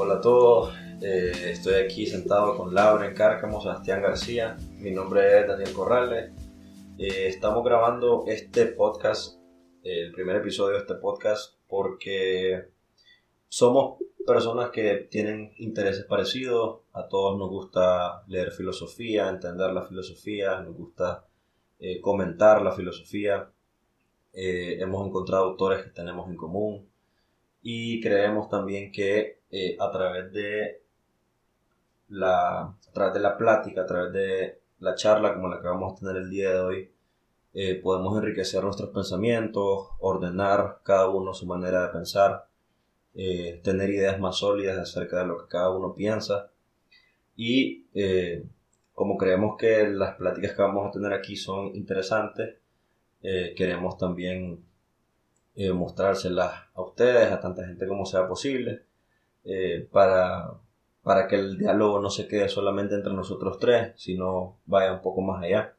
Hola 0.00 0.14
a 0.14 0.20
todos, 0.20 0.72
eh, 1.02 1.32
estoy 1.50 1.74
aquí 1.74 2.06
sentado 2.06 2.56
con 2.56 2.72
Laura 2.72 3.04
en 3.04 3.16
Cárcamo, 3.16 3.60
Sebastián 3.60 4.00
García, 4.00 4.56
mi 4.78 4.92
nombre 4.92 5.40
es 5.40 5.48
Daniel 5.48 5.72
Corrales. 5.72 6.30
Eh, 6.96 7.26
estamos 7.26 7.64
grabando 7.64 8.22
este 8.28 8.66
podcast, 8.66 9.40
el 9.82 10.12
primer 10.12 10.36
episodio 10.36 10.74
de 10.74 10.82
este 10.82 10.94
podcast, 10.94 11.56
porque 11.66 12.68
somos 13.48 13.98
personas 14.24 14.70
que 14.70 15.08
tienen 15.10 15.52
intereses 15.56 16.04
parecidos, 16.04 16.82
a 16.92 17.08
todos 17.08 17.36
nos 17.36 17.48
gusta 17.48 18.22
leer 18.28 18.52
filosofía, 18.52 19.28
entender 19.28 19.72
la 19.72 19.82
filosofía, 19.82 20.60
nos 20.60 20.76
gusta 20.76 21.26
eh, 21.80 22.00
comentar 22.00 22.62
la 22.62 22.70
filosofía, 22.70 23.50
hemos 24.32 25.04
encontrado 25.08 25.46
autores 25.46 25.82
que 25.82 25.90
tenemos 25.90 26.30
en 26.30 26.36
común 26.36 26.88
y 27.62 28.00
creemos 28.00 28.48
también 28.48 28.92
que 28.92 29.37
eh, 29.50 29.76
a 29.80 29.90
través 29.90 30.30
de 30.32 30.82
la 32.08 32.60
a 32.60 32.92
través 32.92 33.14
de 33.14 33.20
la 33.20 33.36
plática, 33.36 33.82
a 33.82 33.86
través 33.86 34.12
de 34.12 34.60
la 34.80 34.94
charla 34.94 35.34
como 35.34 35.48
la 35.48 35.60
que 35.60 35.68
vamos 35.68 35.92
a 35.92 35.96
tener 36.00 36.16
el 36.16 36.30
día 36.30 36.50
de 36.50 36.60
hoy, 36.60 36.92
eh, 37.54 37.76
podemos 37.76 38.16
enriquecer 38.18 38.62
nuestros 38.62 38.90
pensamientos, 38.90 39.88
ordenar 40.00 40.80
cada 40.84 41.08
uno 41.08 41.32
su 41.34 41.46
manera 41.46 41.82
de 41.82 41.88
pensar, 41.88 42.46
eh, 43.14 43.60
tener 43.64 43.90
ideas 43.90 44.20
más 44.20 44.36
sólidas 44.36 44.78
acerca 44.78 45.20
de 45.20 45.26
lo 45.26 45.38
que 45.38 45.48
cada 45.48 45.70
uno 45.70 45.94
piensa. 45.94 46.50
Y 47.36 47.86
como 48.94 49.16
creemos 49.16 49.56
que 49.56 49.88
las 49.88 50.16
pláticas 50.16 50.52
que 50.54 50.62
vamos 50.62 50.88
a 50.88 50.90
tener 50.90 51.12
aquí 51.12 51.36
son 51.36 51.74
interesantes, 51.76 52.56
queremos 53.20 53.96
también 53.96 54.64
mostrárselas 55.74 56.52
a 56.74 56.82
ustedes, 56.82 57.30
a 57.32 57.40
tanta 57.40 57.64
gente 57.64 57.86
como 57.86 58.04
sea 58.06 58.28
posible 58.28 58.87
eh, 59.50 59.88
para, 59.90 60.52
para 61.02 61.26
que 61.26 61.36
el 61.36 61.56
diálogo 61.56 62.00
no 62.00 62.10
se 62.10 62.28
quede 62.28 62.50
solamente 62.50 62.94
entre 62.94 63.14
nosotros 63.14 63.58
tres, 63.58 63.94
sino 63.96 64.58
vaya 64.66 64.92
un 64.92 65.00
poco 65.00 65.22
más 65.22 65.42
allá. 65.42 65.74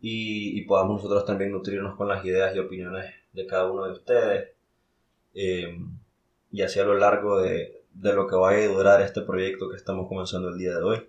Y, 0.00 0.62
podamos 0.66 1.02
nosotros 1.02 1.24
también 1.24 1.50
nutrirnos 1.50 1.96
con 1.96 2.06
las 2.06 2.24
ideas 2.24 2.54
y 2.54 2.60
opiniones 2.60 3.12
de 3.32 3.44
cada 3.46 3.70
uno 3.72 3.86
de 3.86 3.92
ustedes. 3.92 4.50
Eh, 5.34 5.76
y 6.52 6.62
así 6.62 6.78
a 6.78 6.84
lo 6.84 6.94
largo 6.94 7.40
de, 7.40 7.82
de, 7.92 8.12
lo 8.12 8.28
que 8.28 8.36
vaya 8.36 8.64
a 8.64 8.72
durar 8.72 9.00
este 9.00 9.22
proyecto 9.22 9.68
que 9.68 9.76
estamos 9.76 10.06
comenzando 10.06 10.50
el 10.50 10.58
día 10.58 10.76
de 10.78 10.84
hoy. 10.84 11.08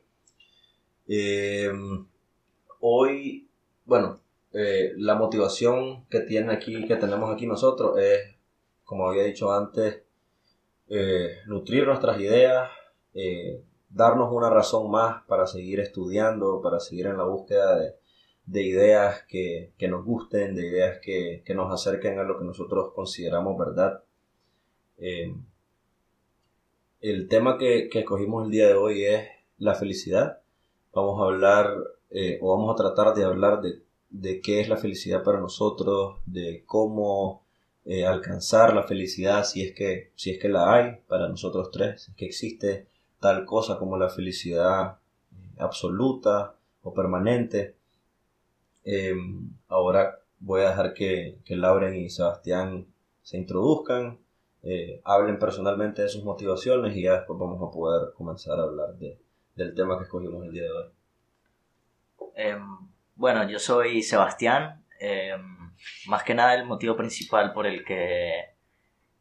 Eh, 1.08 1.72
hoy, 2.80 3.48
bueno, 3.86 4.20
la 4.52 5.14
motivación 5.14 6.06
que 6.06 6.22
tiene 6.22 6.54
aquí, 6.54 6.88
que 6.88 6.96
tenemos 6.96 7.32
aquí 7.32 7.46
nosotros 7.46 8.00
es, 8.00 8.36
como 8.84 9.08
había 9.08 9.26
dicho 9.26 9.54
antes, 9.54 10.07
eh, 10.90 11.40
nutrir 11.48 11.86
nuestras 11.86 12.20
ideas, 12.20 12.70
eh, 13.14 13.62
darnos 13.90 14.32
una 14.32 14.50
razón 14.50 14.90
más 14.90 15.24
para 15.26 15.46
seguir 15.46 15.80
estudiando, 15.82 16.62
para 16.62 16.80
seguir 16.80 17.08
en 17.08 17.18
la 17.18 17.26
búsqueda 17.26 17.78
de, 18.46 18.64
ideas 18.64 19.24
que, 19.28 19.74
nos 19.90 20.06
gusten, 20.06 20.56
de 20.56 20.68
ideas 20.68 21.00
que, 21.02 21.44
nos 21.54 21.74
acerquen 21.74 22.20
a 22.20 22.24
lo 22.24 22.40
que 22.40 22.46
nosotros 22.46 22.94
consideramos 22.94 23.58
verdad. 23.58 24.04
Eh, 24.98 25.34
el 27.02 27.28
tema 27.28 27.58
que, 27.58 27.90
escogimos 27.92 28.46
el 28.46 28.52
día 28.52 28.68
de 28.68 28.76
hoy 28.76 29.04
es 29.04 29.28
la 29.58 29.76
felicidad. 29.76 30.40
Vamos 30.94 31.22
a 31.22 31.26
hablar 31.26 31.74
o 32.42 32.56
vamos 32.56 32.74
a 32.74 32.82
tratar 32.82 33.14
de 33.14 33.26
hablar 33.26 33.62
de, 33.62 33.82
de 34.10 34.40
qué 34.42 34.62
es 34.62 34.70
la 34.70 34.78
felicidad 34.78 35.24
para 35.24 35.40
nosotros, 35.40 36.20
de 36.26 36.64
cómo 36.66 37.47
eh, 37.90 38.06
alcanzar 38.06 38.74
la 38.74 38.84
felicidad 38.84 39.46
si 39.46 39.64
es 39.64 39.74
que 39.74 40.12
si 40.16 40.32
es 40.32 40.40
que 40.40 40.50
la 40.50 40.74
hay 40.74 40.98
para 41.08 41.30
nosotros 41.30 41.72
tres, 41.72 42.12
que 42.18 42.26
existe 42.26 42.86
tal 43.22 43.46
cosa 43.46 43.80
como 43.80 43.98
la 43.98 44.10
felicidad 44.10 44.98
eh, 45.32 45.56
absoluta 45.58 46.56
o 46.84 46.94
permanente. 46.94 47.76
Em, 48.84 49.52
ahora 49.70 50.20
voy 50.42 50.64
a 50.64 50.72
dejar 50.72 50.94
que, 50.94 51.38
que 51.46 51.56
Lauren 51.56 51.96
y 51.96 52.10
Sebastián 52.10 52.88
se 53.24 53.38
introduzcan, 53.38 54.20
eh, 54.64 55.00
hablen 55.06 55.40
personalmente 55.40 56.02
de 56.02 56.10
sus 56.10 56.26
motivaciones 56.26 56.94
y 56.94 57.04
ya 57.04 57.14
después 57.14 57.40
vamos 57.40 57.66
a 57.66 57.72
poder 57.72 58.12
comenzar 58.16 58.60
a 58.60 58.64
hablar 58.64 58.96
de, 58.96 59.18
del 59.56 59.74
tema 59.74 59.98
que 59.98 60.04
escogimos 60.04 60.44
el 60.46 60.52
día 60.52 60.64
de 60.64 60.72
hoy. 60.72 60.90
Em, 62.36 62.62
bueno, 63.16 63.50
yo 63.50 63.60
soy 63.60 64.04
Sebastián. 64.04 64.84
Más 66.08 66.24
que 66.24 66.36
nada 66.36 66.54
el 66.56 66.66
motivo 66.66 66.96
principal 66.96 67.54
por 67.54 67.68
el 67.68 67.84
que 67.84 68.56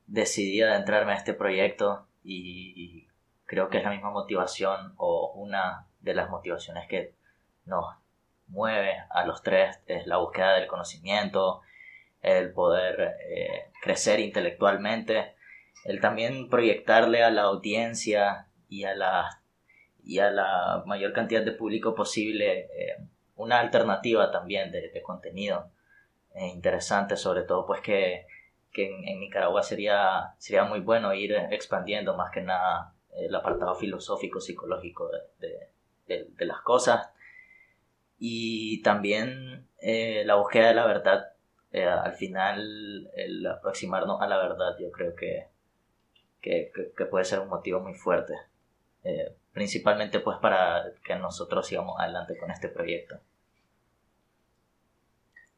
decidí 0.07 0.63
adentrarme 0.63 1.13
a 1.13 1.17
este 1.17 1.35
proyecto 1.35 2.07
y, 2.23 3.07
creo 3.45 3.69
que 3.69 3.79
es 3.79 3.85
la 3.85 3.91
misma 3.91 4.11
motivación 4.11 4.95
o 4.97 5.33
una 5.37 5.87
de 6.01 6.15
las 6.15 6.29
motivaciones 6.31 6.89
que 6.89 7.15
nos 7.65 7.85
mueve 8.49 8.97
a 9.11 9.25
los 9.25 9.43
tres 9.43 9.79
es 9.87 10.07
la 10.07 10.17
búsqueda 10.17 10.55
del 10.55 10.67
conocimiento, 10.67 11.63
el 12.23 12.53
poder 12.53 13.17
eh, 13.29 13.71
crecer 13.81 14.19
intelectualmente, 14.19 15.37
el 15.85 16.01
también 16.01 16.49
proyectarle 16.49 17.23
a 17.23 17.31
la 17.31 17.43
audiencia 17.43 18.49
y 18.69 18.83
a 18.83 18.97
la, 18.97 19.43
y 20.03 20.19
a 20.19 20.31
la 20.31 20.83
mayor 20.87 21.13
cantidad 21.13 21.45
de 21.45 21.53
público 21.53 21.95
posible 21.95 22.67
eh, 22.77 22.97
una 23.37 23.61
alternativa 23.61 24.33
también 24.33 24.73
de, 24.73 24.91
de 24.91 25.03
contenido 25.03 25.71
interesante, 26.39 27.17
sobre 27.17 27.43
todo 27.43 27.67
pues 27.67 27.81
que, 27.81 28.27
en, 28.75 29.21
Nicaragua 29.21 29.63
sería, 29.63 30.35
sería 30.39 30.65
muy 30.65 30.81
bueno 30.81 31.15
ir 31.15 31.33
expandiendo 31.51 32.17
más 32.17 32.31
que 32.31 32.43
nada 32.43 32.95
el 33.17 33.35
apartado 33.35 33.75
filosófico, 33.75 34.41
psicológico 34.41 35.11
de, 35.39 36.29
las 36.45 36.61
cosas 36.61 37.11
y 38.19 38.83
también 38.83 39.69
eh, 39.81 40.23
la 40.25 40.37
búsqueda 40.37 40.69
de 40.69 40.75
la 40.75 40.87
verdad. 40.87 41.33
Eh, 41.73 41.85
al 41.85 42.13
final, 42.15 43.11
el 43.15 43.47
aproximarnos 43.47 44.21
a 44.21 44.27
la 44.27 44.39
verdad 44.39 44.77
yo 44.79 44.91
creo 44.93 45.15
que, 45.15 45.49
que, 46.41 47.07
puede 47.11 47.25
ser 47.25 47.41
un 47.41 47.49
motivo 47.49 47.81
muy 47.81 47.95
fuerte. 47.95 48.35
Eh, 49.05 49.35
principalmente 49.53 50.21
pues 50.21 50.39
para 50.39 50.85
que 51.05 51.17
nosotros 51.17 51.67
sigamos 51.67 51.99
adelante 51.99 52.37
con 52.37 52.51
este 52.51 52.69
proyecto. 52.69 53.19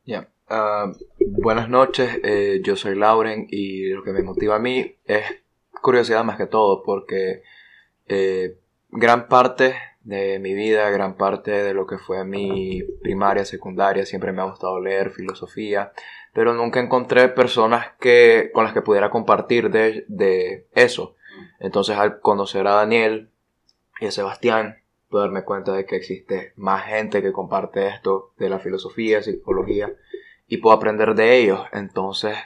Ya. 0.04 0.28
Ah, 0.50 0.90
buenas 1.26 1.68
noches, 1.68 2.20
eh, 2.24 2.62
yo 2.64 2.74
soy 2.74 2.94
Lauren 2.94 3.46
y 3.50 3.90
lo 3.90 4.02
que 4.02 4.12
me 4.12 4.22
motiva 4.22 4.56
a 4.56 4.58
mí 4.58 4.96
es 5.04 5.22
curiosidad 5.82 6.24
más 6.24 6.38
que 6.38 6.46
todo 6.46 6.82
porque 6.82 7.42
eh, 8.06 8.56
gran 8.88 9.28
parte 9.28 9.74
de 10.04 10.38
mi 10.38 10.54
vida, 10.54 10.88
gran 10.88 11.18
parte 11.18 11.50
de 11.50 11.74
lo 11.74 11.86
que 11.86 11.98
fue 11.98 12.24
mi 12.24 12.82
primaria, 13.02 13.44
secundaria, 13.44 14.06
siempre 14.06 14.32
me 14.32 14.40
ha 14.40 14.46
gustado 14.46 14.80
leer 14.80 15.10
filosofía, 15.10 15.92
pero 16.32 16.54
nunca 16.54 16.80
encontré 16.80 17.28
personas 17.28 17.88
que, 18.00 18.50
con 18.54 18.64
las 18.64 18.72
que 18.72 18.80
pudiera 18.80 19.10
compartir 19.10 19.70
de, 19.70 20.06
de 20.08 20.66
eso. 20.72 21.14
Entonces 21.60 21.98
al 21.98 22.20
conocer 22.20 22.66
a 22.66 22.72
Daniel 22.72 23.28
y 24.00 24.06
a 24.06 24.12
Sebastián, 24.12 24.78
pude 25.10 25.22
darme 25.22 25.44
cuenta 25.44 25.74
de 25.74 25.84
que 25.84 25.96
existe 25.96 26.54
más 26.56 26.86
gente 26.86 27.20
que 27.20 27.32
comparte 27.32 27.88
esto 27.88 28.32
de 28.38 28.48
la 28.48 28.58
filosofía, 28.58 29.22
psicología, 29.22 29.92
y 30.48 30.56
puedo 30.56 30.74
aprender 30.74 31.14
de 31.14 31.38
ellos. 31.38 31.60
Entonces, 31.72 32.36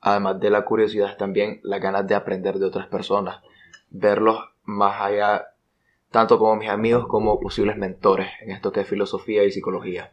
además 0.00 0.40
de 0.40 0.50
la 0.50 0.64
curiosidad, 0.64 1.16
también 1.16 1.60
las 1.62 1.80
ganas 1.80 2.06
de 2.06 2.14
aprender 2.14 2.58
de 2.58 2.66
otras 2.66 2.88
personas, 2.88 3.42
verlos 3.90 4.38
más 4.64 5.00
allá, 5.00 5.54
tanto 6.10 6.38
como 6.38 6.56
mis 6.56 6.70
amigos 6.70 7.06
como 7.06 7.38
posibles 7.38 7.76
mentores 7.76 8.28
en 8.40 8.50
esto 8.50 8.72
que 8.72 8.80
es 8.80 8.88
filosofía 8.88 9.44
y 9.44 9.52
psicología. 9.52 10.12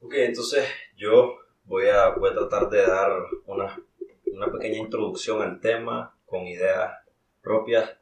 Ok, 0.00 0.14
entonces 0.16 0.68
yo 0.96 1.38
voy 1.64 1.86
a, 1.86 2.10
voy 2.10 2.30
a 2.30 2.34
tratar 2.34 2.68
de 2.68 2.82
dar 2.82 3.10
una, 3.46 3.80
una 4.26 4.52
pequeña 4.52 4.78
introducción 4.78 5.40
al 5.40 5.60
tema 5.60 6.14
con 6.26 6.42
ideas 6.46 6.92
propias. 7.40 7.96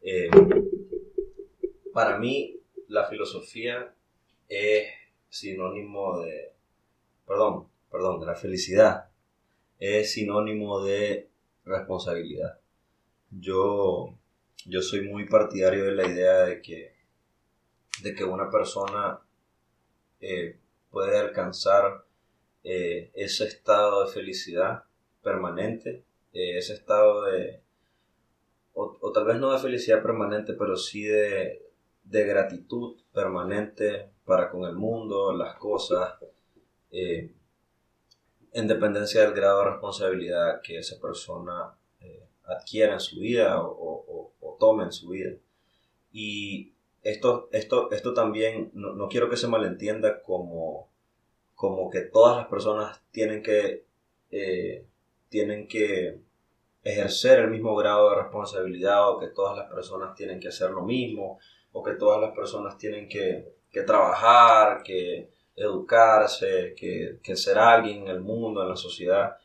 Eh, 0.00 0.30
para 1.92 2.18
mí, 2.18 2.60
la 2.88 3.04
filosofía 3.04 3.92
es 4.48 4.86
sinónimo 5.38 6.20
de, 6.20 6.52
perdón, 7.26 7.68
perdón, 7.90 8.20
de 8.20 8.26
la 8.26 8.34
felicidad, 8.34 9.08
es 9.78 10.12
sinónimo 10.12 10.82
de 10.82 11.28
responsabilidad. 11.64 12.58
Yo, 13.30 14.14
yo 14.64 14.80
soy 14.80 15.02
muy 15.02 15.28
partidario 15.28 15.84
de 15.84 15.92
la 15.92 16.06
idea 16.06 16.46
de 16.46 16.62
que, 16.62 16.94
de 18.02 18.14
que 18.14 18.24
una 18.24 18.50
persona 18.50 19.20
eh, 20.20 20.58
puede 20.90 21.18
alcanzar 21.18 22.04
eh, 22.64 23.10
ese 23.14 23.44
estado 23.44 24.06
de 24.06 24.12
felicidad 24.12 24.84
permanente, 25.22 26.04
eh, 26.32 26.56
ese 26.56 26.74
estado 26.74 27.24
de, 27.24 27.60
o, 28.72 29.12
tal 29.12 29.24
vez 29.24 29.38
no 29.38 29.52
de 29.52 29.58
felicidad 29.58 30.02
permanente, 30.02 30.54
pero 30.54 30.76
sí 30.76 31.02
de, 31.04 31.62
de 32.04 32.24
gratitud 32.24 32.96
permanente 33.12 34.15
para 34.26 34.50
con 34.50 34.64
el 34.64 34.74
mundo, 34.74 35.32
las 35.32 35.56
cosas, 35.56 36.14
eh, 36.90 37.30
en 38.52 38.66
dependencia 38.66 39.22
del 39.22 39.32
grado 39.32 39.60
de 39.60 39.70
responsabilidad 39.70 40.60
que 40.62 40.78
esa 40.78 41.00
persona 41.00 41.72
eh, 42.00 42.26
adquiera 42.44 42.94
en 42.94 43.00
su 43.00 43.20
vida 43.20 43.62
o, 43.62 44.32
tome 44.58 44.84
en 44.84 44.92
su 44.92 45.10
vida. 45.10 45.32
Y 46.12 46.72
esto, 47.02 47.50
esto, 47.52 47.90
esto 47.90 48.14
también, 48.14 48.70
no, 48.72 49.06
quiero 49.08 49.28
que 49.28 49.36
se 49.36 49.48
malentienda 49.48 50.22
como, 50.22 50.88
como 51.54 51.90
que 51.90 52.00
todas 52.00 52.38
las 52.38 52.46
personas 52.46 53.02
tienen 53.10 53.42
que, 53.42 53.84
eh, 54.30 54.86
tienen 55.28 55.68
que 55.68 56.18
ejercer 56.82 57.40
el 57.40 57.50
mismo 57.50 57.76
grado 57.76 58.08
de 58.08 58.16
responsabilidad 58.16 59.10
o 59.10 59.18
que 59.18 59.26
todas 59.26 59.58
las 59.58 59.68
personas 59.70 60.14
tienen 60.14 60.40
que 60.40 60.48
hacer 60.48 60.70
lo 60.70 60.82
mismo 60.82 61.38
o 61.72 61.82
que 61.82 61.92
todas 61.92 62.18
las 62.18 62.34
personas 62.34 62.78
tienen 62.78 63.10
que, 63.10 63.52
que 63.76 63.82
trabajar, 63.82 64.82
que 64.82 65.28
educarse, 65.54 66.74
que, 66.74 67.20
que, 67.22 67.36
ser 67.36 67.58
alguien 67.58 68.04
en 68.04 68.08
el 68.08 68.20
mundo, 68.22 68.62
en 68.62 68.70
la 68.70 68.76
sociedad. 68.76 69.36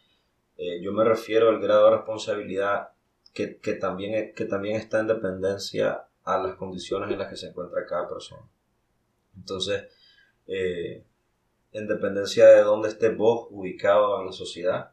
Eh, 0.57 0.80
yo 0.81 0.94
me 0.94 1.04
refiero 1.04 1.50
al 1.50 1.60
grado 1.60 1.89
de 1.89 1.98
responsabilidad 1.98 2.92
que, 3.33 3.57
que, 3.57 3.74
también, 3.74 4.33
que 4.33 4.45
también 4.45 4.78
está 4.78 5.01
en 5.01 5.07
dependencia 5.07 6.06
a 6.24 6.38
las 6.38 6.56
condiciones 6.56 7.12
en 7.12 7.19
las 7.19 7.28
que 7.28 7.36
se 7.36 7.48
encuentra 7.48 7.86
cada 7.86 8.07
persona. 8.07 8.44
Entonces, 9.36 9.89
eh, 10.48 11.04
en 11.74 11.88
dependencia 11.89 12.48
de 12.48 12.62
dónde 12.62 12.88
estés 12.88 13.18
vos 13.18 13.48
ubicado 13.50 14.18
en 14.22 14.28
la 14.28 14.31
sociedad, 14.31 14.92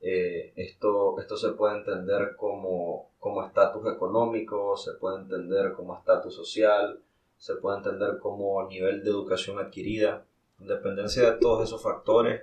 eh, 0.00 0.52
esto, 0.56 1.20
esto 1.20 1.36
se 1.36 1.52
puede 1.52 1.76
entender 1.76 2.34
como, 2.34 3.12
como 3.20 3.46
estatus 3.46 3.86
económico, 3.94 4.76
se 4.76 4.94
puede 4.94 5.20
entender 5.20 5.72
como 5.72 5.96
estatus 5.96 6.34
social, 6.34 7.00
se 7.38 7.56
puede 7.56 7.78
entender 7.78 8.18
como 8.20 8.66
nivel 8.68 9.02
de 9.02 9.10
educación 9.10 9.58
adquirida. 9.58 10.26
En 10.60 10.68
dependencia 10.68 11.30
de 11.30 11.38
todos 11.38 11.68
esos 11.68 11.82
factores, 11.82 12.42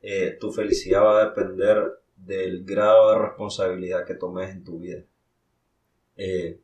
eh, 0.00 0.36
tu 0.40 0.52
felicidad 0.52 1.02
va 1.02 1.20
a 1.20 1.28
depender 1.28 2.00
del 2.16 2.64
grado 2.64 3.12
de 3.12 3.18
responsabilidad 3.18 4.04
que 4.04 4.14
tomes 4.14 4.50
en 4.50 4.64
tu 4.64 4.78
vida. 4.78 5.04
Eh, 6.16 6.60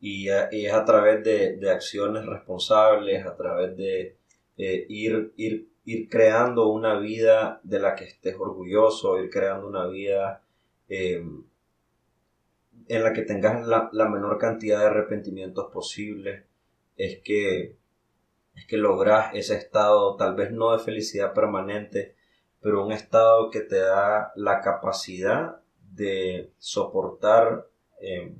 y, 0.00 0.28
es 0.28 0.72
a 0.72 0.84
través 0.84 1.24
de, 1.24 1.70
acciones 1.70 2.26
responsables, 2.26 3.24
a 3.24 3.34
través 3.36 3.76
de 3.76 4.16
ir, 4.56 5.32
ir, 5.36 5.68
ir 5.84 6.08
creando 6.08 6.68
una 6.68 6.98
vida 6.98 7.60
de 7.62 7.78
la 7.78 7.94
que 7.94 8.04
estés 8.04 8.36
orgulloso, 8.38 9.18
ir 9.22 9.30
creando 9.30 9.66
una 9.66 9.86
vida 9.86 10.42
eh, 10.88 11.22
en 12.88 13.02
la 13.02 13.12
que 13.12 13.22
tengas 13.22 13.66
la, 13.66 14.08
menor 14.08 14.38
cantidad 14.38 14.80
de 14.80 14.86
arrepentimientos 14.86 15.70
posibles, 15.72 16.44
es 16.96 17.20
que, 17.22 17.76
es 18.54 18.66
que 18.66 18.76
logras 18.76 19.34
ese 19.34 19.56
estado, 19.56 20.16
tal 20.16 20.34
vez 20.34 20.50
no 20.52 20.72
de 20.72 20.82
felicidad 20.82 21.32
permanente, 21.32 22.14
pero 22.60 22.84
un 22.84 22.92
estado 22.92 23.50
que 23.50 23.60
te 23.60 23.78
da 23.78 24.32
la 24.36 24.60
capacidad 24.60 25.60
de 25.92 26.52
soportar 26.58 27.68
eh, 28.00 28.34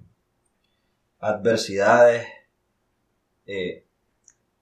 adversidades, 1.20 2.26
eh, 3.46 3.84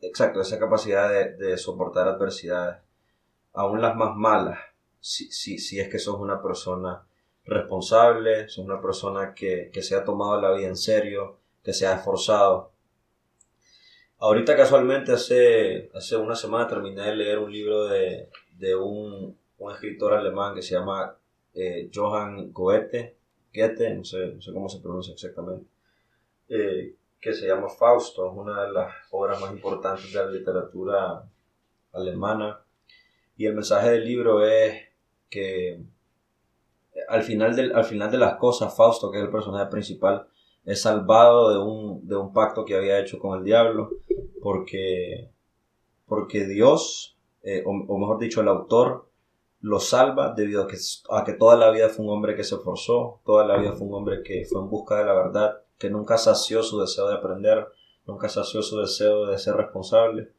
exacto, 0.00 0.40
esa 0.40 0.58
capacidad 0.58 1.08
de, 1.10 1.56
soportar 1.58 2.08
adversidades, 2.08 2.78
aún 3.52 3.80
las 3.80 3.96
más 3.96 4.16
malas, 4.16 4.58
si, 5.00 5.30
si, 5.30 5.58
si 5.58 5.80
es 5.80 5.88
que 5.88 5.98
sos 5.98 6.16
una 6.20 6.42
persona 6.42 7.06
responsable, 7.44 8.48
sos 8.48 8.64
una 8.64 8.80
persona 8.80 9.34
que, 9.34 9.70
se 9.82 9.96
ha 9.96 10.04
tomado 10.04 10.40
la 10.40 10.52
vida 10.52 10.68
en 10.68 10.76
serio, 10.76 11.38
que 11.62 11.72
se 11.72 11.86
ha 11.86 11.96
esforzado. 11.96 12.71
Ahorita 14.22 14.54
casualmente 14.54 15.10
hace, 15.10 15.90
hace 15.92 16.16
una 16.16 16.36
semana 16.36 16.69
terminé 16.69 17.02
de 17.02 17.16
leer 17.16 17.40
un 17.40 17.50
libro 17.50 17.88
de, 17.88 18.28
un, 18.76 19.36
escritor 19.72 20.14
alemán 20.14 20.54
que 20.54 20.62
se 20.62 20.76
llama 20.76 21.16
eh, 21.52 21.90
Johann 21.92 22.52
Goethe, 22.52 23.16
Goethe, 23.52 23.92
no 23.96 24.04
sé, 24.04 24.38
cómo 24.54 24.69
se 24.69 24.78
pronuncia 24.78 25.12
exactamente, 25.12 25.66
eh, 26.48 26.94
que 27.20 27.34
se 27.34 27.48
llama 27.48 27.69
Fausto, 27.69 28.30
es 28.30 28.32
una 28.36 28.62
de 28.62 28.70
las 28.70 28.94
obras 29.10 29.40
más 29.40 29.50
importantes 29.50 30.12
de 30.12 30.25
la 30.25 30.30
literatura 30.30 31.28
alemana. 31.92 32.60
Y 33.36 33.46
el 33.46 33.56
mensaje 33.56 33.90
del 33.90 34.04
libro 34.04 34.46
es 34.46 34.84
que 35.30 35.80
al 37.08 37.25
final, 37.25 37.56
del, 37.56 37.75
al 37.75 37.84
final 37.84 38.08
de 38.08 38.18
las 38.18 38.36
cosas, 38.36 38.76
Fausto, 38.76 39.10
que 39.10 39.18
es 39.18 39.25
el 39.25 39.32
personaje 39.32 39.68
principal, 39.68 40.28
es 40.64 40.82
salvado 40.82 41.50
de 41.50 41.58
un, 41.58 42.06
de 42.06 42.14
un 42.14 42.32
pacto 42.32 42.64
que 42.64 42.76
había 42.76 43.00
hecho 43.00 43.18
con 43.18 43.36
el 43.36 43.44
diablo, 43.44 43.90
porque, 44.42 45.30
porque 46.06 46.46
Dios, 46.46 47.16
eh, 47.42 47.62
o, 47.64 47.98
mejor 47.98 48.18
dicho, 48.18 48.40
el 48.40 48.48
autor, 48.48 49.08
lo 49.60 49.78
salva 49.78 50.34
debido 50.34 50.64
a 50.64 50.66
que, 50.66 50.76
a 51.10 51.24
que 51.24 51.34
toda 51.34 51.56
la 51.56 51.70
vida 51.70 51.88
fue 51.88 52.04
un 52.04 52.10
hombre 52.10 52.34
que 52.34 52.42
se 52.42 52.56
esforzó, 52.56 53.20
toda 53.24 53.46
la 53.46 53.56
vida 53.56 53.72
fue 53.72 53.86
un 53.86 53.94
hombre 53.94 54.22
que 54.24 54.44
fue 54.44 54.60
en 54.60 54.68
busca 54.68 54.98
de 54.98 55.04
la 55.04 55.14
verdad, 55.14 55.62
que 55.78 55.88
nunca 55.88 56.18
sació 56.18 56.64
su 56.64 56.80
deseo 56.80 57.08
de 57.08 57.14
aprender, 57.14 57.68
nunca 58.04 58.28
sació 58.28 58.62
su 58.62 58.80
deseo 58.80 59.26
de 59.26 59.38
ser 59.38 59.54
responsable 59.54 60.32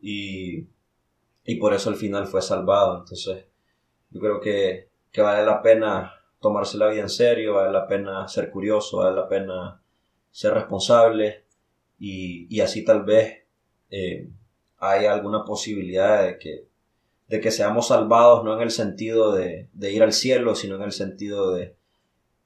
y, 0.00 0.68
y 1.44 1.56
por 1.56 1.74
eso 1.74 1.90
al 1.90 1.96
final 1.96 2.28
fue 2.28 2.40
salvado. 2.40 2.98
Entonces, 2.98 3.46
yo 4.10 4.20
creo 4.20 4.40
que, 4.40 4.88
que 5.10 5.20
vale 5.20 5.44
la 5.44 5.60
pena 5.62 6.14
tomarse 6.40 6.78
la 6.78 6.88
vida 6.88 7.02
en 7.02 7.08
serio, 7.08 7.54
vale 7.54 7.72
la 7.72 7.88
pena 7.88 8.28
ser 8.28 8.50
curioso, 8.50 8.98
vale 8.98 9.16
la 9.16 9.28
pena 9.28 9.82
ser 10.30 10.54
responsable 10.54 11.42
y, 12.04 12.60
así 12.60 12.84
tal 12.84 13.04
vez 13.04 13.44
eh, 13.90 14.28
hay 14.78 15.06
alguna 15.06 15.44
posibilidad 15.44 16.24
de 16.24 16.36
que, 16.36 16.66
de 17.28 17.40
que 17.40 17.52
seamos 17.52 17.88
salvados 17.88 18.42
no 18.42 18.56
en 18.56 18.62
el 18.62 18.72
sentido 18.72 19.32
de, 19.32 19.68
ir 19.80 20.02
al 20.02 20.12
cielo, 20.12 20.56
sino 20.56 20.74
en 20.74 20.82
el 20.82 20.90
sentido 20.90 21.52
de, 21.54 21.76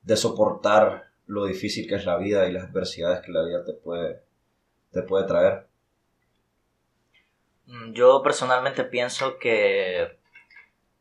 de 0.02 0.16
soportar 0.18 1.04
lo 1.26 1.46
difícil 1.46 1.88
que 1.88 1.94
es 1.94 2.04
la 2.04 2.18
vida 2.18 2.46
y 2.46 2.52
las 2.52 2.64
adversidades 2.64 3.24
que 3.24 3.32
la 3.32 3.46
vida 3.46 3.64
te 3.64 3.72
puede, 3.72 4.20
te 4.92 5.00
puede 5.00 5.26
traer? 5.26 5.66
Mm, 7.64 7.94
yo 7.94 8.22
personalmente 8.22 8.84
pienso 8.84 9.38
que 9.38 10.18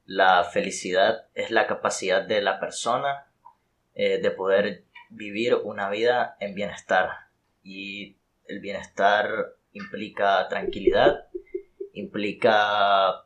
la 0.05 0.45
felicidad 0.45 1.25
es 1.33 1.51
la 1.51 1.67
capacidad 1.67 2.23
de 2.23 2.41
la 2.41 2.61
persona 2.61 3.25
eh, 3.95 4.19
de 4.19 4.31
poder 4.31 4.85
vivir 5.09 5.55
una 5.55 5.89
vida 5.89 6.37
en 6.39 6.55
bienestar. 6.55 7.09
Y 7.61 8.15
el 8.47 8.59
bienestar 8.59 9.55
implica 9.73 10.47
tranquilidad, 10.47 11.27
implica 11.93 13.25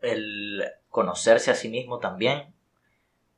el 0.00 0.64
conocerse 0.88 1.50
a 1.50 1.54
sí 1.54 1.68
mismo 1.68 1.98
también, 1.98 2.54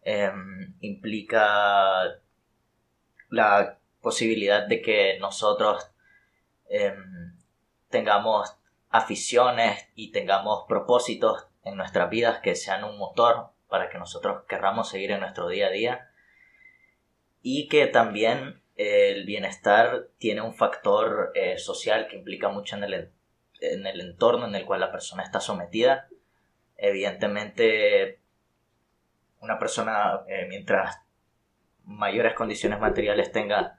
em, 0.02 0.74
implica 0.80 2.20
la 3.28 3.78
posibilidad 4.00 4.66
de 4.66 4.80
que 4.82 5.18
nosotros 5.20 5.90
em, 6.72 7.36
tengamos 7.88 8.54
aficiones 8.90 9.88
y 9.94 10.12
tengamos 10.12 10.64
propósitos 10.68 11.48
en 11.64 11.76
nuestras 11.76 12.08
vidas 12.10 12.38
que 12.40 12.54
sean 12.54 12.84
un 12.84 12.96
motor 12.96 13.50
para 13.68 13.88
que 13.88 13.98
nosotros 13.98 14.44
querramos 14.48 14.88
seguir 14.88 15.10
en 15.10 15.20
nuestro 15.20 15.48
día 15.48 15.66
a 15.66 15.70
día 15.70 16.10
y 17.42 17.68
que 17.68 17.86
también 17.86 18.62
el 18.76 19.26
bienestar 19.26 20.08
tiene 20.18 20.40
un 20.40 20.54
factor 20.54 21.32
eh, 21.34 21.58
social 21.58 22.08
que 22.08 22.16
implica 22.16 22.48
mucho 22.48 22.76
en 22.76 22.84
el, 22.84 23.10
en 23.60 23.86
el 23.86 24.00
entorno 24.00 24.46
en 24.46 24.54
el 24.54 24.64
cual 24.64 24.80
la 24.80 24.90
persona 24.90 25.22
está 25.22 25.40
sometida. 25.40 26.08
Evidentemente, 26.76 28.20
una 29.40 29.58
persona 29.58 30.22
eh, 30.28 30.46
mientras 30.48 30.98
mayores 31.84 32.34
condiciones 32.34 32.80
materiales 32.80 33.32
tenga 33.32 33.78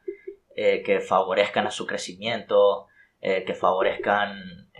eh, 0.55 0.83
que 0.83 0.99
favorezcan 0.99 1.65
a 1.65 1.71
su 1.71 1.87
crecimiento, 1.87 2.87
que 3.21 3.53
favorezcan 3.53 4.71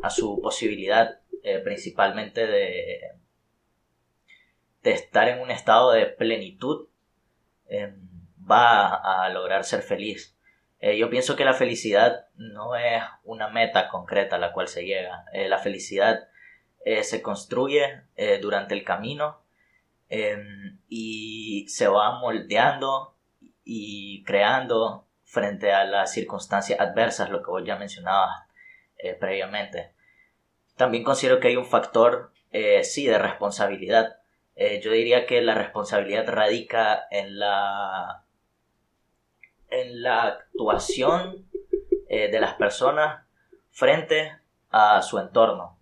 a 0.00 0.08
su 0.08 0.40
posibilidad 0.40 1.18
principalmente 1.64 2.46
de, 2.46 3.00
de 4.84 4.92
estar 4.92 5.26
en 5.26 5.40
un 5.40 5.50
estado 5.50 5.90
de 5.90 6.06
plenitud, 6.06 6.86
va 8.50 8.94
a 8.94 9.28
lograr 9.30 9.64
ser 9.64 9.82
feliz. 9.82 10.36
yo 10.80 11.08
pienso 11.08 11.36
que 11.36 11.44
la 11.44 11.54
felicidad 11.54 12.26
no 12.34 12.76
es 12.76 13.02
una 13.24 13.48
meta 13.48 13.88
concreta 13.88 14.36
a 14.36 14.38
la 14.38 14.52
cual 14.52 14.68
se 14.68 14.84
llega. 14.84 15.24
la 15.32 15.58
felicidad 15.58 16.28
se 17.02 17.22
construye 17.22 18.02
durante 18.42 18.74
el 18.74 18.84
camino 18.84 19.44
Em, 20.08 20.78
y 20.88 21.66
se 21.68 21.88
va 21.88 22.20
moldeando 22.20 23.16
y 23.64 24.22
creando 24.24 25.08
frente 25.24 25.72
a 25.72 25.84
las 25.84 26.12
circunstancias 26.12 26.78
adversas, 26.78 27.30
lo 27.30 27.42
que 27.42 27.50
vos 27.50 27.64
ya 27.64 27.76
mencionabas 27.76 28.46
eh, 28.98 29.14
previamente. 29.14 29.92
También 30.76 31.04
considero 31.04 31.40
que 31.40 31.48
hay 31.48 31.56
un 31.56 31.66
factor, 31.66 32.32
eh, 32.52 32.84
sí, 32.84 33.06
de 33.06 33.18
responsabilidad. 33.18 34.18
Eh, 34.54 34.80
yo 34.82 34.92
diría 34.92 35.26
que 35.26 35.40
la 35.42 35.54
responsabilidad 35.54 36.28
radica 36.28 37.06
en 37.10 37.38
la, 37.38 38.23
en 39.80 40.02
la 40.02 40.22
actuación 40.22 41.46
de 42.08 42.40
las 42.40 42.54
personas 42.54 43.24
frente 43.70 44.38
a 44.70 45.02
su 45.02 45.18
entorno. 45.18 45.78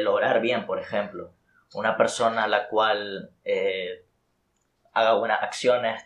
lograr 0.00 0.40
bien, 0.40 0.64
por 0.64 0.78
ejemplo 0.78 1.32
una 1.76 1.96
persona 1.96 2.44
a 2.44 2.48
la 2.48 2.68
cual 2.68 3.30
eh, 3.44 4.04
haga 4.92 5.14
buenas 5.14 5.42
acciones, 5.42 6.02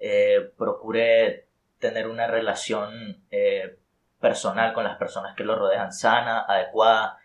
eh, 0.00 0.52
procure 0.58 1.48
tener 1.78 2.08
una 2.08 2.26
relación 2.26 3.24
eh, 3.30 3.78
personal 4.20 4.72
con 4.72 4.84
las 4.84 4.96
personas 4.96 5.36
que 5.36 5.44
lo 5.44 5.54
rodean 5.54 5.92
sana, 5.92 6.40
adecuada, 6.40 7.18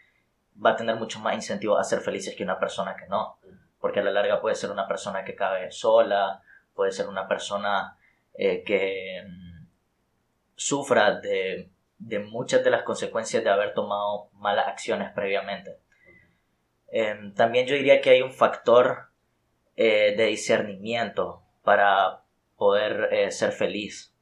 va 0.63 0.71
a 0.71 0.75
tener 0.75 0.95
mucho 0.95 1.19
más 1.19 1.33
incentivo 1.33 1.77
a 1.77 1.83
ser 1.83 2.01
felices 2.01 2.35
que 2.35 2.43
una 2.43 2.59
persona 2.59 2.95
que 2.95 3.07
no. 3.07 3.39
Porque 3.79 4.01
a 4.01 4.03
la 4.03 4.11
larga 4.11 4.41
puede 4.41 4.55
ser 4.55 4.69
una 4.69 4.87
persona 4.87 5.23
que 5.23 5.35
cabe 5.35 5.71
sola, 5.71 6.43
puede 6.75 6.91
ser 6.91 7.07
una 7.07 7.27
persona 7.27 7.97
eh, 8.33 8.63
que 8.63 9.23
mm, 9.27 9.67
sufra 10.55 11.19
de, 11.19 11.69
muchas 12.29 12.63
de 12.63 12.69
las 12.69 12.83
consecuencias 12.83 13.43
de 13.43 13.49
haber 13.49 13.73
tomado 13.73 14.29
malas 14.33 14.67
acciones 14.67 15.11
previamente. 15.13 15.77
Em, 16.87 17.33
también 17.33 17.67
yo 17.67 17.75
diría 17.75 18.01
que 18.01 18.11
hay 18.11 18.21
un 18.21 18.33
factor 18.33 19.09
eh, 19.75 20.15
de 20.15 20.25
discernimiento 20.25 21.43
para 21.63 22.23
poder 22.57 23.09
eh, 23.11 23.31
ser 23.31 23.51
feliz. 23.51 24.15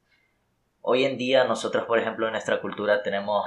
Hoy 0.82 1.04
en 1.04 1.18
día 1.18 1.44
nosotros, 1.44 1.84
por 1.84 1.98
ejemplo, 1.98 2.26
en 2.26 2.32
nuestra 2.32 2.60
cultura 2.60 3.02
tenemos 3.02 3.46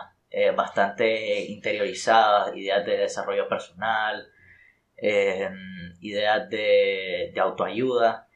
bastante 0.56 1.42
interiorizadas 1.42 2.58
ideas 2.58 2.84
de 2.88 2.98
desarrollo 2.98 3.48
personal, 3.48 4.32
em, 4.98 5.94
ideas 6.02 6.50
de, 6.50 7.32
de, 7.32 7.40
autoayuda, 7.40 8.28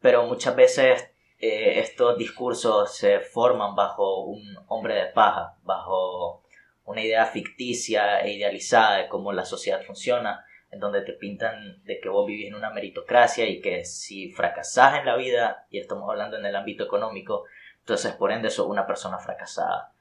pero 0.00 0.26
muchas 0.26 0.56
veces 0.56 1.12
estos 1.38 2.18
discursos 2.18 2.96
se 2.96 3.20
forman 3.20 3.74
bajo 3.74 4.24
un 4.24 4.56
hombre 4.66 4.94
de 4.94 5.06
paja, 5.06 5.56
bajo 5.62 6.42
una 6.84 7.02
idea 7.02 7.26
ficticia 7.26 8.20
e 8.20 8.32
idealizada 8.32 8.96
de 8.96 9.08
cómo 9.08 9.32
la 9.32 9.44
sociedad 9.44 9.82
funciona, 9.82 10.44
en 10.70 10.80
donde 10.80 11.02
te 11.02 11.12
pintan 11.12 11.82
de 11.84 12.00
que 12.00 12.08
vos 12.08 12.26
vivís 12.26 12.48
en 12.48 12.54
una 12.54 12.70
meritocracia 12.70 13.46
y 13.46 13.60
que 13.60 13.84
si 13.84 14.32
fracasás 14.32 14.98
en 14.98 15.06
la 15.06 15.16
vida, 15.16 15.66
y 15.70 15.78
estamos 15.78 16.08
hablando 16.10 16.36
en 16.38 16.46
el 16.46 16.56
ámbito 16.56 16.84
económico, 16.84 17.44
entonces 17.78 18.12
por 18.12 18.32
ende 18.32 18.50
sos 18.50 18.66
una 18.66 18.86
persona 18.86 19.18
fracasada. 19.18 19.92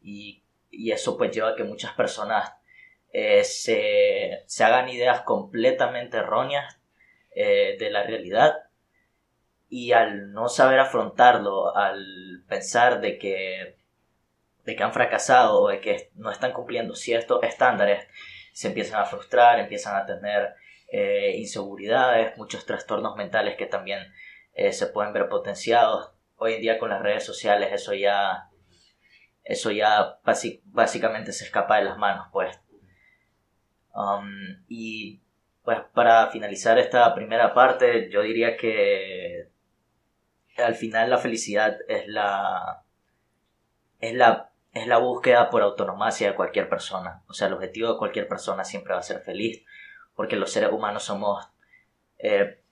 Y, 0.00 0.42
eso 0.70 1.18
pues 1.18 1.30
lleva 1.32 1.50
a 1.50 1.54
que 1.54 1.64
muchas 1.64 1.92
personas 1.92 2.54
eh, 3.12 3.44
se, 3.44 4.64
hagan 4.64 4.88
ideas 4.88 5.20
completamente 5.20 6.16
erróneas 6.16 6.80
eh, 7.34 7.76
de 7.78 7.90
la 7.90 8.04
realidad 8.04 8.54
y 9.74 9.92
al 9.92 10.34
no 10.34 10.50
saber 10.50 10.78
afrontarlo, 10.80 11.74
al 11.74 12.44
pensar 12.46 13.00
de 13.00 13.16
que, 13.16 13.78
de 14.66 14.76
que 14.76 14.82
han 14.82 14.92
fracasado 14.92 15.62
o 15.62 15.68
de 15.68 15.80
que 15.80 16.10
no 16.14 16.30
están 16.30 16.52
cumpliendo 16.52 16.94
ciertos 16.94 17.42
estándares, 17.42 18.06
se 18.52 18.68
empiezan 18.68 19.00
a 19.00 19.06
frustrar, 19.06 19.58
empiezan 19.58 19.96
a 19.96 20.04
tener 20.04 20.56
eh, 20.88 21.36
inseguridades, 21.38 22.36
muchos 22.36 22.66
trastornos 22.66 23.16
mentales 23.16 23.56
que 23.56 23.64
también 23.64 24.12
eh, 24.52 24.74
se 24.74 24.88
pueden 24.88 25.14
ver 25.14 25.30
potenciados. 25.30 26.12
Hoy 26.36 26.52
en 26.52 26.60
día 26.60 26.78
con 26.78 26.90
las 26.90 27.00
redes 27.00 27.24
sociales 27.24 27.70
eso 27.72 27.94
ya, 27.94 28.50
eso 29.42 29.70
ya 29.70 30.18
básicamente 30.66 31.32
se 31.32 31.46
escapa 31.46 31.78
de 31.78 31.84
las 31.84 31.96
manos, 31.96 32.26
pues. 32.30 32.60
Um, 33.94 34.62
y 34.68 35.22
pues 35.64 35.78
para 35.94 36.26
finalizar 36.26 36.78
esta 36.78 37.14
primera 37.14 37.54
parte, 37.54 38.10
yo 38.10 38.20
diría 38.20 38.58
que 38.58 39.50
al 40.56 40.74
final 40.74 41.10
la 41.10 41.18
felicidad 41.18 41.78
es 41.88 42.06
la 42.08 42.84
es 44.00 44.14
la 44.14 44.52
es 44.72 44.86
la 44.86 44.98
búsqueda 44.98 45.50
por 45.50 45.62
autonomacia 45.62 46.30
de 46.30 46.34
cualquier 46.34 46.68
persona. 46.68 47.22
O 47.28 47.34
sea, 47.34 47.48
el 47.48 47.54
objetivo 47.54 47.92
de 47.92 47.98
cualquier 47.98 48.26
persona 48.26 48.64
siempre 48.64 48.94
va 48.94 49.00
a 49.00 49.02
ser 49.02 49.20
feliz, 49.20 49.64
porque 50.14 50.36
los 50.36 50.50
seres 50.50 50.72
humanos 50.72 51.04
somos 51.04 51.46
eh, 52.18 52.62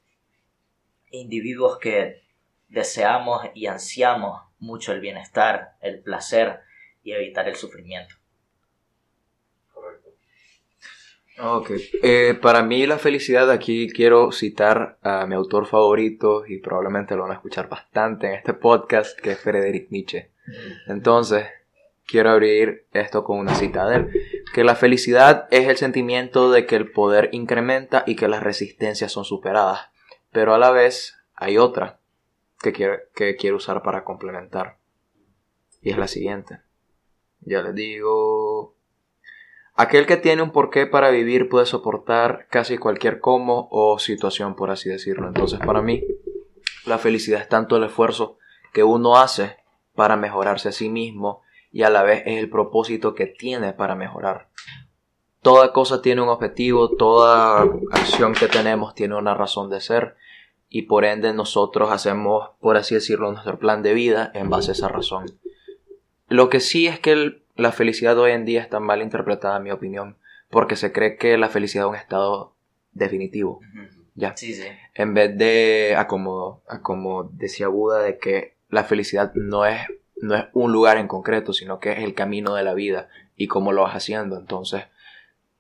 individuos 1.11 1.79
que 1.79 2.23
deseamos 2.69 3.43
y 3.55 3.67
ansiamos 3.67 4.43
mucho 4.59 4.93
el 4.93 5.01
bienestar, 5.01 5.77
el 5.81 6.03
placer 6.03 6.61
y 7.03 7.13
evitar 7.13 7.49
el 7.49 7.57
sufrimiento. 7.57 8.15
Correcto. 9.73 10.11
Ok, 11.43 11.71
eh, 12.03 12.39
para 12.41 12.63
mí 12.63 12.87
la 12.87 12.99
felicidad, 12.99 13.51
aquí 13.51 13.89
quiero 13.89 14.31
citar 14.31 14.99
a 15.01 15.27
mi 15.27 15.35
autor 15.35 15.67
favorito 15.67 16.45
y 16.47 16.59
probablemente 16.59 17.17
lo 17.17 17.23
van 17.23 17.31
a 17.31 17.37
escuchar 17.37 17.69
bastante 17.69 18.27
en 18.27 18.35
este 18.35 18.53
podcast, 18.53 19.19
que 19.19 19.33
es 19.33 19.41
Friedrich 19.41 19.89
Nietzsche. 19.91 20.31
Entonces, 20.87 21.47
quiero 22.07 22.31
abrir 22.31 22.85
esto 22.93 23.25
con 23.25 23.39
una 23.39 23.55
cita 23.55 23.89
de 23.89 23.97
él, 23.97 24.11
que 24.53 24.65
la 24.65 24.75
felicidad 24.75 25.49
es 25.51 25.67
el 25.67 25.79
sentimiento 25.79 26.51
de 26.51 26.67
que 26.67 26.77
el 26.77 26.91
poder 26.91 27.31
incrementa 27.33 28.05
y 28.07 28.17
que 28.17 28.29
las 28.29 28.43
resistencias 28.43 29.11
son 29.11 29.25
superadas, 29.25 29.89
pero 30.33 30.53
a 30.53 30.59
la 30.59 30.71
vez 30.71 31.17
hay 31.35 31.57
otra 31.57 32.01
que 32.61 32.73
quiero, 32.73 32.99
que 33.15 33.37
quiero 33.37 33.57
usar 33.57 33.83
para 33.83 34.05
complementar, 34.05 34.77
y 35.81 35.91
es 35.91 35.97
la 35.97 36.07
siguiente. 36.07 36.59
Ya 37.43 37.63
les 37.63 37.75
digo, 37.75 38.40
aquel 39.75 40.07
que 40.07 40.17
tiene 40.17 40.43
un 40.43 40.51
porqué 40.51 40.87
para 40.87 41.11
vivir 41.11 41.49
puede 41.49 41.67
soportar 41.67 42.47
casi 42.51 42.79
cualquier 42.79 43.21
cómo 43.21 43.69
o 43.71 43.99
situación, 43.99 44.55
por 44.57 44.71
así 44.71 44.89
decirlo. 44.89 45.29
Entonces, 45.29 45.59
para 45.61 45.83
mí, 45.83 46.05
la 46.87 46.99
felicidad 46.99 47.41
es 47.41 47.49
tanto 47.49 47.77
el 47.77 47.85
esfuerzo 47.85 48.39
que 48.73 48.85
uno 48.85 49.17
hace 49.17 49.57
para 49.95 50.17
mejorarse 50.17 50.69
a 50.69 50.73
sí 50.73 50.89
mismo 50.89 51.43
y 51.73 51.83
a 51.83 51.91
la 51.91 52.03
vez 52.03 52.23
es 52.27 52.39
el 52.39 52.51
propósito 52.51 53.15
que 53.15 53.27
tiene 53.27 53.73
para 53.73 53.95
mejorar. 53.95 54.49
Toda 55.43 55.73
cosa 55.73 56.03
tiene 56.03 56.21
un 56.21 56.29
objetivo, 56.29 56.97
toda 56.97 57.63
acción 57.93 58.35
que 58.35 58.47
tenemos 58.47 58.95
tiene 58.95 59.17
una 59.17 59.35
razón 59.35 59.71
de 59.71 59.81
ser 59.81 60.17
y 60.69 60.83
por 60.83 61.05
ende 61.05 61.33
nosotros 61.33 61.91
hacemos, 61.91 62.51
por 62.61 62.77
así 62.77 62.95
decirlo, 62.95 63.33
nuestro 63.33 63.59
plan 63.59 63.83
de 63.83 63.95
vida 63.95 64.31
en 64.35 64.51
base 64.51 64.71
a 64.71 64.73
esa 64.73 64.89
razón. 64.89 65.27
Lo 66.29 66.49
que 66.49 66.61
sí 66.61 66.87
es 66.87 67.01
que 67.01 67.43
la 67.61 67.73
felicidad 67.73 68.19
hoy 68.19 68.33
en 68.33 68.45
día 68.45 68.61
está 68.61 68.81
mal 68.81 69.03
interpretada, 69.03 69.57
en 69.57 69.63
mi 69.63 69.71
opinión, 69.71 70.17
porque 70.49 70.77
se 70.77 70.93
cree 70.93 71.17
que 71.17 71.39
la 71.39 71.49
felicidad 71.49 71.87
es 71.87 71.91
un 71.91 71.97
estado 71.97 72.55
definitivo. 72.93 73.61
Ya. 74.15 74.37
Sí, 74.37 74.55
sí. 74.55 74.67
En 74.95 75.15
vez 75.15 75.37
de, 75.37 75.97
como, 76.09 76.63
como 76.83 77.25
decía 77.25 77.69
Buda, 77.69 78.03
de 78.03 78.19
que 78.19 78.55
la 78.69 78.85
felicidad 78.85 79.33
no 79.35 79.65
es 79.65 79.81
no 80.21 80.37
es 80.37 80.47
un 80.53 80.73
lugar 80.73 80.99
en 80.99 81.09
concreto, 81.09 81.53
sino 81.53 81.81
que 81.81 81.93
es 81.93 81.99
el 82.01 82.15
camino 82.15 82.55
de 82.55 82.63
la 82.63 82.75
vida 82.75 83.09
y 83.37 83.47
cómo 83.47 83.73
lo 83.73 83.83
vas 83.83 83.95
haciendo. 83.95 84.37
Entonces, 84.37 84.85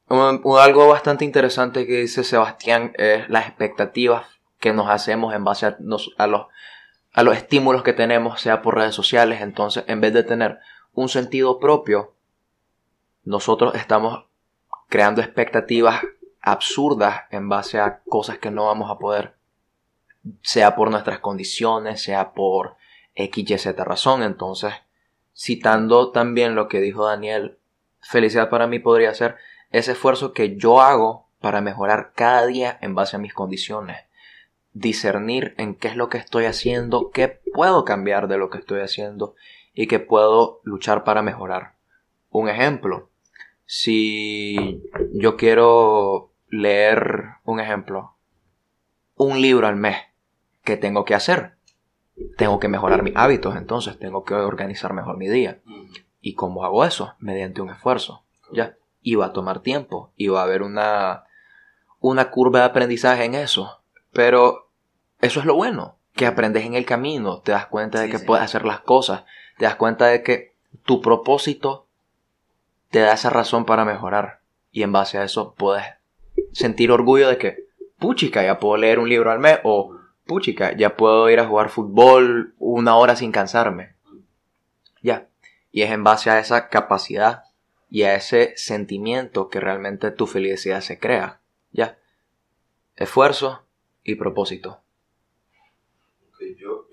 algo 0.09 0.89
bastante 0.89 1.25
interesante 1.25 1.87
que 1.87 2.01
dice 2.01 2.25
Sebastián 2.25 2.93
es 2.97 3.29
las 3.29 3.47
expectativas 3.47 4.27
que 4.59 4.73
nos 4.73 4.91
hacemos 4.91 5.35
en 5.35 5.45
base 5.45 5.67
a, 5.67 5.77
los, 5.81 6.15
a 6.19 6.27
los 6.27 7.37
estímulos 7.37 7.83
que 7.83 7.93
tenemos, 7.93 8.41
sea 8.41 8.61
por 8.61 8.77
redes 8.77 8.95
sociales. 8.95 9.41
Entonces, 9.41 9.85
en 9.87 10.01
vez 10.01 10.13
de 10.13 10.25
tener 10.25 10.59
un 10.95 11.09
sentido 11.09 11.59
propio, 11.59 12.15
nosotros 13.25 13.75
estamos 13.75 14.25
creando 14.89 15.21
expectativas 15.21 16.03
absurdas 16.41 17.23
en 17.31 17.49
base 17.49 17.79
a 17.79 18.01
cosas 18.09 18.39
que 18.39 18.51
no 18.51 18.67
vamos 18.67 18.91
a 18.91 18.99
poder, 18.99 19.35
sea 20.43 20.75
por 20.75 20.91
nuestras 20.91 21.21
condiciones, 21.21 22.03
sea 22.03 22.33
por 22.33 22.77
X, 23.15 23.51
Y, 23.51 23.59
Z 23.59 23.85
razón. 23.85 24.23
Entonces, 24.23 24.73
citando 25.35 26.11
también 26.11 26.55
lo 26.55 26.69
que 26.69 26.81
dijo 26.81 27.07
Daniel, 27.07 27.59
felicidad 28.01 28.51
para 28.51 28.67
mí 28.67 28.79
podría 28.79 29.15
ser 29.15 29.37
ese 29.71 29.93
esfuerzo 29.93 30.33
que 30.33 30.57
yo 30.57 30.81
hago 30.81 31.29
para 31.41 31.61
mejorar 31.61 32.13
cada 32.15 32.47
día 32.47 32.79
en 32.81 32.95
base 32.95 33.17
a 33.17 33.21
mis 33.21 33.35
condiciones. 33.35 33.99
Discernir 34.73 35.55
en 35.59 35.75
qué 35.75 35.89
es 35.89 35.97
lo 35.97 36.09
que 36.09 36.19
estoy 36.19 36.45
haciendo, 36.45 37.11
qué 37.11 37.29
puedo 37.29 37.85
cambiar 37.85 38.29
de 38.29 38.39
lo 38.39 38.51
que 38.51 38.59
estoy 38.59 38.81
haciendo 38.81 39.35
y 39.75 39.87
qué 39.87 39.99
puedo 39.99 40.61
luchar 40.65 41.05
para 41.05 41.23
mejorar. 41.23 41.75
Un 42.31 42.49
ejemplo, 42.49 43.11
si 43.65 44.83
yo 45.13 45.37
quiero 45.37 46.33
leer 46.49 47.37
un 47.45 47.61
ejemplo, 47.61 48.15
un 49.17 49.41
libro 49.41 49.67
al 49.67 49.77
mes, 49.77 49.97
¿qué 50.65 50.77
tengo 50.77 51.05
que 51.05 51.15
hacer? 51.15 51.55
tengo 52.37 52.59
que 52.59 52.69
mejorar 52.69 53.03
mis 53.03 53.17
hábitos, 53.17 53.57
entonces 53.57 53.99
tengo 53.99 54.25
que 54.25 54.35
organizar 54.35 54.93
mejor 54.93 55.17
mi 55.17 55.29
día. 55.29 55.61
¿Y 56.21 56.35
cómo 56.35 56.65
hago 56.65 56.85
eso? 56.85 57.15
Mediante 57.19 57.63
un 57.63 57.71
esfuerzo. 57.71 58.25
¿Ya? 58.53 58.77
Y 59.03 59.15
va 59.15 59.27
a 59.27 59.33
tomar 59.33 59.61
tiempo 59.61 60.13
y 60.17 60.29
va 60.29 60.41
a 60.41 60.45
haber 60.45 60.63
una, 60.63 61.25
una 62.01 62.31
curva 62.31 62.61
de 62.61 62.65
aprendizaje 62.67 63.25
en 63.25 63.35
eso. 63.35 63.83
Pero 64.13 64.71
eso 65.21 65.41
es 65.41 65.47
lo 65.47 65.55
bueno, 65.55 65.97
que 66.15 66.27
aprendes 66.27 66.65
en 66.65 66.75
el 66.75 66.85
camino, 66.85 67.41
te 67.41 67.53
das 67.53 67.67
cuenta 67.67 68.01
de 68.01 68.11
que 68.11 68.19
puedes 68.19 68.45
hacer 68.45 68.65
las 68.65 68.81
cosas, 68.81 69.25
te 69.61 69.67
das 69.67 69.77
cuenta 69.77 70.07
de 70.07 70.23
que 70.23 70.55
tu 70.87 71.03
propósito 71.03 71.87
te 72.89 73.01
da 73.01 73.13
esa 73.13 73.29
razón 73.29 73.67
para 73.67 73.85
mejorar. 73.85 74.41
Y 74.73 74.83
en 74.85 74.91
base 74.91 75.19
a 75.19 75.25
eso 75.25 75.55
puedes 75.55 75.85
sentir 76.53 76.91
orgullo 76.91 77.29
de 77.29 77.37
que, 77.37 77.67
puchica, 77.99 78.43
ya 78.43 78.59
puedo 78.59 78.79
leer 78.79 78.99
un 78.99 79.11
libro 79.11 79.31
al 79.31 79.39
mes 79.39 79.59
o 79.65 79.99
puchica, 80.25 80.75
ya 80.75 80.97
puedo 80.97 81.29
ir 81.29 81.41
a 81.41 81.47
jugar 81.47 81.69
fútbol 81.69 82.55
una 82.59 82.97
hora 82.97 83.17
sin 83.17 83.33
cansarme. 83.33 83.97
Ya. 85.03 85.29
Y 85.73 85.83
es 85.83 85.91
en 85.91 86.05
base 86.05 86.31
a 86.31 86.39
esa 86.39 86.71
capacidad 86.71 87.45
y 87.91 88.05
a 88.05 88.15
ese 88.15 88.55
sentimiento 88.57 89.51
que 89.51 89.61
realmente 89.61 90.11
tu 90.11 90.27
felicidad 90.27 90.81
se 90.81 90.99
crea. 90.99 91.41
Ya. 91.71 91.99
Esfuerzo 92.97 93.67
y 94.05 94.15
propósito. 94.15 94.81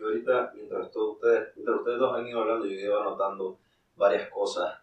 ahorita, 0.03 0.51
mientras, 0.53 0.91
todos 0.91 1.17
mientras 1.67 1.79
ustedes 1.79 1.99
dos 1.99 2.17
han 2.17 2.27
ido 2.27 2.41
hablando, 2.41 2.65
yo 2.65 2.73
ido 2.73 3.01
anotando 3.01 3.59
varias 3.95 4.29
cosas 4.29 4.79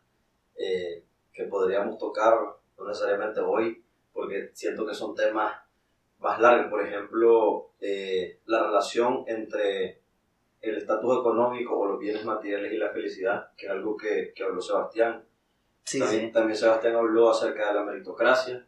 eh, 0.56 1.02
que 1.32 1.44
podríamos 1.44 1.98
tocar, 1.98 2.34
no 2.78 2.86
necesariamente 2.86 3.40
hoy, 3.40 3.82
porque 4.12 4.50
siento 4.52 4.86
que 4.86 4.94
son 4.94 5.14
temas 5.14 5.54
más 6.18 6.40
largos. 6.40 6.70
Por 6.70 6.86
ejemplo, 6.86 7.70
eh, 7.80 8.38
la 8.46 8.66
relación 8.66 9.24
entre 9.26 10.00
el 10.60 10.76
estatus 10.76 11.20
económico 11.20 11.78
o 11.78 11.86
los 11.86 11.98
bienes 11.98 12.24
materiales 12.24 12.72
y 12.72 12.76
la 12.76 12.90
felicidad, 12.90 13.48
que 13.56 13.66
es 13.66 13.72
algo 13.72 13.96
que, 13.96 14.32
que 14.34 14.44
habló 14.44 14.60
Sebastián. 14.60 15.24
Sí, 15.84 15.98
también, 15.98 16.26
sí. 16.26 16.32
también 16.32 16.56
Sebastián 16.56 16.96
habló 16.96 17.30
acerca 17.30 17.68
de 17.68 17.74
la 17.74 17.84
meritocracia. 17.84 18.66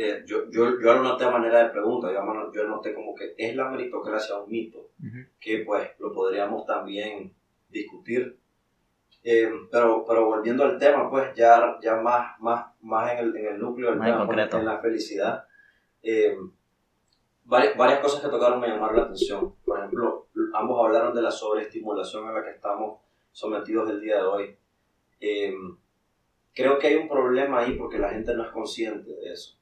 Eh, 0.00 0.22
yo, 0.24 0.48
yo, 0.48 0.78
yo 0.80 0.92
lo 0.94 1.02
noté 1.02 1.24
a 1.24 1.30
manera 1.32 1.58
de 1.58 1.70
pregunta, 1.70 2.12
yo, 2.12 2.52
yo 2.52 2.68
noté 2.68 2.94
como 2.94 3.16
que 3.16 3.34
es 3.36 3.56
la 3.56 3.68
meritocracia 3.68 4.38
un 4.38 4.48
mito, 4.48 4.90
que 5.40 5.64
pues 5.66 5.90
lo 5.98 6.12
podríamos 6.12 6.64
también 6.64 7.34
discutir. 7.68 8.38
Eh, 9.24 9.50
pero, 9.72 10.04
pero 10.06 10.26
volviendo 10.26 10.62
al 10.62 10.78
tema, 10.78 11.10
pues 11.10 11.34
ya, 11.34 11.80
ya 11.82 11.96
más, 11.96 12.38
más, 12.38 12.66
más 12.80 13.10
en, 13.10 13.18
el, 13.18 13.36
en 13.38 13.46
el 13.54 13.58
núcleo 13.58 13.90
del 13.90 13.98
tema, 13.98 14.24
pues, 14.24 14.54
en 14.54 14.64
la 14.64 14.78
felicidad, 14.78 15.44
eh, 16.04 16.36
varias, 17.42 17.76
varias 17.76 17.98
cosas 17.98 18.22
que 18.22 18.28
tocaron 18.28 18.60
me 18.60 18.68
llamaron 18.68 18.98
la 18.98 19.02
atención. 19.02 19.52
Por 19.64 19.78
ejemplo, 19.80 20.28
ambos 20.54 20.86
hablaron 20.86 21.12
de 21.12 21.22
la 21.22 21.32
sobreestimulación 21.32 22.28
a 22.28 22.34
la 22.34 22.44
que 22.44 22.50
estamos 22.50 23.00
sometidos 23.32 23.90
el 23.90 24.00
día 24.00 24.18
de 24.18 24.26
hoy. 24.26 24.56
Eh, 25.20 25.56
creo 26.54 26.78
que 26.78 26.86
hay 26.86 26.94
un 26.94 27.08
problema 27.08 27.58
ahí 27.58 27.72
porque 27.72 27.98
la 27.98 28.10
gente 28.10 28.32
no 28.36 28.44
es 28.44 28.52
consciente 28.52 29.10
de 29.12 29.32
eso. 29.32 29.57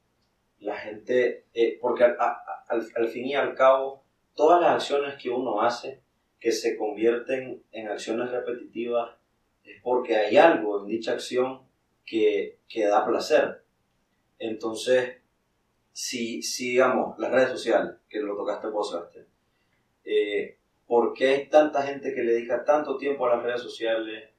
La 0.59 0.75
gente, 0.77 1.45
eh, 1.53 1.77
porque 1.79 2.03
al, 2.03 3.07
fin 3.07 3.27
y 3.27 3.35
al 3.35 3.53
cabo, 3.55 4.03
todas 4.35 4.61
las 4.61 4.71
acciones 4.71 5.15
que 5.21 5.29
uno 5.29 5.61
hace 5.61 6.01
que 6.39 6.51
se 6.51 6.77
convierten 6.77 7.63
en 7.71 7.87
acciones 7.87 8.31
repetitivas 8.31 9.15
es 9.63 9.81
porque 9.81 10.15
hay 10.15 10.37
algo 10.37 10.81
en 10.81 10.87
dicha 10.87 11.13
acción 11.13 11.61
que, 12.05 12.59
que 12.67 12.85
da 12.85 13.05
placer. 13.05 13.63
Entonces, 14.39 15.17
si, 15.91 16.41
si 16.43 16.71
digamos, 16.71 17.17
las 17.17 17.31
redes 17.31 17.49
sociales, 17.49 17.95
que 18.07 18.19
lo 18.19 18.35
tocaste 18.35 18.67
vos, 18.67 18.95
eh, 20.05 20.57
¿por 20.85 21.13
qué 21.13 21.29
hay 21.29 21.49
tanta 21.49 21.81
gente 21.83 22.13
que 22.13 22.23
le 22.23 22.33
dedica 22.33 22.63
tanto 22.63 22.97
tiempo 22.97 23.25
a 23.25 23.35
las 23.35 23.43
redes 23.43 23.61
sociales 23.61 24.29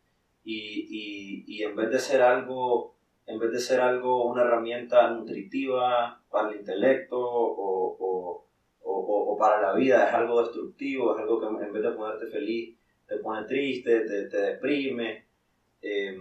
y, 0.45 0.87
y, 0.89 1.45
y 1.47 1.63
en 1.65 1.75
vez 1.75 1.91
de 1.91 1.99
ser 1.99 2.23
algo, 2.23 2.97
en 3.29 3.39
vez 3.39 3.53
de 3.53 3.61
ser 3.61 3.81
algo, 3.81 4.25
una 4.33 4.43
herramienta 4.43 5.11
nutritiva 5.11 6.21
para 6.31 6.51
el 6.51 6.57
intelecto 6.61 7.19
o, 7.21 7.97
o, 7.99 8.47
o, 8.83 9.33
o- 9.33 9.37
para 9.39 9.61
la 9.63 9.73
vida, 9.75 10.09
es 10.09 10.15
algo 10.15 10.43
destructivo, 10.43 11.15
es 11.15 11.21
algo 11.23 11.39
que 11.41 11.47
en 11.65 11.73
vez 11.73 11.83
de 11.83 11.93
ponerte 11.93 12.27
feliz, 12.27 12.77
te 13.07 13.17
pone 13.19 13.45
triste, 13.47 14.01
te, 14.01 14.29
te 14.29 14.37
deprime, 14.39 15.27
eh, 15.83 16.19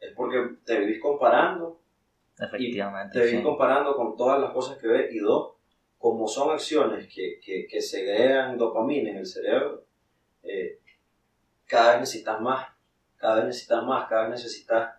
es 0.00 0.12
porque 0.14 0.38
te 0.64 0.78
vivís 0.78 1.00
comparando 1.00 1.80
Efectivamente. 2.38 3.18
te 3.18 3.24
vivís 3.24 3.38
sí. 3.40 3.42
comparando 3.44 3.96
con 3.96 4.16
todas 4.16 4.40
las 4.40 4.52
cosas 4.52 4.78
que 4.78 4.86
ves 4.88 5.12
y 5.12 5.18
dos, 5.18 5.54
como 5.98 6.28
son 6.28 6.50
acciones 6.52 7.08
que, 7.12 7.40
que, 7.42 7.66
que 7.66 7.80
segregan 7.80 8.58
dopamina 8.58 9.10
en 9.10 9.16
el 9.16 9.26
cerebro, 9.26 9.84
eh, 10.42 10.78
cada 11.66 11.92
vez 11.92 12.00
necesitas 12.00 12.40
más, 12.40 12.68
cada 13.16 13.36
vez 13.36 13.46
necesitas 13.46 13.82
más, 13.84 14.08
cada 14.08 14.22
vez 14.28 14.30
necesitas 14.32 14.94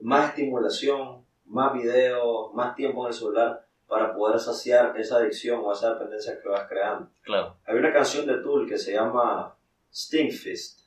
más 0.00 0.30
estimulación, 0.30 1.24
más 1.46 1.72
videos, 1.72 2.52
más 2.54 2.74
tiempo 2.74 3.02
en 3.02 3.08
el 3.08 3.14
celular 3.14 3.66
para 3.86 4.14
poder 4.14 4.38
saciar 4.40 4.98
esa 4.98 5.16
adicción 5.18 5.60
o 5.64 5.72
esa 5.72 5.94
dependencia 5.94 6.40
que 6.42 6.48
vas 6.48 6.66
creando. 6.68 7.08
Claro. 7.22 7.56
Hay 7.66 7.76
una 7.76 7.92
canción 7.92 8.26
de 8.26 8.38
Tool 8.38 8.68
que 8.68 8.76
se 8.78 8.92
llama 8.92 9.54
Sting 9.92 10.30
Fist, 10.32 10.80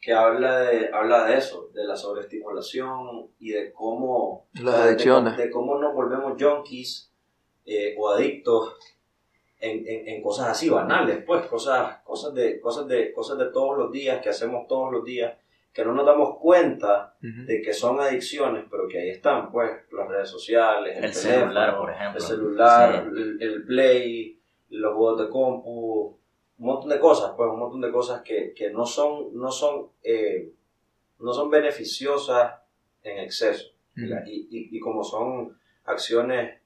que 0.00 0.12
habla 0.12 0.60
de, 0.60 0.90
habla 0.92 1.24
de 1.24 1.38
eso, 1.38 1.70
de 1.72 1.84
la 1.84 1.96
sobreestimulación 1.96 3.28
y 3.40 3.50
de 3.50 3.72
cómo, 3.72 4.46
Las 4.54 4.64
de- 4.76 4.82
de 4.82 4.88
adicciones. 4.88 5.32
cómo- 5.34 5.42
de 5.44 5.50
cómo 5.50 5.78
nos 5.78 5.94
volvemos 5.94 6.34
junkies 6.42 7.10
eh, 7.66 7.94
o 7.98 8.08
adictos 8.10 8.74
en, 9.60 9.84
en, 9.86 10.08
en 10.08 10.22
cosas 10.22 10.48
así 10.48 10.68
banales, 10.70 11.24
pues, 11.26 11.44
cosas, 11.46 11.98
cosas, 12.04 12.32
de, 12.34 12.60
cosas, 12.60 12.86
de, 12.86 13.12
cosas 13.12 13.38
de 13.38 13.46
todos 13.46 13.76
los 13.76 13.90
días 13.90 14.20
que 14.22 14.28
hacemos 14.28 14.66
todos 14.68 14.92
los 14.92 15.04
días, 15.04 15.36
que 15.72 15.84
no 15.84 15.92
nos 15.94 16.06
damos 16.06 16.38
cuenta 16.38 17.14
de 17.20 17.62
que 17.62 17.72
son 17.72 18.00
adicciones, 18.00 18.64
pero 18.70 18.88
que 18.88 18.98
ahí 18.98 19.10
están, 19.10 19.50
pues, 19.52 19.70
las 19.92 20.08
redes 20.08 20.28
sociales, 20.28 20.96
el, 20.96 21.04
El 21.04 21.12
teléfono, 21.12 21.40
celular, 21.44 21.76
por 21.78 21.90
ejemplo. 21.90 22.16
el 22.18 22.20
celular, 22.26 23.04
Sí. 23.04 23.20
el, 23.20 23.42
el 23.42 23.64
play, 23.64 24.40
los 24.70 24.94
juegos 24.94 25.20
de 25.20 25.28
compu, 25.28 26.18
un 26.58 26.66
montón 26.66 26.88
de 26.88 26.98
cosas, 26.98 27.32
pues, 27.36 27.48
un 27.50 27.58
montón 27.60 27.80
de 27.80 27.92
cosas 27.92 28.22
que, 28.22 28.52
que 28.54 28.70
no 28.70 28.84
son, 28.86 29.28
no 29.38 29.50
son, 29.52 29.88
eh, 30.02 30.52
no 31.20 31.32
son 31.32 31.48
beneficiosas 31.50 32.54
en 33.02 33.18
exceso. 33.18 33.68
Y, 33.96 34.04
y, 34.50 34.76
y 34.76 34.80
como 34.80 35.02
son 35.02 35.58
acciones 35.84 36.60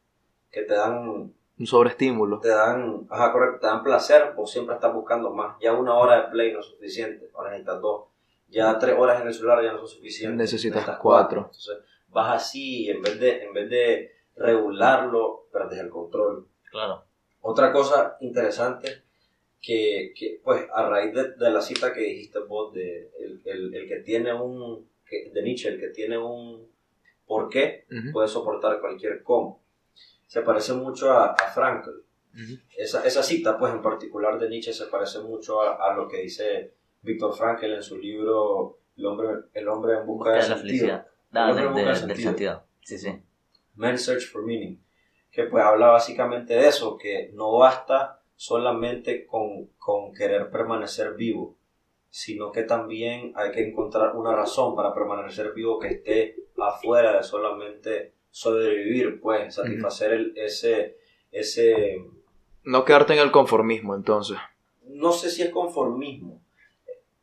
que 0.51 0.62
te 0.62 0.75
dan 0.75 1.33
Un 1.59 1.67
sobreestímulo. 1.67 2.41
te 2.41 2.49
dan, 2.49 3.07
ajá, 3.11 3.33
correcto, 3.33 3.59
te 3.61 3.67
dan 3.67 3.83
placer, 3.83 4.33
vos 4.37 4.51
siempre 4.51 4.75
estás 4.75 4.93
buscando 4.93 5.31
más. 5.33 5.57
Ya 5.61 5.73
una 5.73 5.95
hora 5.95 6.23
de 6.23 6.29
play 6.31 6.53
no 6.53 6.61
es 6.61 6.67
suficiente, 6.67 7.31
ahora 7.35 7.51
necesitas 7.51 7.81
dos. 7.81 8.05
Ya 8.53 8.79
tres 8.79 8.95
horas 8.99 9.21
en 9.21 9.29
el 9.29 9.35
celular 9.35 9.62
ya 9.65 9.73
no 9.73 9.79
son 9.79 9.88
suficientes. 9.88 10.37
Necesitas 10.38 10.99
cuatro. 10.99 11.41
Entonces, 11.47 11.79
vas 12.09 12.37
así 12.43 12.85
y 12.85 12.91
en 12.91 13.01
vez 13.03 13.19
de, 13.19 13.43
en 13.45 13.53
vez 13.55 13.71
de 13.71 14.12
regularlo, 14.37 15.47
perdes 15.53 15.79
el 15.81 15.88
control. 15.88 16.47
Claro. 16.71 17.05
Otra 17.41 17.73
cosa 17.73 18.17
interesante 18.21 19.03
que, 19.61 20.12
que, 20.17 20.41
pues, 20.45 20.67
a 20.75 20.88
raíz 20.88 21.15
de, 21.15 21.33
de 21.33 21.51
la 21.51 21.61
cita 21.61 21.93
que 21.93 22.01
dijiste 22.01 22.38
vos, 22.41 22.73
de 22.75 23.11
el, 23.19 23.41
el, 23.45 23.75
el 23.75 23.88
que 23.88 23.97
tiene 24.01 24.33
un, 24.35 24.88
que- 25.07 25.31
de 25.33 25.43
Nietzsche, 25.43 25.69
el 25.69 25.81
que 25.81 25.88
tiene 25.88 26.19
un 26.19 26.71
por 27.27 27.49
qué, 27.49 27.87
Ujú. 27.91 28.12
puede 28.12 28.29
soportar 28.29 28.81
cualquier 28.81 29.23
cómo. 29.23 29.61
Se 30.27 30.43
parece 30.43 30.73
mucho 30.75 31.11
a, 31.12 31.33
a 31.33 31.49
Frankl. 31.53 31.91
Ujú. 32.35 32.59
Esa, 32.77 33.05
esa 33.07 33.23
cita, 33.23 33.59
pues, 33.59 33.73
en 33.73 33.83
particular 33.83 34.38
de 34.38 34.49
Nietzsche 34.49 34.73
se 34.73 34.87
parece 34.87 35.21
mucho 35.21 35.62
a, 35.62 35.91
a 35.91 35.95
lo 35.95 36.09
que 36.09 36.19
dice 36.23 36.75
Víctor 37.03 37.35
Frankl 37.37 37.65
en 37.73 37.83
su 37.83 37.99
libro 37.99 38.79
El 38.97 39.07
hombre, 39.07 39.29
el 39.55 39.69
hombre 39.69 39.99
en 39.99 40.07
busca, 40.07 40.31
Busca 40.31 40.31
de 40.31 40.43
de 40.43 40.49
la 40.49 40.57
sentido. 40.57 40.62
felicidad. 40.62 41.07
Ah, 41.33 41.51
El 41.51 41.57
de- 41.57 41.67
hombre 41.67 41.83
de- 41.85 41.91
busca 41.91 42.07
del 42.07 42.17
sentido. 42.17 42.62
Sí, 42.83 42.99
sí. 42.99 43.21
Man's 43.75 44.05
Search 44.05 44.31
for 44.31 44.45
Meaning, 44.45 44.79
que 45.31 45.45
pues 45.45 45.65
habla 45.65 45.88
básicamente 45.88 46.55
de 46.55 46.69
eso, 46.69 46.97
que 46.99 47.31
no 47.33 47.57
basta 47.59 48.21
solamente 48.37 49.25
con, 49.27 49.67
con 49.79 50.12
querer 50.15 50.51
permanecer 50.51 51.15
vivo, 51.15 51.57
sino 52.11 52.53
que 52.53 52.65
también 52.65 53.33
hay 53.35 53.51
que 53.53 53.67
encontrar 53.67 54.15
una 54.15 54.35
razón 54.37 54.77
para 54.77 54.93
permanecer 54.95 55.53
vivo 55.55 55.79
que 55.79 55.88
esté 55.88 56.37
afuera 56.59 57.17
de 57.17 57.23
solamente 57.23 58.12
sobrevivir, 58.31 59.21
pues 59.21 59.55
satisfacer 59.55 60.12
el- 60.12 60.33
ese, 60.37 60.99
ese, 61.31 62.05
No 62.65 62.85
quedarte 62.85 63.15
en 63.15 63.21
el 63.21 63.31
conformismo, 63.33 63.95
entonces. 63.95 64.37
no 64.87 65.12
sé 65.12 65.31
si 65.31 65.43
es 65.43 65.51
conformismo. 65.51 66.42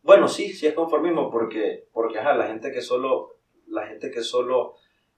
Bueno, 0.09 0.27
sí, 0.27 0.53
sí 0.53 0.65
es 0.65 0.73
conformismo 0.73 1.29
porque, 1.29 1.87
porque 1.93 2.17
ajá, 2.17 2.33
la 2.33 2.47
gente 2.47 2.71
que 2.71 2.81
solo, 2.81 3.35
la 3.67 3.85
gente 3.85 4.09
que 4.09 4.23
solo, 4.23 4.73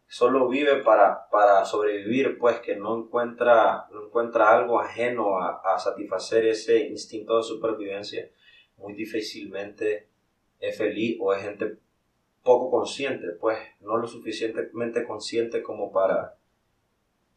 solo 0.05 0.49
vive 0.49 0.83
para, 0.83 1.29
para 1.29 1.63
sobrevivir, 1.63 2.37
pues 2.37 2.59
que 2.59 2.75
no 2.75 2.97
encuentra, 2.97 3.87
no 3.93 4.07
encuentra 4.07 4.53
algo 4.53 4.81
ajeno 4.81 5.39
a, 5.39 5.61
a 5.63 5.79
satisfacer 5.79 6.45
ese 6.45 6.87
instinto 6.89 7.37
de 7.37 7.43
supervivencia, 7.43 8.29
muy 8.75 8.91
difícilmente 8.91 10.09
es 10.59 10.77
feliz 10.77 11.15
o 11.21 11.33
es 11.33 11.41
gente 11.41 11.77
poco 12.43 12.69
consciente, 12.69 13.27
pues 13.39 13.59
no 13.79 13.95
lo 13.95 14.07
suficientemente 14.07 15.07
consciente 15.07 15.63
como 15.63 15.93
para... 15.93 16.35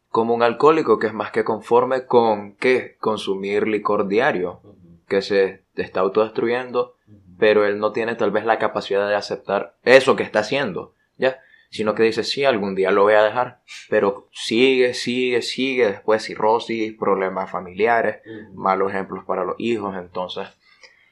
Como 0.08 0.34
un 0.34 0.42
alcohólico 0.42 0.98
que 0.98 1.06
es 1.06 1.14
más 1.14 1.30
que 1.30 1.44
conforme 1.44 2.06
con 2.06 2.56
qué? 2.56 2.96
Consumir 2.98 3.68
licor 3.68 4.08
diario, 4.08 4.60
que 5.06 5.22
se 5.22 5.62
está 5.76 6.00
autodestruyendo, 6.00 6.96
pero 7.44 7.66
él 7.66 7.78
no 7.78 7.92
tiene 7.92 8.14
tal 8.14 8.30
vez 8.30 8.46
la 8.46 8.59
capacidad 8.59 9.07
de 9.07 9.14
aceptar 9.14 9.74
eso 9.83 10.16
que 10.16 10.22
está 10.22 10.38
haciendo, 10.38 10.94
¿ya? 11.18 11.40
Sino 11.68 11.94
que 11.94 12.02
dice, 12.02 12.24
sí, 12.24 12.42
algún 12.42 12.74
día 12.74 12.90
lo 12.90 13.02
voy 13.02 13.12
a 13.12 13.22
dejar, 13.22 13.61
pero 13.90 14.28
sigue, 14.33 14.94
sigue, 14.94 15.42
sigue, 15.42 15.88
después 15.88 16.24
cirrosis, 16.24 16.94
problemas 16.98 17.50
familiares, 17.50 18.22
malos 18.54 18.92
ejemplos 18.92 19.24
para 19.26 19.44
los 19.44 19.57
hijos, 19.59 19.94
entonces 19.94 20.48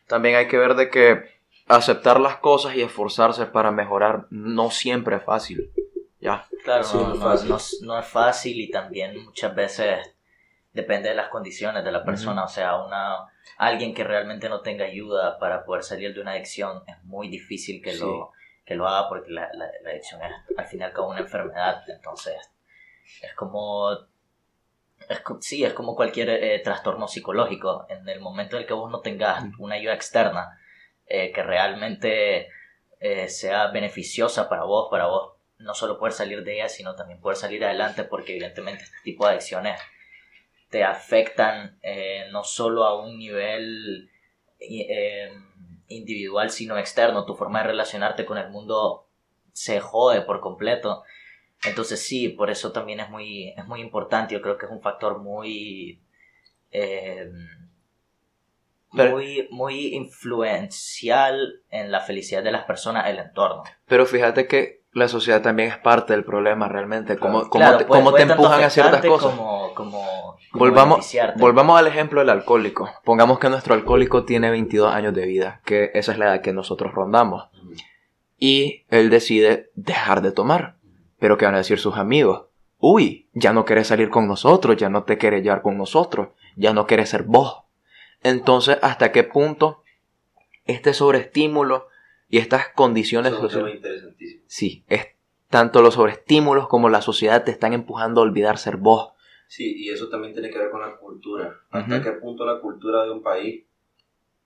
también 0.07 0.37
hay 0.37 0.49
que 0.49 0.57
ver 0.57 0.75
de 0.75 0.89
que 0.89 1.23
aceptar 1.69 2.19
las 2.19 2.39
cosas 2.39 2.77
y 2.77 2.81
esforzarse 2.81 3.45
para 3.45 3.71
mejorar 3.71 4.27
no 4.31 4.71
siempre 4.71 5.17
es 5.17 5.25
fácil, 5.25 5.71
¿ya? 6.19 6.47
Claro, 6.65 6.87
no, 6.95 7.59
no 7.83 7.99
es 7.99 8.07
fácil 8.07 8.59
y 8.59 8.71
también 8.71 9.23
muchas 9.23 9.55
veces 9.55 10.12
depende 10.73 11.09
de 11.11 11.15
las 11.15 11.29
condiciones 11.29 11.85
de 11.85 11.93
la 11.93 12.05
persona. 12.05 12.45
O 12.45 12.49
sea, 12.49 12.77
una 12.77 13.27
alguien 13.59 13.95
que 13.95 14.05
realmente 14.05 14.49
no 14.49 14.61
tenga 14.63 14.85
ayuda 14.85 15.39
para 15.39 15.65
poder 15.65 15.83
salir 15.83 16.15
de 16.15 16.21
una 16.21 16.33
adicción 16.33 16.83
es 16.87 17.03
muy 17.05 17.29
difícil 17.29 17.83
que, 17.83 17.93
Sí. 17.93 18.01
lo, 18.01 18.31
que 18.65 18.75
lo 18.75 18.87
haga 18.89 19.09
porque 19.09 19.31
la, 19.31 19.49
la- 19.53 19.71
la 19.83 19.91
adicción 19.91 20.21
es 20.23 20.33
al 20.57 20.67
final 20.67 20.93
como 20.93 21.09
una 21.11 21.21
enfermedad. 21.21 21.83
Entonces, 21.89 22.37
es 23.23 23.35
como 23.35 23.91
Es, 25.09 25.21
sí, 25.41 25.65
es 25.65 25.73
como 25.75 25.97
cualquier 25.97 26.31
eh, 26.31 26.61
trastorno 26.61 27.09
psicológico. 27.09 27.87
En 27.89 28.09
el 28.09 28.21
momento 28.21 28.57
en 28.57 28.63
el 28.63 28.69
que 28.69 28.73
vos 28.75 28.91
no 28.91 29.01
tengas 29.01 29.43
una 29.59 29.75
ayuda 29.75 29.95
externa 29.95 30.59
eh, 31.07 31.33
que 31.33 31.43
realmente 31.43 32.49
eh, 33.01 33.29
sea 33.29 33.67
beneficiosa 33.67 34.49
para 34.49 34.63
vos, 34.63 34.89
para 34.91 35.07
vos 35.07 35.33
no 35.59 35.75
solo 35.75 35.99
poder 35.99 36.13
salir 36.13 36.45
de 36.45 36.55
ella, 36.55 36.69
sino 36.69 36.95
también 36.95 37.21
poder 37.21 37.37
salir 37.37 37.65
adelante, 37.65 38.05
porque 38.05 38.33
evidentemente 38.33 38.85
este 38.85 38.97
tipo 39.03 39.27
de 39.27 39.33
adicciones 39.33 39.81
te 40.73 40.83
afectan 40.85 41.79
eh, 41.83 42.25
no 42.33 42.43
solo 42.45 42.85
a 42.85 42.99
un 42.99 43.19
nivel 43.19 44.11
eh, 44.59 45.31
individual, 45.89 46.49
sino 46.51 46.79
externo. 46.79 47.27
Tu 47.27 47.35
forma 47.35 47.61
de 47.61 47.69
relacionarte 47.69 48.25
con 48.25 48.39
el 48.39 48.49
mundo 48.49 49.07
se 49.53 49.81
jode 49.81 50.23
por 50.23 50.41
completo. 50.41 51.03
Entonces 51.63 52.01
sí, 52.05 52.31
por 52.31 52.51
eso 52.51 52.73
también 52.73 53.01
es 53.01 53.11
muy, 53.11 53.51
es 53.51 53.67
muy 53.67 53.83
importante. 53.83 54.33
Yo 54.33 54.41
creo 54.41 54.57
que 54.57 54.65
es 54.65 54.73
un 54.73 54.81
factor 54.81 55.19
muy, 55.19 56.01
eh, 56.71 57.31
Pero- 58.97 59.11
muy, 59.11 59.49
muy 59.51 59.95
influencial 59.95 61.63
en 61.69 61.93
la 61.93 62.01
felicidad 62.01 62.43
de 62.43 62.53
las 62.53 62.65
personas, 62.65 63.07
el 63.11 63.19
entorno. 63.19 63.63
Pero 63.85 64.07
fíjate 64.07 64.47
que 64.47 64.82
la 64.93 65.09
sociedad 65.09 65.41
también 65.41 65.71
es 65.71 65.79
parte 65.79 66.13
del 66.13 66.25
problema 66.25 66.69
realmente. 66.69 67.17
Cómo, 67.17 67.49
Claro, 67.49 67.79
te, 67.79 67.87
cómo 67.87 68.17
empujan 68.17 68.63
a 68.63 68.71
ciertas 68.71 69.05
cosas. 69.05 69.35
Como, 69.35 69.75
como, 69.75 70.03
como 70.03 70.37
Volvamos, 70.53 71.11
volvamos 71.37 71.79
al 71.79 71.87
ejemplo 71.87 72.21
del 72.21 72.29
alcohólico. 72.29 72.91
Pongamos 73.05 73.39
que 73.39 73.49
nuestro 73.49 73.75
alcohólico 73.75 74.25
tiene 74.25 74.51
22 74.51 74.93
años 74.93 75.15
de 75.15 75.27
vida, 75.27 75.61
que 75.65 75.91
esa 75.95 76.13
es 76.13 76.19
la 76.19 76.27
edad 76.27 76.43
que 76.43 76.53
nosotros 76.53 76.93
rondamos. 76.93 77.49
Y 78.39 78.85
él 78.91 79.09
decide 79.09 79.71
dejar 79.75 80.21
de 80.21 80.33
tomar. 80.33 80.77
Pero 81.19 81.39
¿qué 81.39 81.47
van 81.47 81.55
a 81.55 81.59
decir 81.59 81.79
sus 81.79 81.97
amigos? 81.97 82.47
Uy, 82.79 83.29
ya 83.33 83.53
no 83.53 83.65
quieres 83.65 83.87
salir 83.87 84.11
con 84.11 84.27
nosotros, 84.27 84.77
ya 84.77 84.91
no 84.91 85.05
te 85.05 85.17
quieres 85.17 85.43
llevar 85.43 85.63
con 85.63 85.79
nosotros, 85.79 86.29
ya 86.57 86.73
no 86.73 86.87
quieres 86.87 87.09
ser 87.09 87.23
vos. 87.23 87.63
Entonces, 88.23 88.77
¿hasta 88.83 89.13
qué 89.13 89.23
punto 89.23 89.83
este 90.67 90.93
sobreestímulo 90.93 91.89
y 92.33 92.39
estas 92.39 92.71
condiciones 92.71 93.33
Eso 93.33 93.43
sociales... 93.43 93.75
interesantísimo. 93.75 94.43
Sí, 94.47 94.85
es 94.89 95.07
tanto 95.51 95.83
los 95.83 95.93
sobreestímulos 95.93 96.67
como 96.67 96.89
la 96.89 97.03
sociedad 97.03 97.45
te 97.45 97.51
están 97.51 97.75
empujando 97.75 98.23
a 98.23 98.25
olvidar 98.25 98.57
ser 98.57 98.79
vos. 98.79 99.13
Sí, 99.49 99.75
y 99.77 99.91
eso 99.91 100.09
también 100.09 100.33
tiene 100.33 100.49
que 100.49 100.59
ver 100.59 100.71
con 100.71 100.81
la 100.81 100.97
cultura. 100.97 101.61
¿Hasta 101.71 102.03
qué 102.03 102.13
punto 102.13 102.47
la 102.47 102.59
cultura 102.59 103.05
de 103.05 103.11
un 103.11 103.23
país 103.23 103.67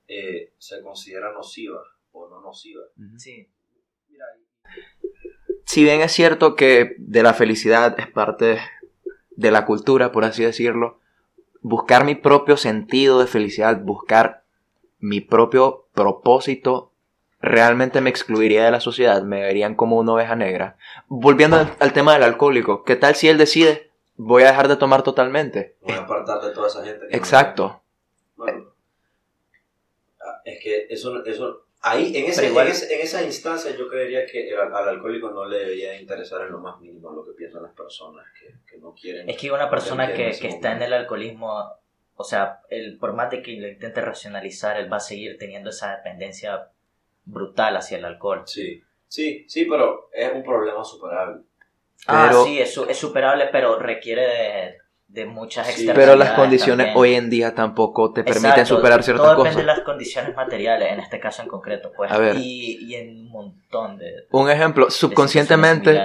eh, 0.08 0.52
se 0.58 0.82
considera 0.82 1.32
nociva 1.32 1.80
o 2.10 2.28
no 2.28 2.40
nociva? 2.40 2.82
Sí. 3.18 3.48
Mira, 4.10 4.24
Si 5.64 5.84
bien 5.84 6.00
es 6.00 6.10
cierto 6.10 6.56
que 6.56 6.96
de 6.98 7.22
la 7.22 7.34
felicidad 7.34 8.00
es 8.00 8.10
parte 8.10 8.58
de 9.30 9.50
la 9.52 9.64
cultura, 9.64 10.10
por 10.10 10.24
así 10.24 10.42
decirlo, 10.42 10.98
buscar 11.60 12.04
mi 12.04 12.16
propio 12.16 12.56
sentido 12.56 13.20
de 13.20 13.28
felicidad, 13.28 13.80
buscar 13.80 14.42
mi 14.98 15.20
propio 15.20 15.86
propósito, 15.94 16.90
realmente 17.40 18.00
me 18.00 18.10
excluiría 18.10 18.64
de 18.64 18.70
la 18.70 18.80
sociedad, 18.80 19.22
me 19.22 19.42
verían 19.42 19.74
como 19.74 19.96
una 19.98 20.12
oveja 20.14 20.36
negra. 20.36 20.76
Volviendo 21.08 21.56
al, 21.56 21.72
al 21.80 21.92
tema 21.92 22.14
del 22.14 22.22
alcohólico, 22.22 22.82
¿qué 22.84 22.96
tal 22.96 23.14
si 23.14 23.28
él 23.28 23.38
decide, 23.38 23.90
voy 24.16 24.42
a 24.42 24.48
dejar 24.48 24.68
de 24.68 24.76
tomar 24.76 25.02
totalmente? 25.02 25.76
me 25.82 25.92
voy 25.92 26.00
a 26.02 26.04
apartar 26.04 26.40
de 26.40 26.50
toda 26.52 26.68
esa 26.68 26.84
gente. 26.84 27.06
que 27.06 27.12
no- 27.12 27.16
Exacto. 27.16 27.82
Bueno, 28.36 28.72
ah, 30.20 30.40
es 30.44 30.62
que 30.62 30.86
eso, 30.90 31.24
eso 31.24 31.66
ahí, 31.82 32.16
en, 32.16 32.26
ese, 32.26 32.40
Pero 32.40 32.50
igual- 32.52 32.66
en, 32.66 32.72
ese- 32.72 32.94
en 32.94 33.00
esa 33.00 33.22
instancia 33.22 33.70
yo 33.76 33.88
creería 33.88 34.26
que 34.26 34.48
el- 34.50 34.58
al 34.58 34.88
alcohólico 34.88 35.30
no 35.30 35.44
le 35.44 35.58
debería 35.58 36.00
interesar 36.00 36.42
en 36.42 36.52
lo 36.52 36.58
más 36.58 36.80
mínimo 36.80 37.10
lo 37.10 37.24
que 37.24 37.32
piensan 37.32 37.62
las 37.62 37.72
personas 37.72 38.24
que, 38.40 38.54
que 38.70 38.78
no 38.78 38.94
quieren. 38.94 39.28
Es 39.28 39.36
que 39.36 39.50
una 39.50 39.70
persona 39.70 40.12
que, 40.12 40.30
está 40.30 40.72
en 40.72 40.82
el 40.82 40.92
alcoholismo, 40.92 41.62
o 42.16 42.24
sea, 42.24 42.60
el, 42.70 42.98
por 42.98 43.12
más 43.12 43.30
de 43.30 43.42
que 43.42 43.52
lo 43.52 43.68
intente 43.68 44.00
racionalizar, 44.00 44.78
él 44.78 44.90
va 44.92 44.96
a 44.96 45.00
seguir 45.00 45.36
teniendo 45.38 45.70
esa 45.70 45.96
dependencia 45.96 46.70
brutal 47.26 47.76
hacia 47.76 47.98
el 47.98 48.04
alcohol. 48.06 48.42
Sí, 48.46 48.82
sí, 49.08 49.44
sí, 49.48 49.66
pero 49.66 50.08
es 50.14 50.32
un 50.32 50.42
problema 50.42 50.82
superable. 50.84 51.42
Ah, 52.06 52.26
Pero- 52.28 52.44
sí, 52.44 52.58
es, 52.60 52.76
es 52.88 52.96
superable, 52.96 53.48
pero 53.52 53.78
requiere 53.78 54.22
de, 54.22 54.74
de 55.08 55.26
muchas 55.26 55.66
Sí. 55.66 55.72
externalidades. 55.72 56.08
Pero 56.08 56.18
las 56.18 56.32
condiciones 56.38 56.86
también. 56.86 56.96
hoy 56.98 57.14
en 57.14 57.30
día 57.30 57.54
tampoco 57.54 58.12
te 58.12 58.22
permiten 58.22 58.50
Exacto, 58.52 58.76
superar 58.76 59.02
ciertas 59.02 59.24
todo 59.26 59.36
cosas. 59.36 59.54
depende 59.54 59.72
de 59.72 59.76
las 59.76 59.84
condiciones 59.84 60.36
materiales, 60.36 60.92
en 60.92 61.00
este 61.00 61.18
caso 61.20 61.42
en 61.42 61.48
concreto, 61.48 61.92
pues. 61.96 62.10
A 62.12 62.18
ver. 62.18 62.36
Y, 62.36 62.78
y 62.86 62.94
en 62.94 63.08
un 63.10 63.28
montón 63.30 63.98
de. 63.98 64.26
Un 64.30 64.48
ejemplo, 64.50 64.88
subconscientemente. 64.90 66.00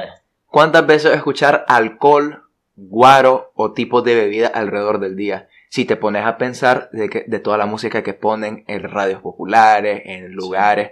¿Cuántas 0.48 0.86
veces 0.86 1.14
escuchar 1.16 1.64
alcohol, 1.68 2.44
guaro 2.76 3.52
o 3.56 3.72
tipos 3.74 4.04
de 4.04 4.16
bebida 4.16 4.48
alrededor 4.48 5.00
del 5.00 5.16
día? 5.16 5.48
Si 5.70 5.86
te 5.86 5.96
pones 5.96 6.26
a 6.26 6.38
pensar 6.38 6.90
de, 6.92 7.10
que, 7.10 7.24
de 7.28 7.40
toda 7.40 7.58
la 7.58 7.66
música 7.66 8.04
que 8.04 8.14
ponen 8.14 8.66
en 8.68 8.84
radios 8.90 9.22
populares, 9.22 10.02
en 10.06 10.32
lugares. 10.34 10.92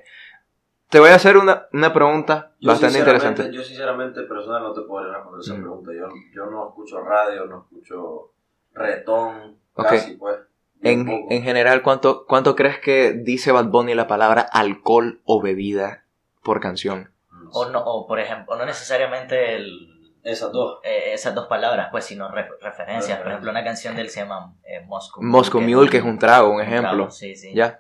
Te 0.89 0.99
voy 0.99 1.09
a 1.09 1.15
hacer 1.15 1.37
una, 1.37 1.67
una 1.71 1.93
pregunta 1.93 2.53
Yo 2.59 2.69
bastante 2.69 2.97
interesante. 2.99 3.51
Yo 3.51 3.63
sinceramente, 3.63 4.21
personal, 4.23 4.63
no 4.63 4.73
te 4.73 4.81
podría 4.81 5.13
responder 5.13 5.41
esa 5.41 5.53
Mm. 5.53 5.61
pregunta. 5.61 5.91
Yo, 5.93 6.07
yo 6.33 6.45
no 6.47 6.67
escucho 6.69 7.01
radio, 7.01 7.45
no 7.45 7.59
escucho 7.69 8.31
retón, 8.73 9.57
Ok. 9.75 9.85
casi 9.87 10.13
pues. 10.13 10.37
En, 10.81 11.09
en 11.29 11.43
general, 11.43 11.81
¿cuánto, 11.81 12.25
¿cuánto 12.25 12.55
crees 12.55 12.79
que 12.79 13.11
dice 13.11 13.51
Bad 13.51 13.65
Bunny 13.65 13.93
la 13.95 14.07
palabra 14.07 14.41
alcohol 14.41 15.19
o 15.25 15.41
bebida 15.41 16.05
por 16.41 16.61
canción? 16.61 17.11
O, 17.51 17.65
no, 17.65 17.79
o, 17.83 18.07
por 18.07 18.19
ejemplo, 18.19 18.53
o 18.53 18.57
no 18.57 18.65
necesariamente 18.65 19.55
el, 19.57 19.89
Esas 20.23 20.51
dos. 20.53 20.79
eh, 20.83 21.11
esas 21.13 21.35
dos 21.35 21.47
palabras, 21.47 21.89
pues, 21.91 22.05
sino 22.05 22.31
re- 22.31 22.49
referencias. 22.61 23.17
Por 23.19 23.27
ejemplo, 23.27 23.51
una 23.51 23.63
canción 23.63 23.95
de 23.95 24.01
él 24.03 24.09
se 24.09 24.21
llama 24.21 24.53
eh, 24.63 24.81
Moscow 24.87 25.21
Moscow 25.21 25.59
Mule, 25.61 25.89
que 25.89 25.97
es 25.97 26.03
un 26.03 26.17
trago, 26.17 26.49
un 26.51 26.61
ejemplo. 26.61 26.91
trago, 26.91 27.11
sí, 27.11 27.35
sí. 27.35 27.53
¿Ya? 27.53 27.79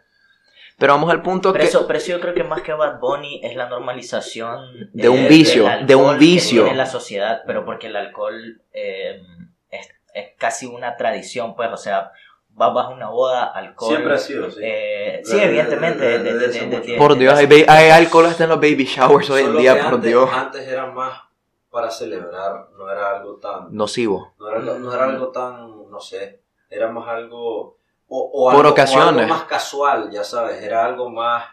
Pero 0.79 0.93
vamos 0.93 1.11
al 1.11 1.21
punto 1.21 1.51
Pero 1.51 1.61
que... 1.61 1.67
eso, 1.69 1.85
pero 1.85 1.99
eso 1.99 2.11
yo 2.13 2.19
creo 2.21 2.33
que 2.33 2.43
más 2.43 2.61
que 2.61 2.73
Bad 2.73 2.99
Bunny 2.99 3.41
es 3.43 3.55
la 3.55 3.67
normalización 3.67 4.89
De 4.93 5.09
un 5.09 5.19
eh, 5.19 5.27
vicio, 5.27 5.67
de 5.85 5.95
un 5.95 6.17
vicio. 6.17 6.63
tiene 6.63 6.77
la 6.77 6.85
sociedad, 6.85 7.41
pero 7.45 7.65
porque 7.65 7.87
el 7.87 7.95
alcohol 7.97 8.61
eh, 8.71 9.21
es, 9.69 9.89
es 10.13 10.29
casi 10.37 10.65
una 10.65 10.95
tradición, 10.95 11.55
pues, 11.55 11.69
o 11.71 11.77
sea, 11.77 12.11
vas 12.49 12.73
vas 12.73 12.85
a 12.87 12.89
una 12.89 13.09
boda, 13.09 13.45
alcohol. 13.45 13.89
Siempre 13.89 14.13
ha 14.13 14.17
sido, 14.17 14.49
sí. 14.51 14.59
eh, 14.63 15.21
sí, 15.23 15.37
evidentemente. 15.39 16.97
Por 16.97 17.17
Dios, 17.17 17.37
de- 17.37 17.65
hay, 17.67 17.85
hay 17.85 17.89
alcohol 17.89 18.25
hasta 18.25 18.45
en 18.45 18.49
los 18.51 18.59
baby 18.59 18.85
showers 18.85 19.29
hoy 19.29 19.41
en 19.41 19.47
Solo 19.47 19.59
día, 19.59 19.75
que 19.75 19.83
por 19.83 19.93
antes, 19.95 20.09
Dios. 20.09 20.29
Antes 20.33 20.67
era 20.67 20.85
más 20.87 21.21
para 21.69 21.91
celebrar, 21.91 22.67
no 22.77 22.91
era 22.91 23.17
algo 23.17 23.35
tan. 23.35 23.73
Nocivo. 23.75 24.33
No 24.39 24.49
era, 24.49 24.59
no 24.79 24.93
era 24.93 25.05
algo 25.05 25.27
tan, 25.29 25.89
no 25.89 25.99
sé, 25.99 26.41
era 26.69 26.89
más 26.89 27.07
algo... 27.07 27.78
O, 28.11 28.19
o 28.33 28.51
Por 28.51 28.55
algo- 28.65 28.69
o 28.69 28.71
ocasiones. 28.71 29.23
algo 29.23 29.27
más 29.35 29.43
casual, 29.43 30.09
ya 30.11 30.23
sabes, 30.23 30.61
era 30.63 30.83
algo 30.83 31.09
más, 31.11 31.45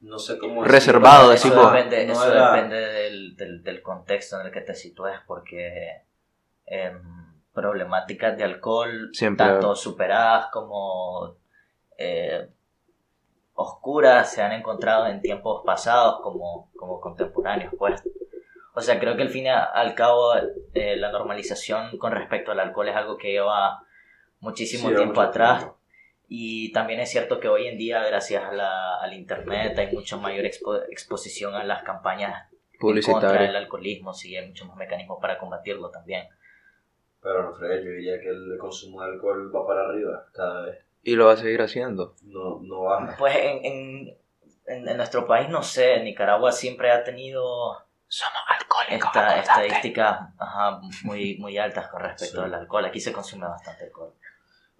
no 0.00 0.18
sé 0.18 0.38
cómo 0.38 0.62
decirlo. 0.62 0.72
Reservado, 0.72 1.32
eso 1.32 1.48
depende, 1.50 2.06
No 2.06 2.12
eso 2.12 2.32
era- 2.32 2.52
depende 2.52 2.76
del, 2.76 3.36
del, 3.36 3.62
del 3.64 3.82
contexto 3.82 4.40
en 4.40 4.46
el 4.46 4.52
que 4.52 4.60
te 4.60 4.74
sitúes, 4.74 5.18
porque 5.26 6.02
em, 6.66 7.02
problemáticas 7.52 8.36
de 8.38 8.44
alcohol, 8.44 9.10
Siempre. 9.12 9.44
tanto 9.46 9.74
superadas 9.74 10.46
como 10.52 11.34
eh, 11.98 12.48
oscuras, 13.54 14.32
se 14.32 14.42
han 14.42 14.52
encontrado 14.52 15.06
en 15.06 15.20
tiempos 15.20 15.62
pasados 15.66 16.20
como, 16.22 16.70
como 16.76 17.00
contemporáneos, 17.00 17.74
pues. 17.78 18.02
O 18.74 18.80
sea, 18.80 18.98
creo 19.00 19.16
que 19.16 19.22
al 19.22 19.28
fin 19.30 19.46
y 19.46 19.48
al 19.48 19.94
cabo 19.94 20.32
eh, 20.74 20.96
la 20.96 21.10
normalización 21.10 21.98
con 21.98 22.12
respecto 22.12 22.52
al 22.52 22.60
alcohol 22.60 22.88
es 22.88 22.96
algo 22.96 23.18
que 23.18 23.32
lleva 23.32 23.82
muchísimo 24.38 24.88
Sí, 24.88 24.94
tiempo 24.94 25.20
mucho 25.20 25.28
atrás. 25.28 25.58
tiempo. 25.58 25.76
Y 26.32 26.70
también 26.70 27.00
es 27.00 27.10
cierto 27.10 27.40
que 27.40 27.48
hoy 27.48 27.66
en 27.66 27.76
día, 27.76 28.04
gracias 28.04 28.44
a 28.44 28.52
la- 28.52 29.00
al 29.00 29.12
Internet, 29.14 29.76
hay 29.76 29.92
mucha 29.92 30.16
mayor 30.16 30.44
expo- 30.44 30.84
exposición 30.88 31.56
a 31.56 31.64
las 31.64 31.82
campañas 31.82 32.44
contra 32.78 32.78
Publicitario. 32.78 33.58
alcoholismo, 33.58 34.14
sí, 34.14 34.36
hay 34.36 34.46
muchos 34.46 34.68
más 34.68 34.76
mecanismos 34.76 35.18
para 35.20 35.36
combatirlo 35.38 35.90
también. 35.90 36.28
Pero 37.20 37.42
no 37.42 37.52
fregué, 37.56 37.84
yo 37.84 37.90
diría 37.90 38.20
que 38.20 38.28
el 38.28 38.56
consumo 38.60 39.02
de 39.02 39.10
alcohol 39.12 39.52
va 39.54 39.66
para 39.66 39.80
arriba 39.88 40.24
cada 40.32 40.66
vez. 40.66 40.78
Y 41.02 41.16
lo 41.16 41.26
va 41.26 41.32
a 41.32 41.36
seguir 41.36 41.62
haciendo. 41.62 42.14
No, 42.22 42.60
no 42.62 42.82
baja. 42.82 43.16
Pues 43.18 43.34
en, 43.36 43.64
en, 43.64 44.08
en- 44.68 44.88
en 44.88 44.96
nuestro 44.96 45.26
país, 45.26 45.48
no 45.48 45.64
sé, 45.64 46.00
Nicaragua 46.00 46.52
siempre 46.52 46.92
ha 46.92 47.02
tenido 47.02 47.42
Somos 48.06 48.38
alcohólicos. 48.48 49.08
esta, 49.08 49.38
estadísticas 49.40 50.20
muy, 51.02 51.36
muy 51.38 51.58
altas 51.58 51.88
con 51.88 52.02
respecto 52.02 52.38
Sí. 52.38 52.44
al 52.44 52.54
alcohol. 52.54 52.84
Aquí 52.84 53.00
se 53.00 53.12
consume 53.12 53.46
bastante 53.48 53.84
alcohol. 53.84 54.14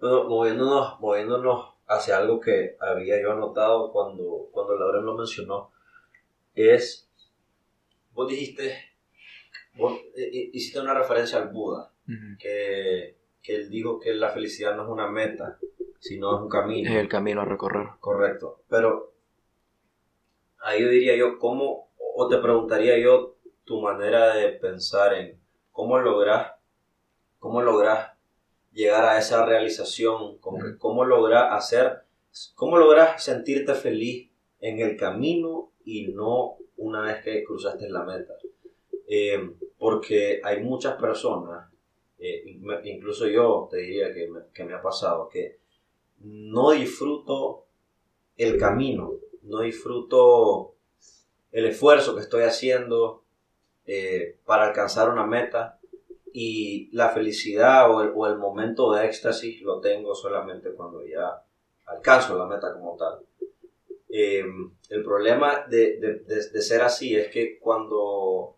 Bueno, 0.01 0.23
moviéndonos, 0.23 0.99
moviéndonos 0.99 1.75
hacia 1.87 2.17
algo 2.17 2.39
que 2.39 2.75
había 2.79 3.21
yo 3.21 3.33
anotado 3.33 3.91
cuando, 3.91 4.49
cuando 4.51 4.75
Lauren 4.75 5.05
lo 5.05 5.15
mencionó, 5.15 5.71
es, 6.55 7.07
vos 8.13 8.27
dijiste, 8.27 8.75
vos 9.75 9.93
eh, 10.15 10.23
eh, 10.23 10.49
hiciste 10.53 10.79
una 10.79 10.95
referencia 10.95 11.37
al 11.37 11.49
Buda, 11.49 11.93
que, 12.39 13.15
que 13.43 13.55
él 13.55 13.69
dijo 13.69 13.99
que 13.99 14.13
la 14.13 14.31
felicidad 14.31 14.75
no 14.75 14.83
es 14.83 14.89
una 14.89 15.07
meta, 15.07 15.59
sino 15.99 16.35
es 16.35 16.41
un 16.41 16.49
camino. 16.49 16.89
Es 16.89 16.97
el 16.97 17.07
camino 17.07 17.41
a 17.41 17.45
recorrer. 17.45 17.89
Correcto. 17.99 18.63
Pero 18.67 19.13
ahí 20.63 20.81
yo 20.81 20.89
diría 20.89 21.15
yo, 21.15 21.37
¿cómo, 21.37 21.91
o 22.15 22.27
te 22.27 22.39
preguntaría 22.39 22.97
yo 22.97 23.35
tu 23.65 23.79
manera 23.79 24.33
de 24.33 24.49
pensar 24.53 25.13
en 25.13 25.39
cómo 25.71 25.99
logras, 25.99 26.53
cómo 27.37 27.61
logras 27.61 28.10
llegar 28.71 29.05
a 29.05 29.17
esa 29.17 29.45
realización, 29.45 30.37
como 30.37 30.63
que 30.63 30.77
cómo 30.77 31.05
lograr 31.05 31.53
hacer, 31.53 32.01
cómo 32.55 32.77
lograr 32.77 33.19
sentirte 33.19 33.75
feliz 33.75 34.29
en 34.59 34.79
el 34.79 34.97
camino 34.97 35.71
y 35.83 36.07
no 36.07 36.57
una 36.77 37.01
vez 37.01 37.23
que 37.23 37.43
cruzaste 37.43 37.89
la 37.89 38.03
meta. 38.03 38.33
Eh, 39.07 39.55
porque 39.77 40.39
hay 40.43 40.63
muchas 40.63 40.95
personas, 40.95 41.69
eh, 42.19 42.43
incluso 42.83 43.27
yo 43.27 43.67
te 43.69 43.77
diría 43.77 44.13
que 44.13 44.29
me, 44.29 44.41
que 44.53 44.63
me 44.63 44.73
ha 44.73 44.81
pasado, 44.81 45.27
que 45.27 45.57
no 46.19 46.71
disfruto 46.71 47.65
el 48.37 48.57
camino, 48.57 49.13
no 49.43 49.61
disfruto 49.61 50.75
el 51.51 51.65
esfuerzo 51.65 52.15
que 52.15 52.21
estoy 52.21 52.43
haciendo 52.43 53.23
eh, 53.85 54.37
para 54.45 54.67
alcanzar 54.67 55.09
una 55.09 55.25
meta 55.25 55.79
y 56.33 56.89
la 56.95 57.09
felicidad 57.09 57.91
o 57.93 58.01
el, 58.01 58.11
o 58.15 58.27
el, 58.27 58.37
momento 58.37 58.93
de 58.93 59.05
éxtasis 59.05 59.61
lo 59.61 59.79
tengo 59.79 60.15
solamente 60.15 60.71
cuando 60.73 61.05
ya 61.05 61.43
alcanzo 61.85 62.37
la 62.37 62.45
meta 62.45 62.73
como 62.73 62.95
tal. 62.95 63.19
Eh, 64.09 64.43
el 64.89 65.03
problema 65.03 65.65
de, 65.69 65.99
de, 65.99 66.23
de, 66.25 66.61
ser 66.61 66.81
así 66.81 67.15
es 67.15 67.29
que 67.29 67.57
cuando, 67.59 68.57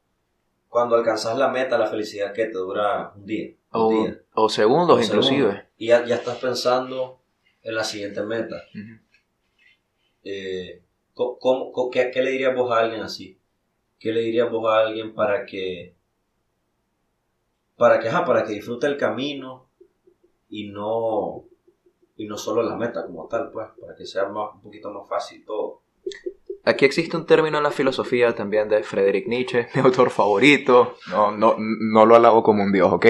cuando 0.67 0.95
alcanzas 0.95 1.37
la 1.37 1.49
meta, 1.49 1.77
la 1.77 1.87
felicidad 1.87 2.33
que 2.33 2.45
te 2.45 2.57
dura 2.57 3.13
un 3.15 3.25
día. 3.25 3.53
o, 3.71 3.91
día, 3.91 4.21
o, 4.33 4.49
segundos 4.49 5.05
inclusive. 5.05 5.67
y 5.77 5.87
ya, 5.87 6.05
ya, 6.05 6.15
estás 6.15 6.37
pensando 6.37 7.19
en 7.61 7.75
la 7.75 7.83
siguiente 7.83 8.23
meta. 8.23 8.63
Uh 8.73 8.77
-huh. 8.77 8.99
eh, 10.23 10.81
¿cómo, 11.13 11.37
cómo, 11.71 11.89
qué, 11.91 12.09
qué, 12.11 12.21
le 12.23 12.31
dirías 12.31 12.55
vos 12.55 12.71
a 12.71 12.79
alguien 12.79 13.01
así? 13.01 13.39
¿Qué 13.99 14.11
le 14.11 14.21
dirías 14.21 14.49
vos 14.51 14.67
a 14.69 14.79
alguien 14.79 15.13
para 15.13 15.45
que, 15.45 15.92
para 17.77 17.99
que, 17.99 18.09
ajá, 18.09 18.25
para 18.25 18.43
que 18.43 18.53
disfrute 18.53 18.87
el 18.87 18.97
camino 18.97 19.67
y 20.49 20.69
no, 20.69 21.45
y 22.15 22.25
no 22.27 22.37
solo 22.37 22.61
la 22.63 22.75
meta 22.75 23.05
como 23.05 23.27
tal, 23.27 23.51
pues, 23.51 23.67
para 23.79 23.95
que 23.95 24.05
sea 24.05 24.27
más, 24.29 24.53
un 24.55 24.61
poquito 24.61 24.91
más 24.91 25.07
fácil 25.07 25.43
todo? 25.45 25.81
Aquí 26.65 26.85
existe 26.85 27.17
un 27.17 27.25
término 27.25 27.57
en 27.57 27.63
la 27.63 27.71
filosofía 27.71 28.33
también 28.33 28.69
de 28.69 28.83
Friedrich 28.83 29.27
Nietzsche, 29.27 29.67
mi 29.75 29.81
autor 29.81 30.09
favorito. 30.09 30.95
No, 31.09 31.31
no, 31.31 31.55
no 31.57 32.05
lo 32.05 32.15
alabo 32.15 32.43
como 32.43 32.63
un 32.63 32.71
dios, 32.71 32.91
¿ok? 32.91 33.05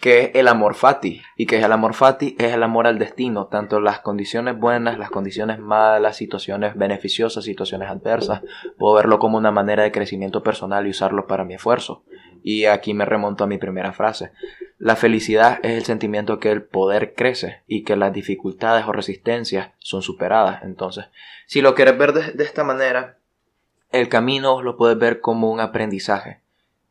Que 0.00 0.20
es 0.20 0.30
el 0.34 0.48
amor 0.48 0.74
fati. 0.74 1.22
¿Y 1.36 1.46
que 1.46 1.58
es 1.58 1.64
el 1.64 1.72
amor 1.72 1.94
fati? 1.94 2.36
Es 2.38 2.52
el 2.52 2.62
amor 2.62 2.86
al 2.86 2.98
destino. 2.98 3.46
Tanto 3.46 3.80
las 3.80 4.00
condiciones 4.00 4.58
buenas, 4.58 4.98
las 4.98 5.10
condiciones 5.10 5.58
malas, 5.58 6.16
situaciones 6.16 6.76
beneficiosas, 6.76 7.44
situaciones 7.44 7.88
adversas. 7.88 8.42
Puedo 8.78 8.94
verlo 8.94 9.18
como 9.18 9.38
una 9.38 9.50
manera 9.50 9.82
de 9.82 9.92
crecimiento 9.92 10.42
personal 10.42 10.86
y 10.86 10.90
usarlo 10.90 11.26
para 11.26 11.44
mi 11.44 11.54
esfuerzo. 11.54 12.04
Y 12.42 12.64
aquí 12.66 12.94
me 12.94 13.04
remonto 13.04 13.44
a 13.44 13.48
mi 13.48 13.58
primera 13.58 13.92
frase. 13.92 14.32
La 14.78 14.94
felicidad 14.94 15.58
es 15.64 15.72
el 15.72 15.84
sentimiento 15.84 16.38
que 16.38 16.52
el 16.52 16.62
poder 16.62 17.14
crece 17.14 17.62
y 17.66 17.82
que 17.82 17.96
las 17.96 18.12
dificultades 18.12 18.86
o 18.86 18.92
resistencias 18.92 19.72
son 19.78 20.02
superadas. 20.02 20.62
Entonces, 20.62 21.06
si 21.46 21.60
lo 21.60 21.74
quieres 21.74 21.98
ver 21.98 22.12
de, 22.12 22.44
esta 22.44 22.62
manera, 22.62 23.18
el 23.90 24.08
camino 24.08 24.62
lo 24.62 24.76
puedes 24.76 24.96
ver 24.96 25.20
como 25.20 25.50
un 25.50 25.58
aprendizaje 25.58 26.42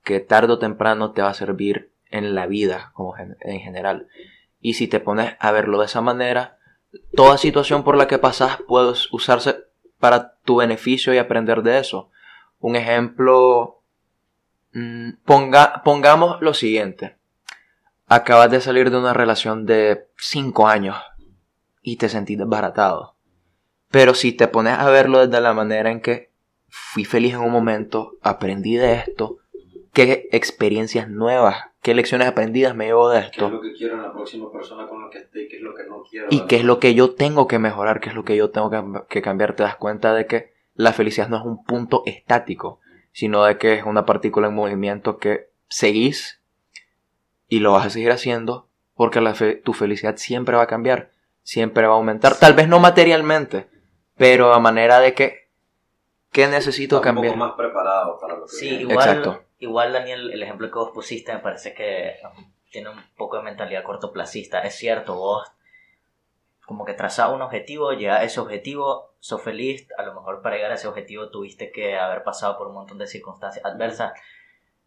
que 0.03 0.19
tarde 0.19 0.53
o 0.53 0.59
temprano 0.59 1.11
te 1.11 1.21
va 1.21 1.29
a 1.29 1.33
servir 1.33 1.91
en 2.11 2.35
la 2.35 2.47
vida 2.47 2.91
como 2.93 3.15
en 3.17 3.59
general. 3.59 4.07
Y 4.59 4.73
si 4.73 4.87
te 4.87 4.99
pones 4.99 5.35
a 5.39 5.51
verlo 5.51 5.79
de 5.79 5.85
esa 5.85 6.01
manera, 6.01 6.57
toda 7.15 7.37
situación 7.37 7.83
por 7.83 7.97
la 7.97 8.07
que 8.07 8.17
pasas 8.17 8.57
puede 8.67 8.93
usarse 9.11 9.67
para 9.99 10.37
tu 10.43 10.57
beneficio 10.57 11.13
y 11.13 11.17
aprender 11.17 11.63
de 11.63 11.79
eso. 11.79 12.11
Un 12.59 12.75
ejemplo, 12.75 13.81
mmm, 14.73 15.11
ponga, 15.25 15.81
pongamos 15.83 16.41
lo 16.41 16.53
siguiente. 16.53 17.17
Acabas 18.07 18.51
de 18.51 18.61
salir 18.61 18.89
de 18.89 18.97
una 18.97 19.13
relación 19.13 19.65
de 19.65 20.07
5 20.17 20.67
años 20.67 20.95
y 21.81 21.97
te 21.97 22.09
sentís 22.09 22.37
desbaratado. 22.37 23.15
Pero 23.89 24.13
si 24.13 24.31
te 24.31 24.47
pones 24.47 24.77
a 24.77 24.89
verlo 24.89 25.25
desde 25.25 25.41
la 25.41 25.53
manera 25.53 25.91
en 25.91 26.01
que 26.01 26.31
fui 26.67 27.05
feliz 27.05 27.33
en 27.33 27.41
un 27.41 27.51
momento, 27.51 28.13
aprendí 28.21 28.75
de 28.75 28.95
esto, 28.95 29.37
qué 30.29 30.37
experiencias 30.37 31.09
nuevas, 31.09 31.57
qué 31.81 31.93
lecciones 31.93 32.27
aprendidas 32.27 32.75
me 32.75 32.85
llevo 32.85 33.09
de 33.09 33.19
esto. 33.19 33.37
¿Qué 33.39 33.45
es 33.45 33.51
lo 33.51 33.61
que 33.61 33.73
quiero 33.73 33.95
en 33.95 34.01
la 34.03 34.11
próxima 34.13 34.51
persona 34.51 34.87
con 34.87 35.03
la 35.03 35.09
que 35.09 35.19
esté 35.19 35.43
y 35.43 35.47
qué 35.47 35.57
es 35.57 35.61
lo 35.61 35.73
que 35.75 35.83
no 35.85 36.03
quiero? 36.09 36.27
Y 36.29 36.45
qué 36.47 36.57
es 36.57 36.63
lo 36.63 36.79
que 36.79 36.93
yo 36.93 37.13
tengo 37.13 37.47
que 37.47 37.59
mejorar, 37.59 37.99
qué 37.99 38.09
es 38.09 38.15
lo 38.15 38.23
que 38.25 38.35
yo 38.35 38.49
tengo 38.51 38.69
que, 38.69 38.83
que 39.09 39.21
cambiar. 39.21 39.53
Te 39.55 39.63
das 39.63 39.75
cuenta 39.75 40.13
de 40.13 40.25
que 40.27 40.53
la 40.75 40.93
felicidad 40.93 41.29
no 41.29 41.37
es 41.37 41.43
un 41.45 41.63
punto 41.63 42.03
estático, 42.05 42.79
sino 43.11 43.43
de 43.43 43.57
que 43.57 43.73
es 43.75 43.83
una 43.85 44.05
partícula 44.05 44.47
en 44.47 44.55
movimiento 44.55 45.17
que 45.17 45.49
seguís 45.67 46.39
y 47.47 47.59
lo 47.59 47.71
vas 47.73 47.85
a 47.87 47.89
seguir 47.89 48.11
haciendo 48.11 48.67
porque 48.95 49.21
la 49.21 49.33
fe 49.35 49.55
tu 49.55 49.73
felicidad 49.73 50.15
siempre 50.17 50.55
va 50.55 50.63
a 50.63 50.67
cambiar, 50.67 51.11
siempre 51.43 51.85
va 51.87 51.93
a 51.93 51.97
aumentar. 51.97 52.35
Tal 52.37 52.53
vez 52.53 52.67
no 52.67 52.79
materialmente, 52.79 53.67
pero 54.15 54.53
a 54.53 54.59
manera 54.59 54.99
de 54.99 55.13
que 55.13 55.47
¿qué 56.31 56.47
necesito 56.47 56.97
Está 56.97 57.05
cambiar? 57.05 57.33
Un 57.33 57.39
poco 57.39 57.47
más 57.49 57.57
preparado 57.57 58.19
para 58.19 58.35
lo 58.37 58.45
que 58.45 58.51
Sí, 58.51 58.69
viene. 58.69 58.81
igual, 58.83 58.97
Exacto. 59.07 59.43
Igual 59.59 59.93
Daniel, 59.93 60.31
el 60.31 60.43
ejemplo 60.43 60.69
que 60.69 60.79
vos 60.79 60.91
pusiste 60.93 61.33
me 61.33 61.39
parece 61.39 61.73
que 61.73 62.15
um, 62.23 62.51
tiene 62.69 62.89
un 62.89 63.01
poco 63.15 63.37
de 63.37 63.43
mentalidad 63.43 63.83
cortoplacista. 63.83 64.59
Es 64.61 64.75
cierto, 64.75 65.15
vos 65.15 65.51
como 66.65 66.83
que 66.83 66.93
trazás 66.93 67.31
un 67.31 67.41
objetivo, 67.41 67.93
llega 67.93 68.17
a 68.17 68.23
ese 68.23 68.41
objetivo, 68.41 69.13
sos 69.19 69.41
feliz, 69.41 69.87
a 69.97 70.03
lo 70.03 70.13
mejor 70.13 70.41
para 70.41 70.57
llegar 70.57 70.71
a 70.71 70.75
ese 70.75 70.89
objetivo 70.89 71.29
tuviste 71.29 71.71
que 71.71 71.97
haber 71.97 72.23
pasado 72.23 72.57
por 72.57 72.67
un 72.67 72.73
montón 72.73 72.97
de 72.97 73.07
circunstancias 73.07 73.63
adversas, 73.63 74.11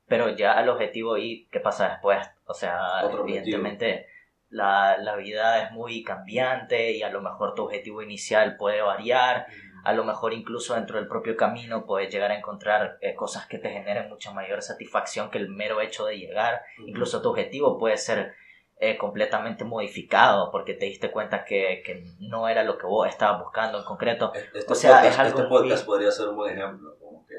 pero 0.07 0.29
ya 0.29 0.53
al 0.53 0.69
objetivo 0.69 1.17
y 1.17 1.49
qué 1.51 1.59
pasa 1.59 1.89
después, 1.89 2.19
o 2.45 2.53
sea, 2.53 3.07
Otro 3.07 3.23
evidentemente 3.23 4.09
la, 4.51 4.99
la 4.99 5.17
vida 5.17 5.63
es 5.63 5.73
muy 5.73 6.03
cambiante 6.03 6.93
y 6.93 7.03
a 7.03 7.09
lo 7.09 7.23
mejor 7.23 7.55
tu 7.55 7.65
objetivo 7.65 8.03
inicial 8.03 8.59
puede 8.59 8.83
variar, 8.83 9.47
a 9.85 9.93
lo 9.93 10.05
mejor 10.05 10.33
incluso 10.33 10.75
dentro 10.75 10.99
del 10.99 11.09
propio 11.09 11.37
camino 11.37 11.87
puedes 11.87 12.13
llegar 12.13 12.31
a 12.31 12.39
encontrar 12.39 12.99
eh, 13.01 13.15
cosas 13.15 13.47
que 13.47 13.59
te 13.59 13.71
generen 13.71 14.09
mucha 14.09 14.33
mayor 14.33 14.63
satisfacción 14.63 15.31
que 15.31 15.39
el 15.39 15.49
mero 15.49 15.81
hecho 15.81 16.07
de 16.07 16.19
llegar. 16.19 16.63
Incluso 16.87 17.23
tu 17.23 17.31
objetivo 17.31 17.79
puede 17.79 17.97
ser 17.97 18.35
eh, 18.79 18.97
completamente 18.97 19.65
modificado 19.65 20.51
porque 20.51 20.75
te 20.75 20.87
diste 20.87 21.11
cuenta 21.11 21.45
que, 21.45 21.83
que, 21.85 22.03
no 22.21 22.49
era 22.49 22.65
lo 22.65 22.79
que 22.79 22.87
vos 22.87 23.07
estabas 23.09 23.43
buscando 23.43 23.79
en 23.79 23.85
concreto. 23.85 24.33
Este 24.55 24.73
o 24.73 24.75
sea, 24.75 24.97
podcast, 24.97 25.13
es 25.13 25.19
algo 25.19 25.39
este 25.39 25.49
podcast 25.51 25.87
muy- 25.87 25.95
podría 25.95 26.11
ser 26.11 26.29
un 26.29 26.37
buen 26.37 26.57
ejemplo. 26.57 26.97
Como 26.99 27.27
que 27.27 27.35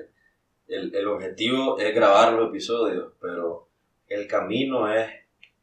el, 0.67 0.93
el 0.93 1.07
objetivo 1.07 1.79
es 1.79 1.95
grabar 1.95 2.33
los 2.33 2.49
episodios, 2.49 3.13
pero 3.19 3.67
el 4.07 4.27
camino 4.27 4.91
es 4.93 5.09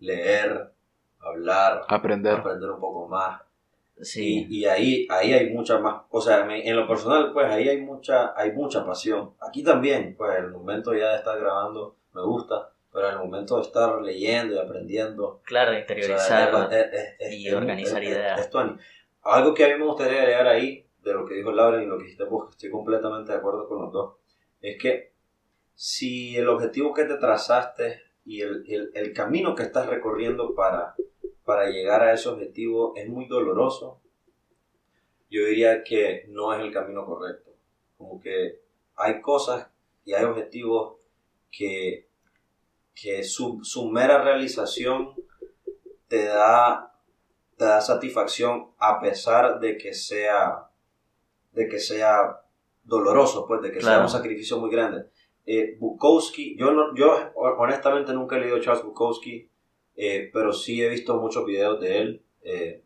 leer, 0.01 0.73
hablar, 1.21 1.83
Aprender. 1.89 2.39
aprender 2.39 2.71
un 2.71 2.81
poco 2.81 3.07
más. 3.09 3.41
Sí, 4.01 4.47
Y, 4.49 4.61
y 4.61 4.65
ahí, 4.67 5.07
ahí 5.11 5.33
hay 5.33 5.51
mucha 5.51 5.79
más, 5.79 6.03
o 6.11 6.21
sea, 6.21 6.47
en 6.49 6.77
lo 6.77 6.87
personal, 6.87 7.33
pues 7.33 7.47
ahí 7.47 7.69
hay 7.69 7.81
mucha, 7.81 8.33
hay 8.39 8.53
mucha 8.53 8.85
pasión. 8.87 9.35
Aquí 9.41 9.63
también, 9.63 10.15
pues 10.17 10.39
el 10.39 10.51
momento 10.51 10.95
ya 10.95 11.11
de 11.11 11.17
estar 11.17 11.39
grabando 11.39 11.97
me 12.15 12.23
gusta, 12.23 12.71
pero 12.93 13.11
el 13.11 13.19
momento 13.19 13.57
de 13.57 13.63
estar 13.63 14.01
leyendo 14.01 14.55
y 14.55 14.59
aprendiendo, 14.59 15.41
claro, 15.45 15.73
de 15.73 15.79
o 15.79 15.81
sea, 15.87 15.97
interiorizar. 15.97 16.51
es- 16.73 16.87
es- 16.93 17.17
es- 17.19 17.33
y 17.35 17.51
organizar 17.53 18.03
ideas. 18.05 18.41
Algo 19.23 19.53
que 19.55 19.65
a 19.65 19.69
mí 19.69 19.75
me 19.79 19.85
gustaría 19.85 20.21
agregar 20.21 20.47
ahí, 20.49 20.87
de 21.03 21.13
lo 21.13 21.27
que 21.27 21.35
dijo 21.35 21.53
Laura 21.53 21.83
y 21.83 21.87
lo 21.87 21.97
que 21.99 22.05
dijiste 22.05 22.25
vos, 22.25 22.47
que 22.47 22.51
estoy 22.53 22.71
completamente 22.71 23.33
de 23.33 23.39
acuerdo 23.39 23.69
con 23.69 23.83
los 23.83 23.93
dos, 23.93 24.15
es 24.61 24.81
que 24.81 25.13
si 25.75 26.37
el 26.37 26.49
objetivo 26.49 26.93
que 26.95 27.05
te 27.05 27.17
trazaste 27.17 28.01
y 28.25 28.43
el, 28.43 28.65
el, 28.69 28.91
el 28.95 29.13
camino 29.13 29.55
que 29.55 29.63
estás 29.63 29.87
recorriendo 29.87 30.55
para, 30.55 30.95
para 31.49 31.71
llegar 31.71 32.03
a 32.03 32.13
ese 32.13 32.29
objetivo 32.29 32.93
es 32.95 33.09
muy 33.09 33.27
doloroso, 33.27 34.03
yo 35.31 35.47
diría 35.47 35.83
que 35.83 36.27
no 36.29 36.53
es 36.53 36.61
el 36.61 36.71
camino 36.71 37.07
correcto. 37.07 37.53
Como 37.97 38.21
que 38.21 38.61
hay 38.95 39.23
cosas 39.23 39.67
y 40.05 40.13
hay 40.13 40.25
objetivos 40.25 40.97
que, 41.51 42.07
que 42.95 43.25
su, 43.25 43.61
su 43.63 43.89
mera 43.89 44.23
realización 44.23 45.15
te 46.07 46.27
da, 46.27 46.93
te 47.57 47.65
da 47.65 47.81
satisfacción 47.81 48.73
a 48.77 49.01
pesar 49.01 49.59
de 49.59 49.79
que 49.79 49.95
sea, 49.95 50.69
de 51.53 51.67
que 51.67 51.79
sea 51.79 52.43
doloroso, 52.85 53.47
pues, 53.47 53.63
de 53.63 53.73
que 53.73 53.81
sea 53.81 54.03
un 54.03 54.11
sacrificio 54.11 54.59
muy 54.59 54.71
grande. 54.71 55.07
Eh, 55.47 55.79
Bukowski, 55.81 56.59
yo, 56.59 56.73
no, 56.73 56.95
yo 56.95 57.33
honestamente 57.35 58.13
nunca 58.13 58.37
he 58.37 58.41
leído 58.41 58.61
Charles 58.61 58.85
Bukowski, 58.85 59.49
eh, 60.01 60.31
pero 60.33 60.53
sí 60.53 60.81
he 60.81 60.89
visto 60.89 61.17
muchos 61.17 61.45
videos 61.45 61.81
de 61.81 61.99
él, 61.99 62.23
eh, 62.43 62.85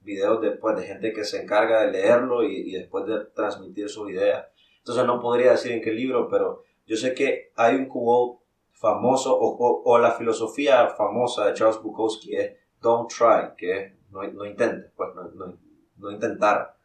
videos 0.00 0.40
de, 0.42 0.50
pues, 0.50 0.76
de 0.76 0.82
gente 0.82 1.12
que 1.12 1.22
se 1.22 1.40
encarga 1.40 1.82
de 1.82 1.92
leerlo 1.92 2.42
y, 2.42 2.68
y 2.68 2.72
después 2.72 3.06
de 3.06 3.26
transmitir 3.26 3.88
sus 3.88 4.10
ideas. 4.10 4.48
Entonces 4.78 5.06
no 5.06 5.20
podría 5.20 5.52
decir 5.52 5.70
en 5.70 5.80
qué 5.80 5.92
libro, 5.92 6.28
pero 6.28 6.64
yo 6.84 6.96
sé 6.96 7.14
que 7.14 7.52
hay 7.54 7.76
un 7.76 7.86
quote 7.86 8.42
famoso 8.72 9.38
o, 9.38 9.56
o, 9.56 9.82
o 9.84 9.98
la 9.98 10.10
filosofía 10.10 10.88
famosa 10.88 11.46
de 11.46 11.54
Charles 11.54 11.80
Bukowski 11.80 12.34
es 12.34 12.56
don't 12.80 13.08
try, 13.08 13.54
que 13.56 13.78
es 13.78 13.92
no, 14.10 14.24
no 14.24 14.44
intentes, 14.44 14.90
pues 14.96 15.10
no, 15.14 15.28
no, 15.28 15.58
no, 15.96 16.10
intentar. 16.10 16.76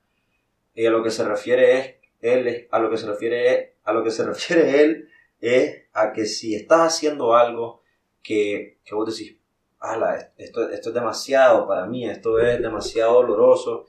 Y 0.76 0.86
a 0.86 0.92
lo 0.92 1.02
que 1.02 1.10
se 1.10 1.24
refiere 1.24 1.80
es 1.80 1.96
él 2.22 2.68
a 2.70 2.78
lo 2.78 2.92
que 2.92 2.98
se 2.98 3.08
refiere 3.08 3.78
a 3.84 3.92
lo 3.92 4.04
que 4.04 4.12
se 4.12 4.24
refiere 4.26 4.84
él 4.84 5.10
es 5.40 5.84
a 5.94 6.14
que 6.14 6.26
si 6.28 6.54
estás 6.54 6.94
haciendo 6.94 7.36
algo 7.36 7.82
que, 8.22 8.80
que 8.86 8.96
vos 8.96 9.06
decís, 9.06 9.38
ala, 9.84 10.32
esto, 10.38 10.70
esto 10.70 10.90
es 10.90 10.96
demasiado 10.96 11.68
para 11.68 11.86
mí, 11.86 12.10
esto 12.10 12.40
es 12.40 12.62
demasiado 12.62 13.16
doloroso 13.16 13.86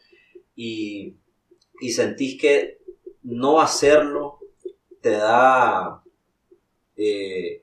y, 0.57 1.17
y 1.81 1.93
sentís 1.93 2.41
que 2.41 2.81
no 3.23 3.61
hacerlo 3.61 4.41
te 5.01 5.13
da... 5.13 6.03
Eh, 6.97 7.63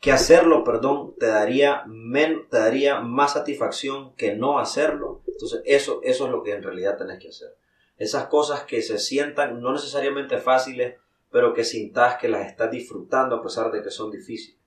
que 0.00 0.12
hacerlo, 0.12 0.62
perdón, 0.62 1.16
te 1.18 1.26
daría, 1.26 1.82
men, 1.86 2.48
te 2.48 2.58
daría 2.58 3.00
más 3.00 3.32
satisfacción 3.32 4.14
que 4.14 4.36
no 4.36 4.60
hacerlo. 4.60 5.22
Entonces, 5.26 5.60
eso, 5.64 6.00
eso 6.04 6.26
es 6.26 6.30
lo 6.30 6.44
que 6.44 6.52
en 6.52 6.62
realidad 6.62 6.96
tenés 6.96 7.18
que 7.18 7.30
hacer. 7.30 7.56
Esas 7.96 8.26
cosas 8.26 8.62
que 8.62 8.80
se 8.80 8.98
sientan 8.98 9.60
no 9.60 9.72
necesariamente 9.72 10.38
fáciles, 10.38 10.94
pero 11.32 11.52
que 11.52 11.64
sintas 11.64 12.16
que 12.18 12.28
las 12.28 12.46
estás 12.46 12.70
disfrutando 12.70 13.36
a 13.36 13.42
pesar 13.42 13.72
de 13.72 13.82
que 13.82 13.90
son 13.90 14.12
difíciles. 14.12 14.60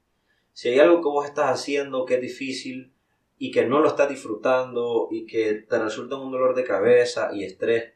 Si 0.54 0.70
hay 0.70 0.80
algo 0.80 0.98
que 0.98 1.10
vos 1.10 1.26
estás 1.26 1.50
haciendo 1.50 2.06
que 2.06 2.16
es 2.16 2.22
difícil 2.22 2.94
y 3.38 3.52
que 3.52 3.66
no 3.66 3.80
lo 3.80 3.88
estás 3.88 4.10
disfrutando 4.10 5.08
y 5.12 5.26
que 5.26 5.54
te 5.54 5.80
resulta 5.80 6.18
un 6.18 6.32
dolor 6.32 6.56
de 6.56 6.64
cabeza 6.64 7.32
y 7.34 7.44
estrés, 7.44 7.94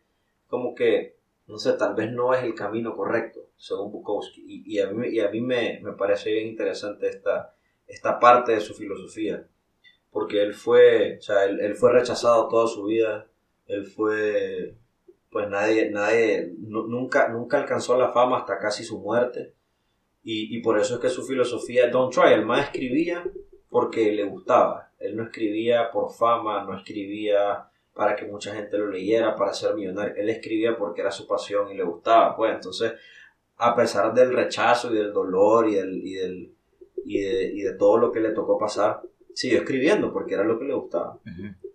como 0.48 0.74
que, 0.74 1.18
no 1.48 1.58
sé, 1.58 1.74
tal 1.74 1.96
vez 1.96 2.12
no 2.12 2.34
es 2.34 2.44
el 2.44 2.56
camino 2.56 2.96
correcto, 2.96 3.50
según 3.58 3.92
Bukowski. 3.92 4.64
Y, 4.66 4.80
a 4.80 4.90
mí, 4.90 5.10
y 5.10 5.20
a 5.20 5.30
mí 5.30 5.42
me, 5.42 5.80
me, 5.82 5.94
parece 5.94 6.32
bien 6.32 6.48
interesante 6.48 7.10
esta, 7.10 7.54
esta 7.88 8.20
parte 8.20 8.54
de 8.54 8.62
su 8.62 8.74
filosofía, 8.74 9.48
porque 10.12 10.42
él 10.42 10.54
fue, 10.54 11.18
o 11.18 11.22
sea, 11.22 11.46
él, 11.46 11.60
él 11.60 11.76
fue 11.76 11.92
rechazado 11.92 12.48
toda 12.48 12.68
su 12.68 12.86
vida, 12.86 13.28
él 13.68 13.86
fue 13.86 14.76
pues 15.36 15.50
nadie, 15.50 15.92
nadie 15.92 16.54
nunca, 16.60 17.28
nunca 17.28 17.58
alcanzó 17.58 17.98
la 17.98 18.14
fama 18.14 18.38
hasta 18.38 18.58
casi 18.58 18.86
su 18.86 19.02
muerte. 19.02 19.54
Y, 20.28 20.60
por 20.62 20.80
eso 20.80 20.96
es 20.96 21.00
que 21.00 21.10
su 21.10 21.24
filosofía, 21.24 21.88
don't 21.92 22.12
try, 22.12 22.34
el 22.34 22.48
más 22.48 22.66
escribía 22.66 23.24
porque 23.70 24.12
le 24.12 24.24
gustaba. 24.24 24.92
Él 24.98 25.16
no 25.16 25.26
escribía 25.26 25.92
por 25.92 26.12
fama, 26.12 26.64
no 26.64 26.76
escribía 26.76 27.70
para 27.94 28.16
que 28.16 28.26
mucha 28.26 28.56
gente 28.56 28.76
lo 28.80 28.88
leyera, 28.88 29.36
para 29.36 29.54
ser 29.54 29.76
millonario. 29.76 30.16
Él 30.18 30.28
escribía 30.32 30.76
porque 30.76 31.02
era 31.02 31.12
su 31.12 31.28
pasión 31.28 31.70
y 31.70 31.78
le 31.78 31.84
gustaba. 31.84 32.36
Pues 32.36 32.56
entonces, 32.56 32.94
a 33.58 33.76
pesar 33.76 34.16
del 34.16 34.34
rechazo 34.34 34.92
y 34.92 34.98
del 34.98 35.14
dolor 35.14 35.70
y, 35.70 35.76
del, 35.76 35.94
y, 36.04 36.14
del, 36.14 36.56
y, 37.06 37.20
de, 37.22 37.44
y 37.54 37.62
de 37.62 37.74
todo 37.74 38.00
lo 38.00 38.12
que 38.12 38.20
le 38.20 38.32
tocó 38.32 38.58
pasar, 38.58 39.02
siguió 39.36 39.60
escribiendo 39.60 40.12
porque 40.12 40.34
era 40.34 40.44
lo 40.44 40.58
que 40.58 40.66
le 40.66 40.74
gustaba. 40.74 41.20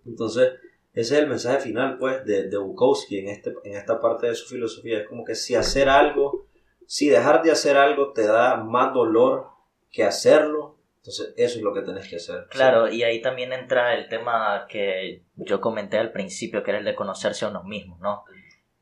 Entonces, 0.05 0.51
ese 0.93 1.15
es 1.15 1.21
el 1.21 1.29
mensaje 1.29 1.61
final, 1.61 1.97
pues, 1.97 2.25
de, 2.25 2.49
de 2.49 2.57
Bukowski 2.57 3.19
en, 3.19 3.29
este, 3.29 3.53
en 3.63 3.77
esta 3.77 4.01
parte 4.01 4.27
de 4.27 4.35
su 4.35 4.49
filosofía. 4.49 4.99
Es 4.99 5.07
como 5.07 5.23
que 5.23 5.35
si 5.35 5.55
hacer 5.55 5.87
algo, 5.87 6.47
si 6.91 7.07
dejar 7.07 7.41
de 7.41 7.51
hacer 7.51 7.77
algo 7.77 8.11
te 8.11 8.27
da 8.27 8.57
más 8.57 8.93
dolor 8.93 9.47
que 9.93 10.03
hacerlo, 10.03 10.77
entonces 10.97 11.33
eso 11.37 11.57
es 11.57 11.63
lo 11.63 11.73
que 11.73 11.83
tenés 11.83 12.09
que 12.09 12.17
hacer. 12.17 12.47
Claro, 12.49 12.89
y 12.89 13.03
ahí 13.03 13.21
también 13.21 13.53
entra 13.53 13.93
el 13.93 14.09
tema 14.09 14.65
que 14.67 15.23
yo 15.35 15.61
comenté 15.61 15.99
al 15.99 16.11
principio, 16.11 16.63
que 16.63 16.71
era 16.71 16.79
el 16.79 16.85
de 16.85 16.93
conocerse 16.93 17.45
a 17.45 17.47
uno 17.47 17.63
mismo, 17.63 17.97
¿no? 18.01 18.25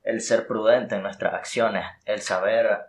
El 0.01 0.21
ser 0.21 0.47
prudente 0.47 0.95
en 0.95 1.03
nuestras 1.03 1.35
acciones, 1.35 1.85
el 2.05 2.21
saber 2.21 2.79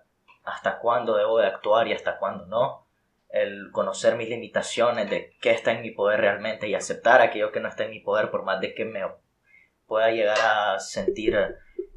hasta 0.44 0.78
cuándo 0.78 1.14
debo 1.14 1.38
de 1.38 1.48
actuar 1.48 1.86
y 1.86 1.92
hasta 1.92 2.16
cuándo 2.16 2.46
no 2.46 2.86
el 3.28 3.70
conocer 3.72 4.16
mis 4.16 4.30
limitaciones, 4.30 5.10
de 5.10 5.36
qué 5.42 5.50
está 5.50 5.72
en 5.72 5.82
mi 5.82 5.90
poder 5.90 6.22
realmente 6.22 6.66
y 6.66 6.74
aceptar 6.74 7.20
aquello 7.20 7.52
que 7.52 7.60
no 7.60 7.68
está 7.68 7.84
en 7.84 7.90
mi 7.90 8.00
poder, 8.00 8.30
por 8.30 8.42
más 8.42 8.58
de 8.62 8.72
que 8.72 8.86
me 8.86 9.02
pueda 9.86 10.10
llegar 10.12 10.38
a 10.40 10.78
sentir 10.78 11.36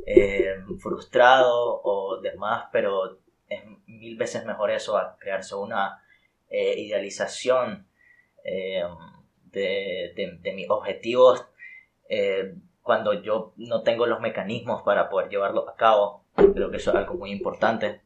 eh, 0.06 0.56
frustrado 0.80 1.82
o 1.84 2.20
demás, 2.22 2.66
pero 2.72 3.20
es 3.48 3.62
mil 3.86 4.18
veces 4.18 4.46
mejor 4.46 4.72
eso 4.72 4.98
a 4.98 5.18
crearse 5.18 5.56
una 5.56 6.04
eh, 6.50 6.80
idealización 6.80 7.88
eh, 8.44 8.84
de, 9.46 10.54
mis 10.56 10.70
objetivos 10.70 11.46
cuando 12.82 13.14
yo 13.14 13.54
no 13.58 13.82
tengo 13.82 14.06
los 14.06 14.20
mecanismos 14.20 14.84
para 14.84 15.10
poder 15.10 15.30
llevarlo 15.30 15.68
a 15.68 15.76
cabo. 15.76 16.26
Creo 16.36 16.70
que 16.70 16.78
eso 16.78 16.92
es 16.92 16.98
algo 16.98 17.16
muy 17.16 17.32
importante. 17.32 18.02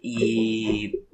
Y 0.00 1.06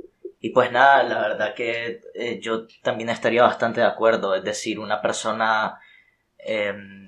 pues 0.54 0.72
nada, 0.72 1.02
la 1.02 1.20
verdad 1.20 1.54
que 1.54 2.00
yo 2.40 2.66
también 2.82 3.10
estaría 3.10 3.42
bastante 3.42 3.80
de 3.80 3.86
acuerdo. 3.86 4.34
Es 4.34 4.42
decir, 4.42 4.78
una 4.78 5.02
persona 5.02 5.78
em, 6.38 7.05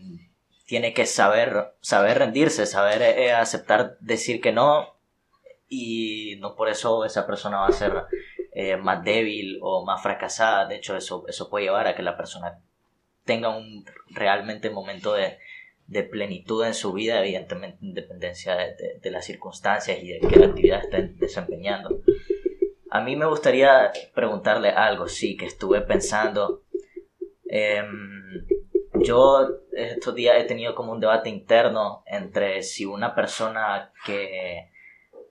tiene 0.69 0.93
que 0.93 1.07
saber, 1.07 1.73
saber 1.81 2.19
rendirse, 2.19 2.67
saber 2.67 3.01
eh, 3.01 3.33
aceptar 3.33 3.97
decir 4.01 4.43
que 4.43 4.53
no. 4.53 4.97
Y 5.67 6.37
no 6.41 6.57
por 6.57 6.69
eso 6.69 7.07
esa 7.07 7.27
persona 7.27 7.61
va 7.61 7.69
a 7.69 7.73
ser 7.73 8.05
eh, 8.53 8.77
más 8.77 9.03
débil 9.03 9.59
o 9.63 9.87
más 9.87 10.03
fracasada. 10.03 10.67
De 10.67 10.77
hecho, 10.77 10.95
eso, 10.95 11.25
eso 11.27 11.49
puede 11.49 11.65
llevar 11.65 11.87
a 11.87 11.97
que 11.97 12.03
la 12.03 12.19
persona 12.19 12.61
tenga 13.25 13.49
un 13.49 13.87
realmente 14.11 14.69
momento 14.69 15.15
de, 15.15 15.39
de 15.87 16.03
plenitud 16.03 16.63
en 16.67 16.75
su 16.75 16.93
vida, 16.93 17.19
evidentemente 17.21 17.79
en 17.81 17.95
de, 17.95 19.11
las 19.11 19.25
circunstancias 19.25 19.99
y 20.03 20.09
de 20.09 20.21
qué 20.21 20.45
actividad 20.45 20.85
estén 20.85 21.17
desempeñando. 21.17 22.03
A 22.91 23.01
mí 23.01 23.17
me 23.17 23.25
gustaría 23.25 23.91
preguntarle 24.15 24.69
algo, 24.69 25.09
sí, 25.09 25.35
que 25.39 25.47
estuve 25.47 25.81
pensando. 25.81 26.63
Em, 27.47 28.18
yo 29.03 29.49
estos 29.73 30.15
días 30.15 30.37
he 30.39 30.45
tenido 30.45 30.75
como 30.75 30.93
un 30.93 31.01
debate 31.01 31.29
interno 31.29 32.03
entre 32.07 32.63
si 32.63 32.85
una 32.85 33.15
persona 33.15 33.93
que 34.05 34.71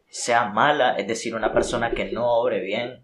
sea 0.09 0.45
mala, 0.45 0.95
es 0.97 1.07
decir, 1.07 1.35
una 1.35 1.53
persona 1.53 1.91
que 1.91 2.05
no 2.05 2.31
obre 2.31 2.59
bien, 2.59 3.03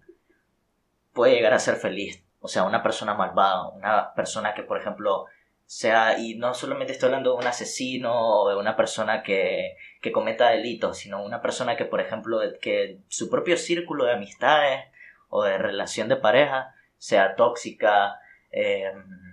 puede 1.13 1.35
llegar 1.35 1.53
a 1.53 1.59
ser 1.59 1.75
feliz. 1.75 2.23
O 2.39 2.47
sea, 2.47 2.63
una 2.63 2.83
persona 2.83 3.13
malvada, 3.13 3.69
una 3.69 4.13
persona 4.13 4.53
que, 4.53 4.63
por 4.63 4.77
ejemplo, 4.79 5.25
sea, 5.65 6.19
y 6.19 6.35
no 6.35 6.53
solamente 6.53 6.93
estoy 6.93 7.07
hablando 7.07 7.31
de 7.31 7.37
un 7.37 7.47
asesino 7.47 8.13
o 8.13 8.49
de 8.49 8.55
una 8.55 8.75
persona 8.75 9.23
que, 9.23 9.77
que 10.01 10.11
cometa 10.11 10.49
delitos, 10.49 10.97
sino 10.97 11.23
una 11.23 11.41
persona 11.41 11.75
que, 11.77 11.85
por 11.85 12.01
ejemplo, 12.01 12.39
que 12.61 12.99
su 13.07 13.29
propio 13.29 13.57
círculo 13.57 14.05
de 14.05 14.13
amistades 14.13 14.85
o 15.29 15.43
de 15.43 15.57
relación 15.57 16.09
de 16.09 16.17
pareja 16.17 16.75
sea 16.97 17.35
tóxica, 17.35 18.19
em, 18.51 19.32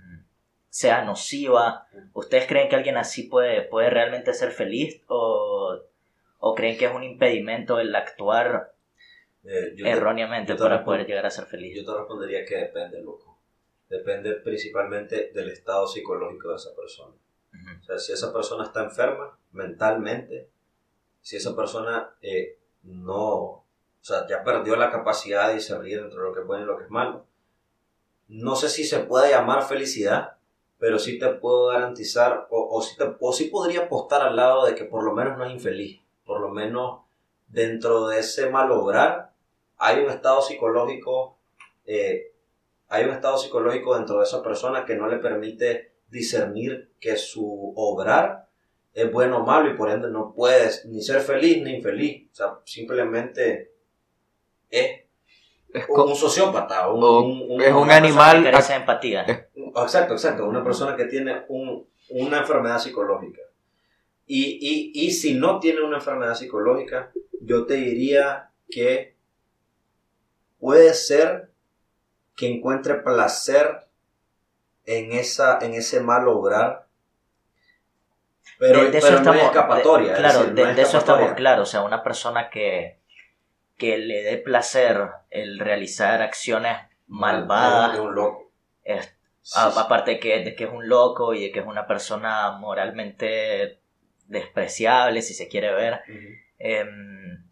sea 0.71 1.03
nociva. 1.03 1.87
¿Ustedes 2.13 2.47
creen 2.47 2.67
que 2.67 2.77
alguien 2.77 2.97
así 2.97 3.23
puede, 3.23 3.61
puede 3.61 3.91
realmente 3.91 4.33
ser 4.33 4.51
feliz 4.51 5.03
o, 5.07 5.77
o 6.39 6.55
creen 6.55 6.79
que 6.79 6.85
es 6.85 6.95
un 6.95 7.03
impedimento 7.03 7.79
el 7.79 7.93
actuar 7.93 8.73
eh, 9.43 9.75
erróneamente 9.85 10.55
para 10.55 10.83
poder 10.83 11.05
llegar 11.05 11.27
a 11.27 11.29
ser 11.29 11.45
feliz? 11.45 11.75
Yo 11.75 11.85
te 11.85 11.99
respondería 11.99 12.43
que 12.43 12.55
depende, 12.55 12.99
loco 13.01 13.31
depende 13.91 14.35
principalmente 14.35 15.31
del 15.33 15.49
estado 15.49 15.85
psicológico 15.85 16.49
de 16.49 16.55
esa 16.55 16.73
persona. 16.73 17.13
O 17.81 17.83
sea, 17.83 17.99
si 17.99 18.13
esa 18.13 18.31
persona 18.31 18.63
está 18.63 18.83
enferma 18.83 19.37
mentalmente, 19.51 20.49
si 21.19 21.35
esa 21.35 21.53
persona 21.53 22.15
eh, 22.21 22.57
no, 22.83 23.27
o 23.27 23.65
sea, 23.99 24.25
ya 24.27 24.45
perdió 24.45 24.77
la 24.77 24.89
capacidad 24.89 25.49
de 25.49 25.55
discernir 25.55 25.99
entre 25.99 26.19
lo 26.19 26.33
que 26.33 26.39
es 26.39 26.47
bueno 26.47 26.63
y 26.63 26.67
lo 26.67 26.77
que 26.77 26.85
es 26.85 26.89
malo, 26.89 27.25
no 28.29 28.55
sé 28.55 28.69
si 28.69 28.85
se 28.85 28.99
puede 28.99 29.31
llamar 29.31 29.63
felicidad, 29.63 30.37
pero 30.81 30.97
sí 30.97 31.19
te 31.19 31.29
puedo 31.29 31.67
garantizar, 31.67 32.47
o, 32.49 32.75
o, 32.75 32.81
sí, 32.81 32.97
te, 32.97 33.05
o 33.19 33.31
sí 33.31 33.45
podría 33.45 33.81
apostar 33.81 34.23
al 34.23 34.35
lado 34.35 34.65
de 34.65 34.73
que 34.73 34.85
por 34.85 35.03
lo 35.03 35.13
menos 35.13 35.37
no 35.37 35.45
es 35.45 35.53
infeliz, 35.53 36.01
por 36.25 36.41
lo 36.41 36.49
menos 36.49 37.01
dentro 37.47 38.07
de 38.07 38.19
ese 38.19 38.49
malograr 38.49 39.31
hay 39.77 40.03
un 40.03 40.09
estado 40.09 40.41
psicológico 40.41 41.37
eh, 41.85 42.31
hay 42.87 43.05
un 43.05 43.11
estado 43.11 43.37
psicológico 43.37 43.95
dentro 43.95 44.17
de 44.17 44.23
esa 44.23 44.43
persona 44.43 44.85
que 44.85 44.95
no 44.95 45.07
le 45.07 45.17
permite 45.17 45.93
discernir 46.09 46.91
que 46.99 47.15
su 47.15 47.73
obrar 47.75 48.47
es 48.93 49.09
bueno 49.11 49.37
o 49.37 49.45
malo 49.45 49.69
y 49.69 49.77
por 49.77 49.89
ende 49.89 50.09
no 50.09 50.33
puedes 50.33 50.85
ni 50.85 51.01
ser 51.01 51.21
feliz 51.21 51.63
ni 51.63 51.75
infeliz. 51.75 52.29
O 52.31 52.35
sea, 52.35 52.59
simplemente 52.65 53.71
es, 54.69 55.00
un 55.89 56.15
sociópata. 56.15 56.89
Un, 56.89 57.61
es 57.61 57.73
un 57.73 57.91
animal. 57.91 58.43
Que 58.43 58.51
carece 58.51 58.75
empatía. 58.75 59.47
Exacto, 59.55 60.13
exacto. 60.13 60.45
Una 60.45 60.63
persona 60.63 60.95
que 60.95 61.05
tiene 61.05 61.45
una 62.09 62.39
enfermedad 62.39 62.79
psicológica. 62.79 63.41
Y, 64.25 64.59
y, 64.61 64.91
y 64.93 65.11
si 65.11 65.33
no 65.33 65.59
tiene 65.59 65.81
una 65.81 65.97
enfermedad 65.97 66.35
psicológica, 66.35 67.11
yo 67.41 67.65
te 67.65 67.75
diría 67.75 68.51
que 68.69 69.15
puede 70.59 70.93
ser 70.93 71.49
que 72.37 72.47
encuentre 72.47 72.95
placer 72.95 73.87
en, 74.85 75.11
esa, 75.11 75.59
en 75.61 75.73
ese 75.73 75.99
mal 75.99 76.27
obrar. 76.27 76.87
Pero, 78.57 78.89
de, 78.89 78.97
eso 78.97 79.15
estamos, 79.15 79.41
escapatoria. 79.41 80.15
claro, 80.15 80.45
de, 80.45 80.81
eso 80.81 80.99
estamos 80.99 81.33
claros. 81.33 81.67
O 81.67 81.71
sea, 81.71 81.81
una 81.81 82.03
persona 82.03 82.49
que, 82.49 83.00
que 83.81 83.97
le 83.97 84.21
dé 84.21 84.37
placer 84.37 85.09
el 85.31 85.57
realizar 85.57 86.21
acciones 86.21 86.77
malvadas. 87.07 87.97
un 87.97 88.13
loco. 88.13 88.51
aparte 89.55 90.19
que, 90.19 90.43
de 90.43 90.53
que 90.55 90.65
es 90.65 90.69
un 90.69 90.87
loco 90.87 91.33
y 91.33 91.41
de 91.45 91.51
que 91.51 91.59
es 91.61 91.65
una 91.65 91.87
persona 91.87 92.51
moralmente 92.51 93.79
despreciable, 94.27 95.23
si 95.23 95.33
se 95.33 95.47
quiere 95.47 95.73
ver. 95.73 96.01
Em, 96.59 97.43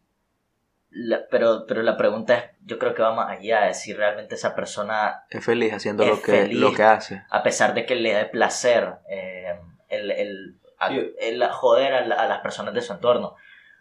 la- 0.92 1.28
pero, 1.32 1.66
pero 1.68 1.82
la 1.82 1.98
pregunta 1.98 2.36
es, 2.38 2.44
yo 2.64 2.78
creo 2.78 2.94
que 2.94 3.02
va 3.02 3.14
más 3.16 3.32
allá, 3.32 3.70
es 3.70 3.82
si 3.82 3.94
realmente 3.94 4.36
esa 4.36 4.54
persona, 4.56 5.24
Es 5.32 5.44
feliz 5.44 5.74
haciendo 5.74 6.04
Es 6.04 6.10
lo 6.10 6.22
que, 6.22 6.32
feliz. 6.32 6.60
lo 6.60 6.74
que 6.74 6.84
hace. 6.84 7.24
a 7.30 7.42
pesar 7.42 7.74
de 7.74 7.86
que 7.88 7.96
le 7.96 8.14
dé 8.14 8.26
placer 8.26 8.94
eh, 9.10 9.60
el, 9.90 10.12
el, 10.12 10.60
a- 10.78 10.90
Sí. 10.90 11.16
el 11.20 11.44
joder 11.50 11.94
a, 11.94 12.06
la- 12.06 12.16
a 12.16 12.28
las 12.28 12.40
personas 12.42 12.74
de 12.76 12.82
su 12.82 12.94
entorno. 12.94 13.36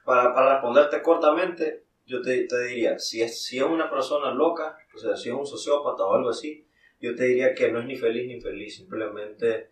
Para, 0.06 0.34
para 0.34 0.54
responderte 0.54 1.02
cortamente, 1.02 1.84
yo 2.08 2.22
te, 2.22 2.44
te 2.46 2.64
diría, 2.64 2.98
si 2.98 3.22
es, 3.22 3.44
si 3.44 3.58
es 3.58 3.64
una 3.64 3.90
persona 3.90 4.32
loca, 4.32 4.76
o 4.94 4.98
sea, 4.98 5.16
si 5.16 5.28
es 5.28 5.34
un 5.34 5.46
sociópata 5.46 6.04
o 6.04 6.14
algo 6.14 6.30
así, 6.30 6.66
yo 7.00 7.14
te 7.14 7.24
diría 7.26 7.54
que 7.54 7.70
no 7.70 7.80
es 7.80 7.86
ni 7.86 7.96
feliz 7.96 8.26
ni 8.26 8.34
infeliz, 8.34 8.76
simplemente, 8.76 9.70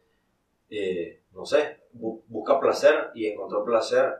eh, 0.70 1.22
no 1.32 1.44
sé, 1.46 1.80
bu- 1.94 2.22
busca 2.28 2.60
placer 2.60 3.10
y 3.14 3.26
encontró 3.26 3.64
placer 3.64 4.14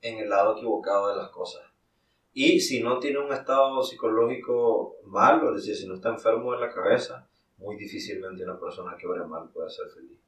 en 0.00 0.18
el 0.18 0.28
lado 0.30 0.56
equivocado 0.56 1.10
de 1.10 1.16
las 1.16 1.30
cosas. 1.30 1.62
Y 2.32 2.60
si 2.60 2.82
no 2.82 2.98
tiene 2.98 3.18
un 3.18 3.32
estado 3.32 3.82
psicológico 3.82 4.96
malo, 5.04 5.50
es 5.50 5.56
decir, 5.62 5.76
si 5.76 5.86
no 5.86 5.94
está 5.96 6.08
enfermo 6.10 6.52
de 6.52 6.60
la 6.60 6.70
cabeza, 6.72 7.28
muy 7.58 7.76
difícilmente 7.76 8.42
una 8.44 8.58
persona 8.58 8.96
que 8.98 9.06
obre 9.06 9.24
mal 9.24 9.50
puede 9.50 9.70
ser 9.70 9.86
feliz. 9.94 10.18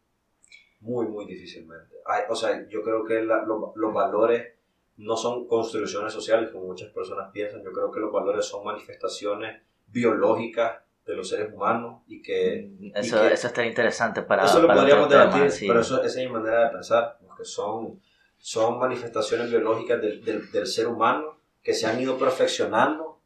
Muy, 0.81 1.07
muy 1.07 1.25
difícilmente. 1.25 1.97
O 2.29 2.37
sea, 2.37 2.69
yo 2.69 2.83
creo 2.83 3.05
que 3.05 3.23
los 3.23 3.95
valores 3.95 4.54
no 4.97 5.17
son 5.17 5.47
construcciones 5.47 6.13
sociales 6.13 6.51
como 6.51 6.67
muchas 6.67 6.91
personas 6.91 7.31
piensan. 7.33 7.63
Yo 7.63 7.73
creo 7.73 7.91
que 7.91 8.01
los 8.01 8.13
valores 8.13 8.45
son 8.47 8.65
manifestaciones 8.65 9.61
biológicas 9.87 10.79
de 11.07 11.15
los 11.17 11.29
seres 11.29 11.53
humanos 11.53 12.03
y 12.07 12.23
que 12.23 12.71
Eso, 12.95 13.21
que- 13.21 13.33
eso 13.35 13.47
estaría 13.49 13.69
interesante 13.71 14.23
para, 14.23 14.45
eso 14.45 14.61
lo 14.61 14.67
para 14.69 14.81
podríamos 14.81 15.09
tema, 15.09 15.25
debatir, 15.27 15.51
sí. 15.51 15.67
pero 15.69 15.81
eso, 15.81 16.03
esa 16.03 16.21
es 16.21 16.27
mi 16.27 16.33
manera 16.33 16.65
de 16.65 16.71
pensar, 16.71 17.19
que 17.37 17.45
son, 17.45 18.01
son 18.39 18.79
manifestaciones 18.79 19.51
biológicas 19.51 20.01
del, 20.01 20.25
del, 20.25 20.51
del 20.51 20.67
ser 20.67 20.87
humano 20.87 21.39
que 21.63 21.75
se 21.75 21.87
han 21.87 22.01
ido 22.01 22.17
perfeccionando 22.19 23.19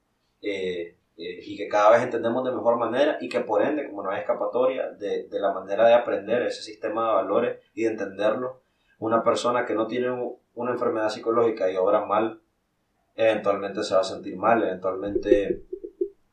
eh, 0.42 0.96
eh, 1.16 1.40
y 1.44 1.56
que 1.56 1.68
cada 1.68 1.90
vez 1.90 2.02
entendemos 2.02 2.44
de 2.44 2.52
mejor 2.52 2.78
manera 2.78 3.18
y 3.20 3.28
que 3.28 3.40
por 3.40 3.62
ende, 3.62 3.86
como 3.88 4.02
no 4.02 4.10
hay 4.10 4.20
escapatoria, 4.20 4.90
de, 4.90 5.24
de 5.28 5.40
la 5.40 5.52
manera 5.52 5.86
de 5.86 5.94
aprender 5.94 6.42
ese 6.42 6.62
sistema 6.62 7.08
de 7.08 7.14
valores 7.14 7.58
y 7.74 7.82
de 7.84 7.90
entenderlo, 7.90 8.60
una 8.99 9.22
persona 9.22 9.64
que 9.66 9.74
no 9.74 9.86
tiene 9.86 10.11
un- 10.11 10.36
una 10.55 10.72
enfermedad 10.72 11.09
psicológica 11.09 11.70
y 11.70 11.76
obra 11.76 12.05
mal, 12.05 12.40
eventualmente 13.14 13.82
se 13.82 13.94
va 13.94 14.01
a 14.01 14.05
sentir 14.05 14.36
mal, 14.36 14.62
eventualmente, 14.62 15.62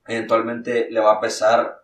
eventualmente 0.08 0.88
le 0.90 1.00
va 1.00 1.14
a 1.14 1.20
pesar 1.22 1.82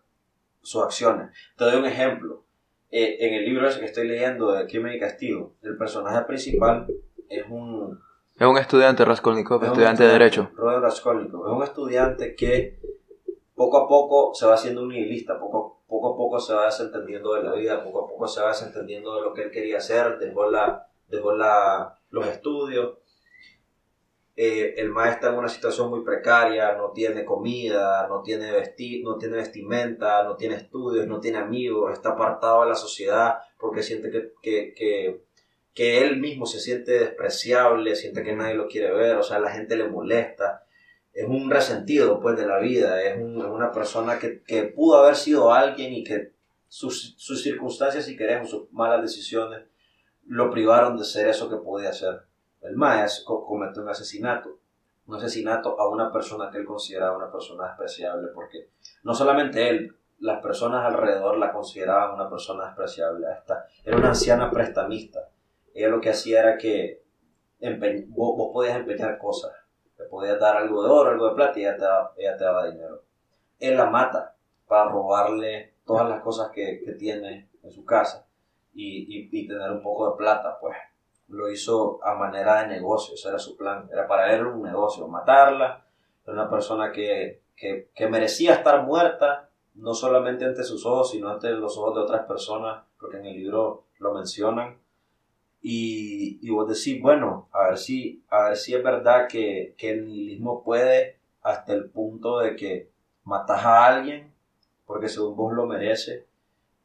sus 0.61 0.83
acciones. 0.83 1.29
Te 1.57 1.65
doy 1.65 1.75
un 1.75 1.85
ejemplo. 1.85 2.43
Eh, 2.91 3.17
en 3.25 3.33
el 3.35 3.45
libro 3.45 3.67
ese 3.67 3.79
que 3.79 3.85
estoy 3.85 4.07
leyendo 4.07 4.51
de 4.51 4.65
Crimen 4.67 4.93
y 4.93 4.99
Castigo, 4.99 5.53
el 5.61 5.77
personaje 5.77 6.23
principal 6.25 6.87
es 7.29 7.43
un, 7.49 7.99
Es 8.37 8.47
un 8.47 8.57
estudiante 8.57 9.05
Raskolnikov, 9.05 9.61
es 9.63 9.69
estudiante 9.69 10.03
de 10.03 10.09
Derecho. 10.09 10.49
Robert 10.55 10.81
Raskolnikov. 10.81 11.47
Es 11.47 11.53
un 11.53 11.63
estudiante 11.63 12.35
que 12.35 12.79
poco 13.55 13.77
a 13.77 13.87
poco 13.87 14.33
se 14.33 14.45
va 14.47 14.55
haciendo 14.55 14.81
un 14.81 14.89
nihilista, 14.89 15.39
poco, 15.39 15.80
poco 15.91 16.13
a 16.13 16.15
poco 16.15 16.39
se 16.39 16.53
va 16.53 16.67
desentendiendo 16.67 17.33
de 17.33 17.43
la 17.43 17.51
vida, 17.51 17.83
poco 17.83 18.05
a 18.05 18.07
poco 18.07 18.25
se 18.25 18.41
va 18.41 18.47
desentendiendo 18.47 19.13
de 19.13 19.23
lo 19.23 19.33
que 19.33 19.41
él 19.41 19.51
quería 19.51 19.79
hacer, 19.79 20.17
dejó, 20.19 20.49
la, 20.49 20.87
la, 21.09 21.99
los 22.09 22.27
estudios. 22.27 22.97
Eh, 24.37 24.75
el 24.77 24.89
maestro 24.89 25.15
está 25.17 25.33
en 25.33 25.39
una 25.39 25.49
situación 25.49 25.89
muy 25.89 26.01
precaria, 26.05 26.77
no 26.77 26.91
tiene 26.91 27.25
comida, 27.25 28.07
no 28.07 28.21
tiene, 28.21 28.53
vesti 28.53 29.03
no 29.03 29.17
tiene 29.17 29.35
vestimenta, 29.35 30.23
no 30.23 30.37
tiene 30.37 30.55
estudios, 30.55 31.07
no 31.07 31.19
tiene 31.19 31.39
amigos, 31.39 31.91
está 31.91 32.11
apartado 32.11 32.61
de 32.63 32.69
la 32.69 32.75
sociedad 32.75 33.39
porque 33.59 33.83
siente 33.83 34.09
que, 34.09 34.31
que, 34.41 34.73
que, 34.73 35.25
que 35.73 36.03
él 36.05 36.21
mismo 36.21 36.45
se 36.45 36.61
siente 36.61 36.93
despreciable, 36.93 37.97
siente 37.97 38.23
que 38.23 38.33
nadie 38.33 38.55
lo 38.55 38.69
quiere 38.69 38.93
ver, 38.93 39.17
o 39.17 39.23
sea, 39.23 39.39
la 39.39 39.51
gente 39.51 39.75
le 39.75 39.89
molesta. 39.89 40.63
Es 41.13 41.27
un 41.27 41.49
resentido 41.49 42.19
pues 42.19 42.37
de 42.37 42.45
la 42.47 42.59
vida, 42.59 43.01
es, 43.01 43.17
un- 43.17 43.39
es 43.39 43.45
una 43.47 43.71
persona 43.71 44.17
que, 44.17 44.41
que 44.43 44.63
pudo 44.63 44.97
haber 44.97 45.15
sido 45.15 45.51
alguien 45.53 45.93
y 45.93 46.03
que 46.03 46.31
sus, 46.67 47.15
sus 47.17 47.43
circunstancias, 47.43 48.05
si 48.05 48.15
queremos, 48.15 48.49
sus 48.49 48.71
malas 48.71 49.01
decisiones, 49.01 49.63
lo 50.27 50.49
privaron 50.49 50.97
de 50.97 51.03
ser 51.03 51.27
eso 51.27 51.49
que 51.49 51.57
podía 51.57 51.91
ser. 51.91 52.21
El 52.61 52.75
maestro 52.77 53.43
cometió 53.45 53.81
un 53.81 53.89
asesinato, 53.89 54.59
un 55.07 55.15
asesinato 55.15 55.77
a 55.79 55.89
una 55.89 56.11
persona 56.13 56.49
que 56.49 56.59
él 56.59 56.65
consideraba 56.65 57.17
una 57.17 57.31
persona 57.31 57.67
despreciable, 57.67 58.29
porque 58.33 58.69
no 59.03 59.13
solamente 59.13 59.67
él, 59.67 59.95
las 60.19 60.41
personas 60.41 60.85
alrededor 60.85 61.37
la 61.39 61.51
consideraban 61.51 62.13
una 62.13 62.29
persona 62.29 62.65
despreciable. 62.67 63.25
Esta 63.37 63.65
era 63.83 63.97
una 63.97 64.09
anciana 64.09 64.49
prestamista. 64.51 65.27
Ella 65.73 65.89
lo 65.89 65.99
que 65.99 66.11
hacía 66.11 66.41
era 66.41 66.57
que 66.57 67.01
vos, 68.09 68.37
vos 68.37 68.49
podías 68.53 68.77
empeñar 68.77 69.17
cosas, 69.17 69.51
le 70.21 70.37
dar 70.37 70.57
algo 70.57 70.83
de 70.83 70.89
oro, 70.89 71.11
algo 71.11 71.29
de 71.29 71.35
plata 71.35 71.59
y 71.59 71.63
ella 71.63 71.77
te, 71.77 71.83
daba- 71.83 72.13
te 72.15 72.43
daba 72.43 72.67
dinero. 72.67 73.01
Él 73.59 73.77
la 73.77 73.85
mata 73.85 74.35
para 74.67 74.89
robarle 74.89 75.73
todas 75.85 76.09
las 76.09 76.21
cosas 76.21 76.51
que, 76.51 76.81
tiene 76.97 77.49
en 77.63 77.71
su 77.71 77.85
casa 77.85 78.25
y, 78.73 79.47
tener 79.47 79.71
un 79.71 79.81
poco 79.81 80.11
de 80.11 80.17
plata, 80.17 80.57
pues. 80.59 80.75
Lo 81.27 81.49
hizo 81.49 82.03
a 82.03 82.15
manera 82.15 82.61
de 82.61 82.67
negocio, 82.67 83.15
ese 83.15 83.29
era 83.29 83.39
su 83.39 83.55
plan, 83.55 83.87
era 83.91 84.05
para 84.05 84.33
él 84.33 84.45
un 84.45 84.63
negocio, 84.63 85.07
matarla, 85.07 85.85
era 86.25 86.33
una 86.33 86.49
persona 86.49 86.91
que, 86.91 87.41
que 87.55 88.07
merecía 88.09 88.55
estar 88.55 88.83
muerta, 88.83 89.49
no 89.75 89.93
solamente 89.93 90.43
ante 90.43 90.63
sus 90.63 90.85
ojos, 90.85 91.11
sino 91.11 91.29
ante 91.29 91.49
los 91.51 91.77
ojos 91.77 91.95
de 91.95 92.01
otras 92.01 92.25
personas, 92.25 92.83
porque 92.99 93.17
en 93.17 93.27
el 93.27 93.37
libro 93.37 93.85
lo 93.99 94.13
mencionan, 94.13 94.80
y, 95.61 96.39
y 96.41 96.49
vos 96.49 96.67
decís, 96.67 97.01
bueno, 97.01 97.49
a 97.51 97.67
ver 97.67 97.77
si, 97.77 98.23
a 98.29 98.45
ver 98.45 98.57
si 98.57 98.73
es 98.73 98.83
verdad 98.83 99.27
que, 99.27 99.75
que 99.77 99.91
el 99.91 100.05
nihilismo 100.05 100.63
puede 100.63 101.19
hasta 101.41 101.73
el 101.73 101.89
punto 101.89 102.39
de 102.39 102.55
que 102.55 102.89
matas 103.23 103.63
a 103.63 103.85
alguien 103.85 104.31
porque 104.91 105.07
según 105.07 105.37
vos 105.37 105.53
lo 105.53 105.65
merece 105.65 106.27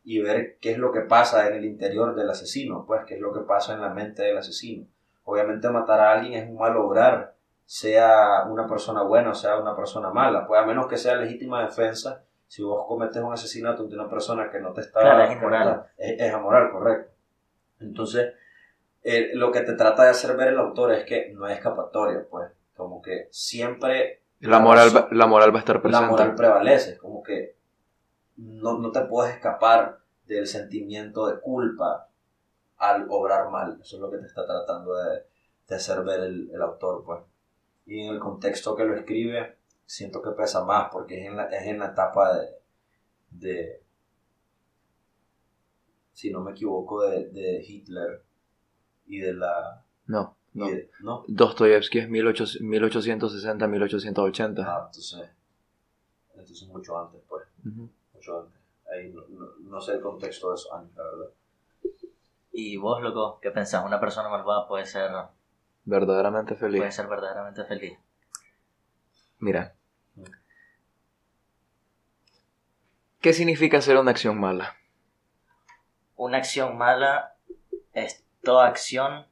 y 0.04 0.20
ver 0.20 0.58
qué 0.60 0.72
es 0.72 0.78
lo 0.78 0.92
que 0.92 1.00
pasa 1.00 1.48
en 1.48 1.54
el 1.54 1.64
interior 1.64 2.14
del 2.14 2.30
asesino, 2.30 2.84
pues 2.86 3.02
qué 3.04 3.14
es 3.14 3.20
lo 3.20 3.32
que 3.32 3.40
pasa 3.40 3.74
en 3.74 3.80
la 3.80 3.90
mente 3.90 4.22
del 4.22 4.38
asesino. 4.38 4.86
Obviamente 5.24 5.68
matar 5.70 5.98
a 5.98 6.12
alguien 6.12 6.34
es 6.34 6.48
un 6.48 6.56
mal 6.56 6.76
obrar, 6.76 7.34
sea 7.64 8.44
una 8.44 8.68
persona 8.68 9.02
buena 9.02 9.30
o 9.30 9.34
sea 9.34 9.58
una 9.58 9.74
persona 9.74 10.10
mala, 10.10 10.46
pues 10.46 10.62
a 10.62 10.64
menos 10.64 10.86
que 10.86 10.96
sea 10.96 11.16
legítima 11.16 11.64
defensa, 11.64 12.22
si 12.46 12.62
vos 12.62 12.86
cometes 12.86 13.20
un 13.20 13.32
asesinato 13.32 13.84
de 13.84 13.96
una 13.96 14.08
persona 14.08 14.48
que 14.52 14.60
no 14.60 14.72
te 14.72 14.82
está... 14.82 15.00
Claro, 15.00 15.24
es 15.24 15.32
inmoral. 15.32 15.86
Es, 15.96 16.20
es 16.20 16.32
amoral, 16.32 16.70
correcto. 16.70 17.10
Entonces, 17.80 18.34
eh, 19.06 19.30
lo 19.34 19.52
que 19.52 19.62
te 19.62 19.74
trata 19.74 20.04
de 20.04 20.10
hacer 20.10 20.36
ver 20.36 20.48
el 20.48 20.58
autor 20.58 20.92
es 20.92 21.04
que 21.04 21.32
no 21.34 21.46
hay 21.46 21.54
escapatoria, 21.54 22.26
pues, 22.30 22.50
como 22.76 23.00
que 23.02 23.28
siempre 23.30 24.22
La 24.40 24.58
moral, 24.60 24.90
va- 24.96 25.08
la 25.12 25.26
moral 25.26 25.52
va 25.54 25.58
a 25.58 25.60
estar 25.60 25.76
la 25.76 25.82
presente. 25.82 26.10
moral 26.10 26.34
prevalece, 26.34 26.98
como 26.98 27.22
que 27.22 27.56
no, 28.36 28.78
no 28.78 28.92
te 28.92 29.02
puedes 29.02 29.34
escapar 29.34 29.98
del 30.26 30.46
sentimiento 30.46 31.26
de 31.28 31.40
culpa 31.40 32.08
al 32.78 33.06
obrar 33.10 33.50
mal. 33.50 33.78
Eso 33.82 33.96
es 33.96 34.02
lo 34.02 34.10
que 34.10 34.18
te 34.18 34.26
está 34.26 34.46
tratando 34.46 34.94
de, 34.96 35.24
de 35.68 35.76
hacer 35.76 36.02
ver 36.04 36.20
el, 36.20 36.50
el 36.52 36.62
autor, 36.62 37.04
pues. 37.04 37.20
Y 37.86 38.00
en 38.06 38.14
el 38.14 38.20
contexto 38.20 38.76
que 38.76 38.84
lo 38.84 38.96
escribe, 38.96 39.56
siento 39.86 40.22
que 40.22 40.32
pesa 40.32 40.64
más, 40.64 40.90
porque 40.92 41.20
es 41.22 41.26
en 41.28 41.36
la, 41.36 41.46
es 41.46 41.66
en 41.66 41.78
la 41.80 41.88
etapa 41.88 42.36
de, 42.38 42.48
de, 43.30 43.82
si 46.12 46.30
no 46.30 46.40
me 46.40 46.52
equivoco, 46.52 47.02
de, 47.08 47.28
de 47.28 47.62
Hitler 47.66 48.22
y 49.06 49.20
de 49.20 49.34
la... 49.34 49.84
No, 50.06 50.36
no. 50.54 50.66
de- 50.68 50.90
¿no? 51.00 51.24
Dostoyevsky 51.28 51.98
es 52.00 52.08
1800 52.08 52.60
1860-1880. 52.62 54.64
Ah, 54.66 54.82
entonces, 54.86 55.30
entonces 56.34 56.68
mucho 56.68 56.98
antes, 56.98 57.20
pues. 57.28 57.44
Mucho 58.14 58.40
antes. 58.40 58.60
Ahí 58.92 59.10
no, 59.12 59.22
no- 59.28 59.52
no 59.60 59.80
sé 59.80 59.92
el 59.94 60.00
contexto 60.00 60.50
de 60.50 60.54
esos 60.56 60.72
años, 60.72 60.90
la 60.96 61.04
verdad. 61.04 61.26
Y 62.52 62.76
vos, 62.78 63.02
loco, 63.02 63.38
¿qué 63.42 63.50
pensás? 63.50 63.84
Una 63.84 64.00
persona 64.00 64.28
malvada 64.28 64.66
puede 64.66 64.86
ser, 64.86 65.10
Verdaderamente 65.84 66.54
feliz. 66.54 66.80
puede 66.80 66.92
ser 66.92 67.06
verdaderamente 67.06 67.64
feliz. 67.64 67.98
Mira. 69.38 69.74
¿Qué 73.20 73.32
significa 73.32 73.78
hacer 73.78 73.96
una 73.98 74.12
acción 74.12 74.38
mala? 74.38 74.76
Una 76.16 76.38
acción 76.38 76.78
mala 76.78 77.34
es 77.92 78.24
toda 78.46 78.66
acción 78.66 79.26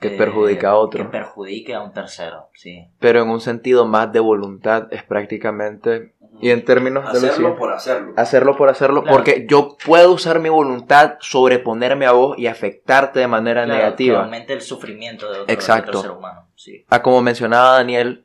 Que 0.00 0.08
eh, 0.14 0.18
perjudica 0.18 0.70
a 0.70 0.76
otro. 0.76 1.04
Que 1.04 1.10
perjudique 1.10 1.74
a 1.74 1.80
un 1.82 1.92
tercero, 1.92 2.48
sí. 2.54 2.88
Pero 2.98 3.22
en 3.22 3.30
un 3.30 3.40
sentido 3.40 3.86
más 3.86 4.12
de 4.12 4.20
voluntad 4.20 4.88
es 4.90 5.02
prácticamente... 5.04 6.14
Y 6.42 6.50
en 6.50 6.64
términos 6.64 7.04
de 7.12 7.18
Hacerlo 7.28 7.54
por 7.56 7.70
hacerlo. 7.72 8.14
hacerlo 8.16 8.56
por 8.56 8.68
hacerlo, 8.70 9.02
Claro. 9.02 9.14
porque 9.16 9.46
yo 9.46 9.76
puedo 9.84 10.10
usar 10.12 10.38
mi 10.40 10.48
voluntad, 10.48 11.16
sobreponerme 11.20 12.06
a 12.06 12.12
vos 12.12 12.38
y 12.38 12.46
afectarte 12.46 13.18
de 13.20 13.26
manera 13.26 13.64
Claro, 13.64 13.78
negativa. 13.78 14.18
Que 14.20 14.24
aumente 14.24 14.52
el 14.54 14.62
sufrimiento 14.62 15.26
de 15.26 15.32
otro, 15.32 15.44
de 15.46 15.52
Exacto. 15.52 15.88
otro 15.90 16.00
ser 16.02 16.10
humano, 16.12 16.48
sí. 16.56 16.86
Ah, 16.88 17.02
como 17.02 17.20
mencionaba 17.20 17.72
Daniel, 17.74 18.24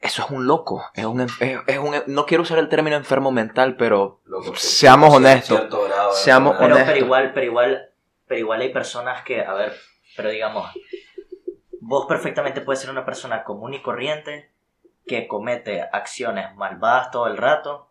eso 0.00 0.22
es 0.24 0.30
un 0.30 0.46
loco. 0.46 0.82
Es 0.94 1.04
un, 1.04 1.20
es, 1.20 1.30
es 1.66 1.78
un, 1.78 1.96
no 2.06 2.24
quiero 2.24 2.44
usar 2.44 2.58
el 2.60 2.70
término 2.70 2.96
enfermo 2.96 3.30
mental, 3.30 3.76
pero 3.76 4.20
Loco, 4.24 4.54
Seamos 4.56 5.12
honestos. 5.14 5.58
grado 5.68 6.12
Seamos 6.12 6.52
enfermedad. 6.54 6.58
Pero, 6.58 6.64
honesto. 6.76 6.92
pero 6.94 7.04
igual, 7.04 7.32
pero 7.34 7.46
igual, 7.46 7.90
pero 8.28 8.38
igual 8.40 8.60
hay 8.60 8.72
personas 8.72 9.22
que, 9.22 9.40
a 9.40 9.54
ver, 9.54 9.74
pero 10.16 10.30
digamos, 10.30 10.70
vos 11.80 12.06
perfectamente 12.06 12.60
puedes 12.60 12.80
ser 12.80 12.90
una 12.90 13.04
persona 13.04 13.44
común 13.44 13.74
y 13.74 13.82
corriente 13.82 14.50
que 15.06 15.26
comete 15.26 15.82
acciones 15.92 16.54
malvadas 16.54 17.10
todo 17.10 17.26
el 17.26 17.36
rato, 17.38 17.86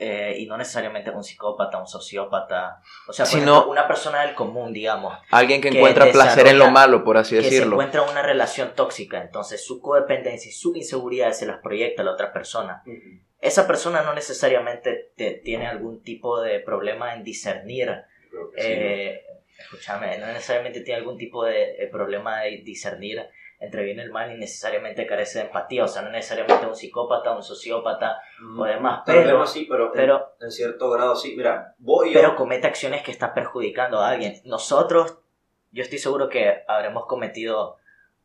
eh, 0.00 0.36
y 0.38 0.46
no 0.46 0.56
necesariamente 0.56 1.10
un 1.10 1.24
psicópata, 1.24 1.76
un 1.78 1.88
sociópata, 1.88 2.80
o 3.08 3.12
sea, 3.12 3.26
Sino- 3.26 3.52
ejemplo, 3.54 3.70
una 3.72 3.88
persona 3.88 4.22
del 4.22 4.34
común, 4.36 4.72
digamos, 4.72 5.18
Alguien 5.32 5.60
que 5.60 5.70
que 5.70 5.78
encuentra 5.78 6.06
placer 6.12 6.46
en 6.46 6.58
lo 6.60 6.70
malo, 6.70 7.02
por 7.02 7.16
así 7.16 7.34
que 7.34 7.42
se 7.42 7.50
decirlo. 7.50 7.72
encuentra 7.74 8.04
en 8.04 8.10
una 8.10 8.22
relación 8.22 8.74
tóxica, 8.76 9.20
entonces 9.20 9.66
su 9.66 9.80
codependencia 9.80 10.48
y 10.50 10.52
su 10.52 10.74
inseguridad 10.76 11.32
se 11.32 11.46
las 11.46 11.58
proyecta 11.58 12.02
a 12.02 12.04
la 12.04 12.12
otra 12.12 12.32
persona. 12.32 12.84
Esa 13.40 13.66
persona 13.66 14.02
no 14.02 14.14
necesariamente 14.14 15.10
te- 15.16 15.34
tiene 15.34 15.66
algún 15.66 16.00
tipo 16.04 16.40
de 16.40 16.60
problema 16.60 17.14
en 17.14 17.24
discernir 17.24 18.04
Creo 18.30 18.50
que 18.50 18.60
sí. 18.62 18.68
eh, 18.70 19.22
escúchame, 19.58 20.18
no 20.18 20.26
necesariamente 20.26 20.80
tiene 20.82 20.98
algún 21.00 21.16
tipo 21.18 21.44
de 21.44 21.82
eh, 21.82 21.88
problema 21.90 22.40
de 22.42 22.58
discernir 22.64 23.26
entre 23.60 23.82
bien 23.82 23.98
y 23.98 24.02
el 24.02 24.10
mal 24.12 24.30
y 24.32 24.38
necesariamente 24.38 25.04
carece 25.04 25.40
de 25.40 25.46
empatía, 25.46 25.82
o 25.84 25.88
sea, 25.88 26.02
no 26.02 26.10
necesariamente 26.10 26.64
un 26.64 26.76
psicópata, 26.76 27.32
un 27.34 27.42
sociópata 27.42 28.20
o 28.56 28.64
demás, 28.64 29.02
vez 29.04 29.16
pero, 29.24 29.38
no 29.38 29.42
así, 29.42 29.66
pero, 29.68 29.86
en- 29.86 29.92
pero, 29.94 30.36
en, 30.40 30.50
cierto 30.52 30.88
grado 30.90 31.16
sí. 31.16 31.34
Mira, 31.36 31.74
voy 31.78 32.12
yo. 32.12 32.20
pero 32.20 32.36
comete 32.36 32.68
acciones 32.68 33.02
que 33.02 33.10
están 33.10 33.34
perjudicando 33.34 33.98
a 33.98 34.10
alguien. 34.10 34.40
Nosotros, 34.44 35.18
yo 35.72 35.82
estoy 35.82 35.98
seguro 35.98 36.28
que 36.28 36.62
habremos 36.68 37.06
cometido 37.06 37.77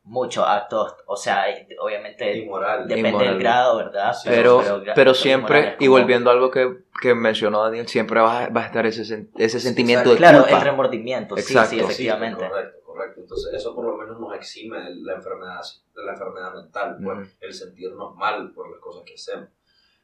muchos 0.06 0.44
actos, 0.46 0.96
o 1.06 1.16
sea, 1.16 1.46
obviamente 1.80 2.38
inmoral. 2.38 2.88
depende 2.88 3.10
Inmoral. 3.10 3.30
del 3.30 3.40
grado, 3.40 3.78
¿verdad? 3.78 4.14
Sí, 4.14 4.28
Pero, 4.30 4.62
pero 4.96 5.14
siempre, 5.14 5.76
y 5.80 5.88
volviendo 5.88 6.30
a 6.30 6.34
algo 6.34 6.52
que, 6.52 6.84
que 7.02 7.16
mencionó 7.16 7.64
Daniel, 7.64 7.88
siempre 7.88 8.20
va, 8.20 8.44
a- 8.46 8.50
va 8.50 8.64
a 8.64 8.66
estar 8.66 8.86
ese, 8.86 9.30
ese 9.38 9.60
sentimiento 9.62 10.10
de 10.12 10.18
Claro, 10.18 10.42
culpa. 10.42 10.58
el 10.58 10.62
remordimiento, 10.64 11.36
sí, 11.38 11.42
Exacto. 11.42 11.70
sí, 11.70 11.76
Sí, 11.78 11.82
efectivamente. 11.86 12.48
correcto, 12.50 12.78
correcto. 12.86 13.22
Entonces, 13.22 13.54
eso 13.54 13.74
por 13.74 13.86
lo 13.86 13.96
menos 13.98 14.20
nos 14.20 14.36
exime 14.36 14.78
de 14.82 14.96
la 14.96 15.14
enfermedad, 15.14 15.62
de 15.96 16.04
la 16.04 16.12
enfermedad 16.12 16.54
mental, 16.54 16.98
pues, 17.02 17.38
el 17.40 17.54
sentirnos 17.54 18.16
mal 18.18 18.52
por 18.52 18.70
las 18.70 18.80
cosas 18.82 19.04
que 19.06 19.14
hacemos. 19.14 19.48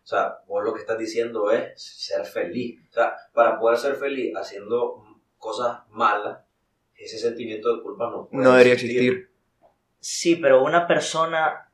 O 0.01 0.07
sea, 0.09 0.37
vos 0.47 0.63
lo 0.63 0.73
que 0.73 0.79
estás 0.79 0.97
diciendo 0.97 1.51
es 1.51 1.73
ser 1.75 2.25
feliz. 2.25 2.79
O 2.89 2.93
sea, 2.93 3.15
para 3.33 3.59
poder 3.59 3.77
ser 3.77 3.95
feliz 3.95 4.33
haciendo 4.35 5.03
cosas 5.37 5.79
malas, 5.91 6.39
ese 6.95 7.17
sentimiento 7.19 7.75
de 7.75 7.83
culpa 7.83 8.09
no 8.09 8.27
puede 8.27 8.43
no 8.43 8.51
debería 8.53 8.73
existir. 8.73 9.28
Sí, 9.99 10.35
pero 10.35 10.63
una 10.63 10.87
persona 10.87 11.69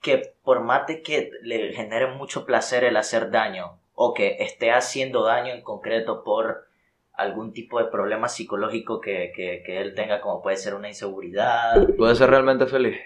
que 0.00 0.34
por 0.44 0.60
más 0.60 0.86
de 0.86 1.02
que 1.02 1.30
le 1.42 1.72
genere 1.72 2.06
mucho 2.08 2.44
placer 2.46 2.84
el 2.84 2.96
hacer 2.96 3.30
daño 3.30 3.78
o 3.94 4.14
que 4.14 4.36
esté 4.40 4.70
haciendo 4.70 5.24
daño 5.24 5.52
en 5.52 5.62
concreto 5.62 6.22
por 6.22 6.66
algún 7.14 7.52
tipo 7.52 7.78
de 7.78 7.86
problema 7.86 8.28
psicológico 8.28 9.00
que, 9.00 9.32
que, 9.34 9.62
que 9.64 9.80
él 9.80 9.94
tenga, 9.94 10.20
como 10.20 10.42
puede 10.42 10.58
ser 10.58 10.74
una 10.74 10.88
inseguridad, 10.88 11.74
¿Puede 11.96 12.14
ser 12.14 12.28
realmente 12.30 12.66
feliz? 12.66 12.96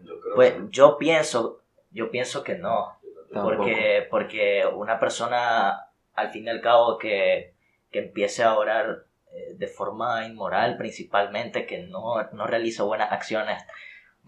Yo 0.00 0.20
creo 0.20 0.34
pues 0.34 0.52
que- 0.54 0.62
yo 0.70 0.98
pienso, 0.98 1.62
yo 1.92 2.10
pienso 2.10 2.42
que 2.42 2.56
no, 2.56 2.98
Tampoco. 3.32 3.56
porque, 3.58 4.06
porque 4.10 4.64
una 4.66 4.98
persona 4.98 5.86
al 6.14 6.30
fin 6.30 6.46
y 6.46 6.50
al 6.50 6.60
cabo 6.60 6.98
que, 6.98 7.54
que 7.92 8.00
empiece 8.00 8.42
a 8.42 8.58
orar 8.58 9.04
eh, 9.32 9.54
de 9.54 9.66
forma 9.68 10.26
inmoral 10.26 10.76
principalmente, 10.76 11.64
que 11.64 11.78
no, 11.84 12.20
no 12.32 12.46
realiza 12.48 12.82
buenas 12.82 13.12
acciones, 13.12 13.62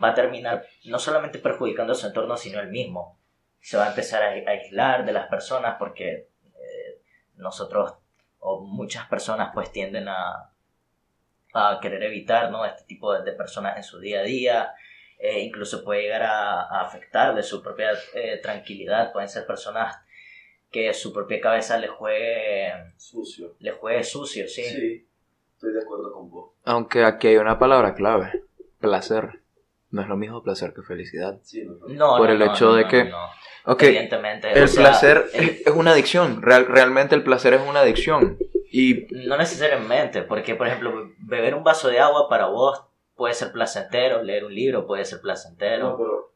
va 0.03 0.11
a 0.11 0.15
terminar 0.15 0.65
no 0.87 0.99
solamente 0.99 1.39
perjudicando 1.39 1.93
a 1.93 1.97
su 1.97 2.07
entorno, 2.07 2.37
sino 2.37 2.61
él 2.61 2.69
mismo. 2.69 3.19
Se 3.61 3.77
va 3.77 3.87
a 3.87 3.89
empezar 3.91 4.23
a, 4.23 4.27
a 4.29 4.51
aislar 4.53 5.05
de 5.05 5.13
las 5.13 5.29
personas 5.29 5.77
porque 5.79 6.29
eh, 6.55 7.01
nosotros 7.37 7.95
o 8.41 8.61
muchas 8.61 9.07
personas 9.09 9.51
pues 9.55 9.73
tienden 9.73 10.09
a, 10.09 10.51
a 11.55 11.79
querer 11.81 12.03
evitar 12.03 12.51
¿no? 12.51 12.65
este 12.65 12.85
tipo 12.85 13.13
de, 13.15 13.23
de 13.23 13.33
personas 13.33 13.77
en 13.77 13.83
su 13.83 13.99
día 14.01 14.21
a 14.21 14.25
día. 14.25 14.75
Eh, 15.19 15.41
incluso 15.41 15.83
puede 15.85 16.03
llegar 16.03 16.25
a, 16.25 16.63
a 16.63 16.83
afectar 16.83 17.35
de 17.35 17.43
su 17.43 17.63
propia 17.63 17.93
eh, 18.15 18.39
tranquilidad. 18.43 19.13
Pueden 19.13 19.29
ser 19.29 19.47
personas 19.47 19.97
que 20.71 20.93
su 20.93 21.13
propia 21.13 21.41
cabeza 21.41 21.79
le 21.79 21.87
juegue, 21.89 22.73
Sucio. 22.97 23.55
le 23.61 23.71
juegue 23.71 24.03
sucio, 24.03 24.49
¿sí? 24.49 24.65
Sí, 24.65 25.09
estoy 25.55 25.73
de 25.73 25.81
acuerdo 25.81 26.13
con 26.13 26.29
vos. 26.29 26.51
Aunque 26.65 27.05
aquí 27.05 27.29
hay 27.29 27.37
una 27.37 27.59
palabra 27.61 27.95
clave, 27.95 28.43
placer. 28.81 29.41
No 29.95 30.03
es 30.03 30.09
lo 30.09 30.17
mismo 30.17 30.43
placer 30.43 30.75
que 30.75 30.83
felicidad. 30.83 31.39
Sí, 31.43 31.63
no, 31.65 32.17
Por 32.17 32.27
no, 32.27 32.33
el 32.33 32.39
no, 32.41 32.45
hecho 32.47 32.65
no, 32.67 32.75
de 32.75 32.89
que- 32.89 33.11
Evidentemente. 33.89 34.53
el 34.53 34.65
o 34.65 34.67
sea, 34.69 34.83
placer 34.83 35.27
el- 35.35 35.45
es, 35.51 35.67
es 35.67 35.73
una 35.73 35.93
adicción. 35.93 36.43
Real- 36.43 36.67
realmente 36.67 37.15
el 37.15 37.23
placer 37.23 37.55
es 37.55 37.63
una 37.67 37.81
adicción. 37.81 38.37
Y 38.71 39.07
No 39.13 39.37
necesariamente, 39.37 40.23
porque 40.23 40.57
por 40.57 40.67
ejemplo, 40.67 41.13
beber 41.19 41.55
un 41.55 41.63
vaso 41.65 41.89
de 41.89 42.01
agua 42.01 42.29
para 42.29 42.47
vos 42.47 42.85
puede 43.15 43.35
ser 43.35 43.53
placentero, 43.53 44.23
leer 44.23 44.45
un 44.45 44.55
libro 44.55 44.85
puede 44.87 45.05
ser 45.05 45.21
placentero. 45.21 45.91
No, 45.91 45.97
pero. 45.97 46.34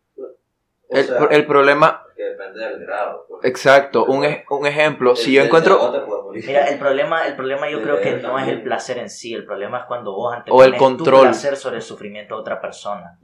El, 0.91 1.05
sea, 1.05 1.19
el 1.31 1.47
problema, 1.47 2.03
que 2.17 2.23
depende 2.25 2.61
del 2.61 2.81
grado. 2.81 3.27
pues. 3.29 3.45
exacto, 3.45 4.05
un, 4.07 4.25
ej- 4.25 4.45
un 4.51 4.67
ejemplo, 4.67 5.15
si 5.17 5.33
yo 5.35 5.43
encuentro, 5.43 5.79
morir. 6.25 6.45
Mira, 6.47 6.67
el 6.69 6.79
problema, 6.79 7.27
el 7.27 7.37
problema 7.37 7.69
yo 7.71 7.83
creo 7.83 8.01
que 8.01 8.15
no 8.17 8.39
es 8.39 8.49
el 8.49 8.63
placer 8.63 8.99
en 8.99 9.09
sí, 9.11 9.33
el 9.35 9.45
problema 9.45 9.79
es 9.81 9.85
cuando 9.85 10.13
vos 10.13 10.37
O 10.51 10.65
el 10.65 10.77
control. 10.77 11.15
tu 11.21 11.23
placer 11.25 11.57
sobre 11.57 11.77
el 11.77 11.83
sufrimiento 11.83 12.35
de 12.35 12.41
otra 12.41 12.61
persona. 12.61 13.19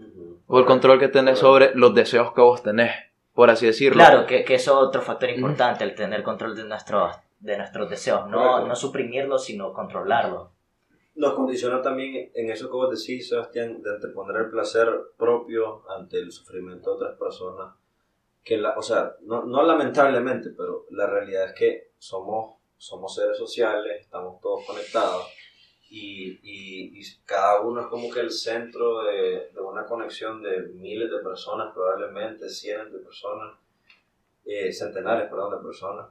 O 0.46 0.58
el 0.58 0.64
control 0.64 0.98
que 0.98 1.08
tenés 1.08 1.38
sobre 1.38 1.72
los 1.74 1.94
deseos 1.94 2.32
que 2.32 2.40
vos 2.40 2.62
tenés, 2.62 2.92
por 3.34 3.50
así 3.50 3.66
decirlo. 3.66 3.96
Claro, 4.04 4.26
que, 4.26 4.44
que 4.44 4.54
eso 4.54 4.72
es 4.80 4.88
otro 4.88 5.02
factor 5.02 5.30
importante, 5.30 5.84
el 5.84 5.94
tener 5.94 6.22
control 6.22 6.54
de 6.54 6.64
nuestros, 6.64 7.16
de 7.40 7.56
nuestros 7.56 7.88
deseos, 7.90 8.26
no, 8.28 8.38
Correcto. 8.38 8.68
no 8.68 8.76
suprimirlos, 8.76 9.44
sino 9.44 9.72
controlarlos. 9.72 10.48
Nos 11.16 11.34
condiciona 11.34 11.80
también 11.80 12.32
en 12.34 12.50
eso 12.50 12.68
que 12.68 12.76
vos 12.76 12.90
decís, 12.90 13.28
Sebastián, 13.28 13.82
de 13.82 13.90
anteponer 13.90 14.36
el 14.42 14.50
placer 14.50 14.88
propio 15.16 15.88
ante 15.90 16.18
el 16.18 16.32
sufrimiento 16.32 16.90
de 16.90 16.96
otras 16.96 17.18
personas. 17.18 17.74
Que 18.42 18.58
la, 18.58 18.76
o 18.76 18.82
sea, 18.82 19.16
no, 19.22 19.44
no 19.44 19.62
lamentablemente, 19.62 20.50
pero 20.50 20.86
la 20.90 21.06
realidad 21.06 21.46
es 21.46 21.52
que 21.52 21.90
somos, 21.98 22.56
somos 22.76 23.14
seres 23.14 23.38
sociales, 23.38 24.00
estamos 24.00 24.40
todos 24.40 24.66
conectados 24.66 25.26
y, 25.88 26.40
y, 26.42 27.00
y 27.00 27.02
cada 27.24 27.60
uno 27.60 27.82
es 27.82 27.86
como 27.86 28.10
que 28.10 28.20
el 28.20 28.32
centro 28.32 29.04
de, 29.04 29.50
de 29.54 29.60
una 29.60 29.86
conexión 29.86 30.42
de 30.42 30.62
miles 30.74 31.08
de 31.08 31.18
personas, 31.18 31.72
probablemente 31.72 32.48
cientos 32.48 32.94
de 32.94 32.98
personas, 32.98 33.56
eh, 34.44 34.72
centenares, 34.72 35.30
perdón, 35.30 35.56
de 35.56 35.64
personas. 35.64 36.08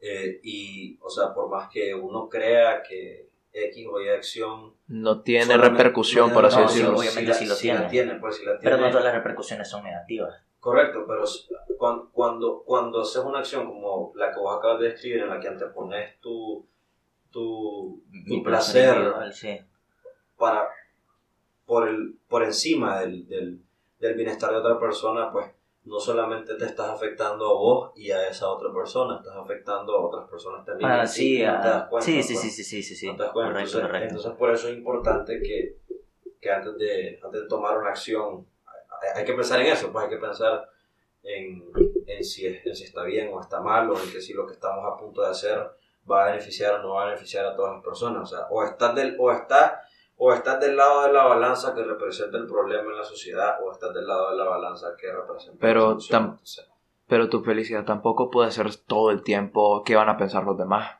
Eh, 0.00 0.40
y, 0.42 0.98
o 1.00 1.10
sea, 1.10 1.32
por 1.34 1.48
más 1.48 1.70
que 1.70 1.94
uno 1.94 2.28
crea 2.28 2.82
que 2.82 3.28
X 3.52 3.86
o 3.90 4.00
Y 4.00 4.08
acción 4.08 4.74
No 4.88 5.20
tiene 5.22 5.44
solamente- 5.46 5.70
repercusión, 5.78 6.28
no, 6.28 6.34
por 6.34 6.46
así 6.46 6.58
no, 6.58 6.68
sí, 6.68 6.74
decirlo. 6.78 6.98
obviamente 6.98 7.28
la- 7.30 7.34
sí 7.34 7.44
lo 7.46 7.54
la 7.54 7.60
tiene. 7.60 7.84
tiene, 7.90 8.14
pues 8.16 8.36
si 8.36 8.44
la 8.44 8.52
Pero 8.58 8.76
tiene. 8.76 8.80
no 8.80 8.88
todas 8.90 9.04
las 9.04 9.14
repercusiones 9.14 9.68
son 9.68 9.84
negativas. 9.84 10.42
Correcto, 10.60 11.04
pero 11.06 11.24
s- 11.24 11.48
cuan- 11.76 12.08
cuando, 12.12 12.62
cuando 12.64 13.00
haces 13.02 13.22
una 13.24 13.40
acción 13.40 13.66
como 13.66 14.12
la 14.14 14.30
que 14.32 14.38
vos 14.38 14.56
acabas 14.56 14.80
de 14.80 14.90
describir, 14.90 15.22
en 15.22 15.28
la 15.28 15.40
que 15.40 15.48
antepones 15.48 16.18
tu, 16.20 16.66
tu, 17.30 18.02
tu 18.28 18.42
placer 18.42 18.96
sí. 19.32 19.58
para, 20.38 20.68
por, 21.66 21.88
el, 21.88 22.16
por 22.28 22.44
encima 22.44 23.00
del, 23.00 23.26
del, 23.26 23.60
del 23.98 24.14
bienestar 24.14 24.50
de 24.50 24.56
otra 24.56 24.78
persona, 24.78 25.30
pues 25.32 25.50
no 25.84 25.98
solamente 25.98 26.54
te 26.54 26.64
estás 26.64 26.90
afectando 26.90 27.46
a 27.46 27.54
vos 27.54 27.92
y 27.96 28.10
a 28.10 28.28
esa 28.28 28.48
otra 28.48 28.72
persona, 28.72 29.16
estás 29.16 29.36
afectando 29.36 29.96
a 29.96 30.06
otras 30.06 30.28
personas 30.28 30.64
también. 30.64 30.90
Ah, 30.90 31.06
sí, 31.06 31.42
no 31.42 31.60
te 31.60 31.68
das 31.68 31.88
cuenta, 31.88 32.06
sí, 32.06 32.22
sí, 32.22 32.34
pues. 32.34 32.42
sí, 32.42 32.50
sí, 32.50 32.64
sí, 32.64 32.82
sí, 32.82 32.96
sí. 32.96 33.06
No 33.08 33.16
te 33.16 33.22
das 33.24 33.32
cuenta. 33.32 33.52
Correcto, 33.52 33.68
entonces, 33.68 33.90
correcto. 33.90 34.08
entonces, 34.08 34.38
por 34.38 34.50
eso 34.50 34.68
es 34.68 34.76
importante 34.76 35.42
que, 35.42 35.78
que 36.40 36.50
antes, 36.50 36.76
de, 36.78 37.20
antes 37.22 37.42
de 37.42 37.48
tomar 37.48 37.78
una 37.78 37.90
acción, 37.90 38.46
hay, 39.02 39.20
hay 39.20 39.24
que 39.24 39.34
pensar 39.34 39.60
en 39.60 39.66
eso, 39.66 39.90
pues 39.90 40.04
hay 40.04 40.10
que 40.10 40.18
pensar 40.18 40.68
en, 41.24 41.70
en, 42.06 42.24
si, 42.24 42.46
en 42.46 42.74
si 42.74 42.84
está 42.84 43.02
bien 43.02 43.30
o 43.32 43.40
está 43.40 43.60
mal, 43.60 43.90
o 43.90 43.98
en 43.98 44.12
que 44.12 44.20
si 44.20 44.32
lo 44.32 44.46
que 44.46 44.54
estamos 44.54 44.84
a 44.86 44.96
punto 44.96 45.22
de 45.22 45.30
hacer 45.30 45.68
va 46.10 46.24
a 46.24 46.26
beneficiar 46.32 46.74
o 46.74 46.82
no 46.82 46.94
va 46.94 47.02
a 47.02 47.06
beneficiar 47.06 47.46
a 47.46 47.54
todas 47.54 47.74
las 47.74 47.84
personas. 47.84 48.22
O 48.22 48.36
sea, 48.36 48.46
o 48.50 48.64
estás 48.64 48.94
del, 48.94 49.16
o 49.18 49.30
estás, 49.32 49.72
o 50.24 50.32
estás 50.32 50.60
del 50.60 50.76
lado 50.76 51.02
de 51.02 51.12
la 51.12 51.24
balanza 51.24 51.74
que 51.74 51.82
representa 51.82 52.38
el 52.38 52.46
problema 52.46 52.92
en 52.92 52.96
la 52.96 53.02
sociedad, 53.02 53.56
o 53.60 53.72
estás 53.72 53.92
del 53.92 54.06
lado 54.06 54.30
de 54.30 54.36
la 54.36 54.44
balanza 54.44 54.94
que 54.96 55.12
representa 55.12 55.58
Pero 55.60 55.98
la 56.10 56.38
Pero 57.08 57.28
tu 57.28 57.42
felicidad 57.42 57.84
tampoco 57.84 58.30
puede 58.30 58.52
ser 58.52 58.72
todo 58.76 59.10
el 59.10 59.24
tiempo 59.24 59.82
qué 59.82 59.96
van 59.96 60.08
a 60.08 60.16
pensar 60.16 60.44
los 60.44 60.56
demás. 60.56 60.92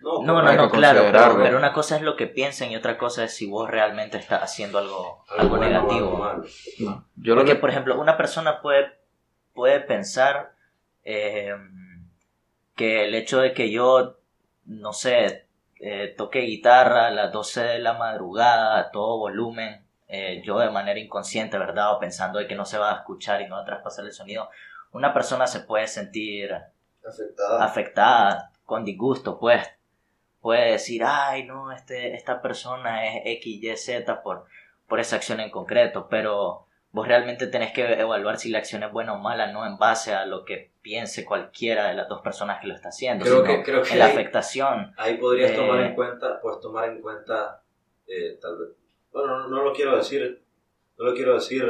no, 0.00 0.22
No, 0.22 0.40
no, 0.42 0.70
claro, 0.70 1.02
pero, 1.12 1.36
pero 1.42 1.58
una 1.58 1.74
cosa 1.74 1.96
es 1.96 2.02
lo 2.02 2.16
que 2.16 2.26
piensan 2.26 2.70
y 2.70 2.76
otra 2.76 2.96
cosa 2.96 3.24
es 3.24 3.36
si 3.36 3.46
vos 3.46 3.68
realmente 3.68 4.16
estás 4.16 4.42
haciendo 4.42 4.78
algo, 4.78 5.26
algo 5.36 5.58
negativo. 5.58 6.06
algo 6.06 6.16
malo. 6.16 6.44
No. 6.78 7.04
Yo 7.16 7.34
lo 7.34 7.42
Porque, 7.42 7.52
que 7.52 7.60
por 7.60 7.68
ejemplo, 7.68 8.00
una 8.00 8.16
persona 8.16 8.62
puede, 8.62 8.98
puede 9.52 9.80
pensar 9.80 10.54
eh, 11.04 11.54
que 12.76 13.04
el 13.04 13.14
hecho 13.14 13.40
de 13.40 13.52
que 13.52 13.70
yo, 13.70 14.16
no 14.64 14.94
sé, 14.94 15.47
eh, 15.80 16.14
toque 16.16 16.40
guitarra 16.40 17.06
a 17.06 17.10
las 17.10 17.32
12 17.32 17.62
de 17.62 17.78
la 17.78 17.94
madrugada 17.94 18.78
a 18.78 18.90
todo 18.90 19.18
volumen, 19.18 19.84
eh, 20.08 20.42
yo 20.44 20.58
de 20.58 20.70
manera 20.70 20.98
inconsciente, 20.98 21.58
¿verdad? 21.58 21.94
O 21.94 21.98
pensando 21.98 22.38
de 22.38 22.46
que 22.46 22.54
no 22.54 22.64
se 22.64 22.78
va 22.78 22.92
a 22.92 22.96
escuchar 22.96 23.40
y 23.42 23.46
no 23.46 23.56
va 23.56 23.62
a 23.62 23.66
traspasar 23.66 24.04
el 24.04 24.12
sonido, 24.12 24.48
una 24.92 25.12
persona 25.12 25.46
se 25.46 25.60
puede 25.60 25.86
sentir 25.86 26.52
Afectada. 27.06 27.64
afectada, 27.64 28.52
con 28.64 28.84
disgusto, 28.84 29.38
pues. 29.38 29.66
Puede 30.40 30.72
decir, 30.72 31.02
ay, 31.04 31.44
no, 31.44 31.72
este, 31.72 32.14
esta 32.14 32.40
persona 32.40 33.06
es 33.06 33.22
X, 33.38 33.62
Y, 33.62 33.76
Z 33.76 34.22
por, 34.22 34.46
por 34.86 35.00
esa 35.00 35.16
acción 35.16 35.40
en 35.40 35.50
concreto, 35.50 36.08
pero 36.08 36.67
vos 36.98 37.06
realmente 37.08 37.46
tenés 37.46 37.72
que 37.72 37.82
evaluar 38.00 38.38
si 38.38 38.50
la 38.50 38.58
acción 38.58 38.82
es 38.82 38.90
buena 38.92 39.12
o 39.14 39.18
mala, 39.18 39.52
no 39.52 39.64
en 39.64 39.78
base 39.78 40.12
a 40.12 40.26
lo 40.26 40.44
que 40.44 40.72
piense 40.82 41.24
cualquiera 41.24 41.88
de 41.88 41.94
las 41.94 42.08
dos 42.08 42.20
personas 42.22 42.60
que 42.60 42.66
lo 42.66 42.74
está 42.74 42.88
haciendo, 42.88 43.24
Creo 43.24 43.42
sino 43.42 43.46
que- 43.56 43.62
creo 43.62 43.82
que 43.82 43.92
en 43.92 43.98
la 44.00 44.06
ahí- 44.06 44.12
afectación. 44.12 44.92
Ahí 44.96 45.16
podrías 45.16 45.52
Eh, 45.52 45.54
tomar 45.56 45.80
en 45.80 45.94
cuenta, 45.94 46.40
pues 46.40 46.60
tomar 46.60 46.88
en 46.88 47.00
cuenta, 47.00 47.62
eh, 48.06 48.36
tal 48.40 48.58
vez, 48.58 48.68
bueno, 49.12 49.38
no, 49.38 49.48
no 49.48 49.62
lo 49.62 49.72
quiero 49.72 49.96
decir, 49.96 50.42
no 50.98 51.04
lo 51.04 51.14
quiero 51.14 51.34
decir 51.34 51.64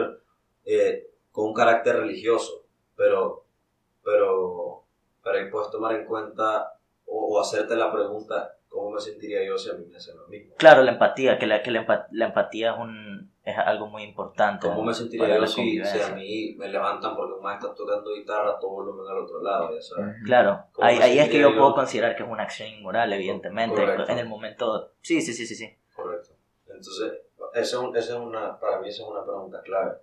eh, 0.64 1.06
con 1.30 1.46
un 1.46 1.54
carácter 1.54 1.96
religioso, 1.96 2.64
pero, 2.96 3.44
pero, 4.04 4.84
pero 5.22 5.38
ahí 5.38 5.50
puedes 5.50 5.70
tomar 5.70 5.94
en 5.94 6.04
cuenta 6.06 6.72
o, 7.06 7.36
o 7.36 7.40
hacerte 7.40 7.76
la 7.76 7.92
pregunta, 7.92 8.56
¿cómo 8.68 8.90
me 8.92 9.00
sentiría 9.00 9.44
yo 9.46 9.56
si 9.58 9.70
a 9.70 9.74
mí 9.74 9.84
me 9.86 9.96
hacen 9.96 10.16
lo 10.16 10.26
mismo? 10.28 10.54
Claro, 10.56 10.82
la 10.82 10.92
empatía, 10.92 11.38
que 11.38 11.46
la, 11.46 11.62
que 11.62 11.70
la, 11.70 12.06
la 12.12 12.26
empatía 12.26 12.72
es, 12.72 12.78
un, 12.78 13.32
es 13.50 13.58
algo 13.58 13.86
muy 13.86 14.02
importante. 14.02 14.66
¿Cómo 14.68 14.82
me 14.84 14.94
sentiría 14.94 15.36
yo 15.38 15.46
si, 15.46 15.82
si 15.84 16.00
a 16.00 16.14
mí 16.14 16.54
me 16.58 16.68
levantan 16.68 17.16
porque 17.16 17.34
un 17.34 17.42
maestro 17.42 17.70
está 17.70 17.84
tocando 17.84 18.14
guitarra 18.14 18.58
todo 18.58 18.70
volumen 18.70 19.06
al 19.10 19.18
otro 19.18 19.42
lado, 19.42 19.74
ya 19.74 19.80
sabes? 19.82 20.16
Claro, 20.24 20.64
¿Cómo 20.72 20.86
ahí, 20.86 20.98
ahí 20.98 21.18
es 21.18 21.28
que 21.28 21.38
yo 21.40 21.50
yo? 21.50 21.56
puedo 21.56 21.74
considerar 21.74 22.16
que 22.16 22.22
es 22.22 22.28
una 22.28 22.42
acción 22.44 22.68
inmoral, 22.68 23.12
evidentemente. 23.12 23.76
Correcto. 23.80 24.12
En 24.12 24.18
el 24.18 24.26
momento. 24.28 24.92
Sí, 25.00 25.20
sí, 25.20 25.32
sí, 25.32 25.46
sí. 25.46 25.54
sí. 25.54 25.76
Correcto. 25.94 26.30
Entonces, 26.66 27.12
esa 27.54 27.60
es, 27.60 27.74
un- 27.74 27.96
esa 27.96 28.12
es 28.14 28.18
una, 28.20 28.58
para 28.60 28.80
mí 28.80 28.88
esa 28.88 29.02
es 29.02 29.08
una 29.08 29.24
pregunta 29.24 29.60
clave. 29.62 29.96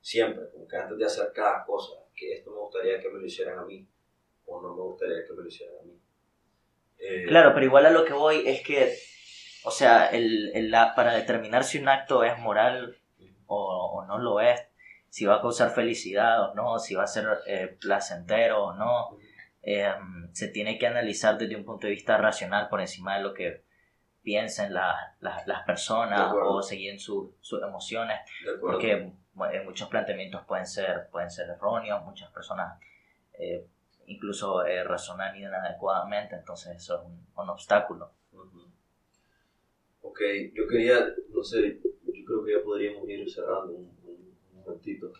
Siempre, 0.00 0.48
como 0.52 0.66
que 0.68 0.76
antes 0.76 0.96
de 0.98 1.04
hacer 1.04 1.32
cada 1.34 1.64
cosa, 1.64 1.94
que 2.14 2.34
esto 2.34 2.50
me 2.50 2.58
gustaría 2.58 3.00
que 3.00 3.08
me 3.08 3.18
lo 3.18 3.26
hicieran 3.26 3.58
a 3.58 3.64
mí, 3.64 3.86
o 4.46 4.60
no 4.60 4.74
me 4.74 4.82
gustaría 4.82 5.24
que 5.26 5.32
me 5.32 5.42
lo 5.42 5.48
hicieran 5.48 5.76
a 5.78 5.82
mí. 5.84 5.92
Eh, 6.98 7.24
Claro, 7.28 7.52
pero 7.54 7.64
igual 7.66 7.86
a 7.86 7.90
lo 7.90 8.04
que 8.04 8.12
voy 8.12 8.42
es 8.46 8.62
que, 8.62 8.94
o 9.64 9.70
sea, 9.70 10.06
el, 10.06 10.50
el- 10.54 10.70
la- 10.70 10.94
para 10.94 11.12
determinar 11.14 11.64
si 11.64 11.78
un 11.78 11.88
acto 11.88 12.24
es 12.24 12.38
moral 12.38 12.96
o, 13.46 13.92
o 14.00 14.04
no 14.06 14.18
lo 14.18 14.40
es, 14.40 14.60
si 15.08 15.26
va 15.26 15.36
a 15.36 15.40
causar 15.40 15.70
felicidad 15.70 16.42
o 16.50 16.54
no, 16.54 16.78
si 16.78 16.94
va 16.94 17.02
a 17.04 17.06
ser 17.08 17.26
eh, 17.46 17.76
placentero 17.80 18.64
o 18.64 18.72
no, 18.74 19.16
eh, 19.62 19.92
se 20.32 20.48
tiene 20.48 20.78
que 20.78 20.86
analizar 20.86 21.36
desde 21.36 21.56
un 21.56 21.64
punto 21.64 21.86
de 21.86 21.92
vista 21.92 22.16
racional 22.16 22.68
por 22.68 22.80
encima 22.80 23.16
de 23.16 23.22
lo 23.22 23.34
que 23.34 23.64
piensen 24.22 24.72
la- 24.72 25.16
la- 25.20 25.42
las 25.46 25.62
personas 25.64 26.20
o 26.58 26.62
seguir 26.62 27.00
su- 27.00 27.34
sus 27.40 27.62
emociones. 27.62 28.20
porque 28.60 29.12
bueno, 29.32 29.64
muchos 29.64 29.88
planteamientos 29.88 30.44
pueden 30.44 30.66
ser, 30.66 31.08
pueden 31.10 31.30
ser 31.30 31.48
erróneos, 31.50 32.04
muchas 32.04 32.30
personas 32.30 32.78
eh, 33.38 33.66
incluso 34.06 34.64
eh, 34.66 34.84
razonan 34.84 35.34
inadecuadamente, 35.36 36.34
entonces 36.36 36.76
eso 36.76 36.96
es 37.00 37.06
un, 37.06 37.26
un 37.34 37.50
obstáculo. 37.50 38.12
Ok, 40.02 40.20
yo 40.54 40.66
quería, 40.66 41.14
no 41.28 41.42
sé, 41.42 41.80
yo 41.82 42.24
creo 42.24 42.44
que 42.44 42.52
ya 42.52 42.62
podríamos 42.62 43.08
ir 43.08 43.30
cerrando 43.30 43.72
un, 43.74 43.96
un, 44.04 44.36
un 44.52 44.60
momentito. 44.64 45.12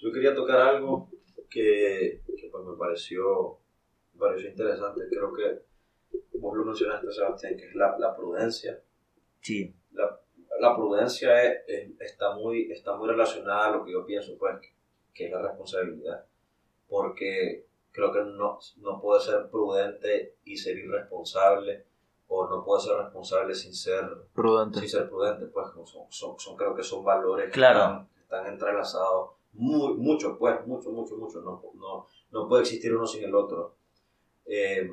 Yo 0.00 0.12
quería 0.12 0.34
tocar 0.34 0.60
algo 0.60 1.08
que, 1.48 2.20
que 2.36 2.48
pues 2.50 2.64
me 2.64 2.76
pareció, 2.76 3.58
me 4.14 4.18
pareció 4.20 4.50
interesante. 4.50 5.02
Creo 5.10 5.32
que 5.32 5.62
vos 6.38 6.56
lo 6.56 6.64
mencionaste, 6.64 7.10
Sebastián, 7.12 7.56
que 7.56 7.68
es 7.68 7.74
la, 7.74 7.96
la 7.98 8.14
prudencia. 8.16 8.82
Sí, 9.40 9.74
la, 9.92 10.20
la 10.60 10.74
prudencia 10.76 11.42
es- 11.44 11.62
es- 11.68 12.00
está, 12.00 12.34
muy, 12.34 12.70
está 12.72 12.96
muy 12.96 13.08
relacionada 13.08 13.68
a 13.68 13.76
lo 13.76 13.84
que 13.84 13.92
yo 13.92 14.04
pienso, 14.04 14.36
pues, 14.38 14.56
que 15.14 15.26
es 15.26 15.30
la 15.30 15.42
responsabilidad. 15.42 16.26
Porque 16.88 17.66
creo 17.92 18.12
que 18.12 18.20
no, 18.24 18.58
no 18.78 19.00
puede 19.00 19.20
ser 19.20 19.48
prudente 19.50 20.36
y 20.44 20.56
ser 20.56 20.76
irresponsable, 20.78 21.84
o 22.28 22.48
no 22.48 22.64
puede 22.64 22.82
ser 22.82 22.96
responsable 22.96 23.54
sin 23.54 23.72
ser, 23.74 24.04
Prudente. 24.34 24.80
sin 24.80 24.88
ser 24.88 25.08
prudente, 25.08 25.46
pues, 25.46 25.66
son, 25.86 26.06
son, 26.10 26.38
son- 26.38 26.56
creo 26.56 26.74
que 26.74 26.82
son 26.82 27.04
valores 27.04 27.46
que 27.46 27.52
Claro. 27.52 27.78
están, 27.80 28.08
que 28.14 28.20
están 28.22 28.46
entrelazados, 28.46 29.30
muy, 29.52 29.94
mucho, 29.94 30.36
pues, 30.38 30.66
mucho, 30.66 30.90
mucho, 30.90 31.16
mucho, 31.16 31.40
no, 31.42 31.62
no, 31.74 32.06
no 32.30 32.48
puede 32.48 32.62
existir 32.62 32.94
uno 32.94 33.06
sin 33.06 33.24
el 33.24 33.34
otro. 33.34 33.76
Eh, 34.46 34.90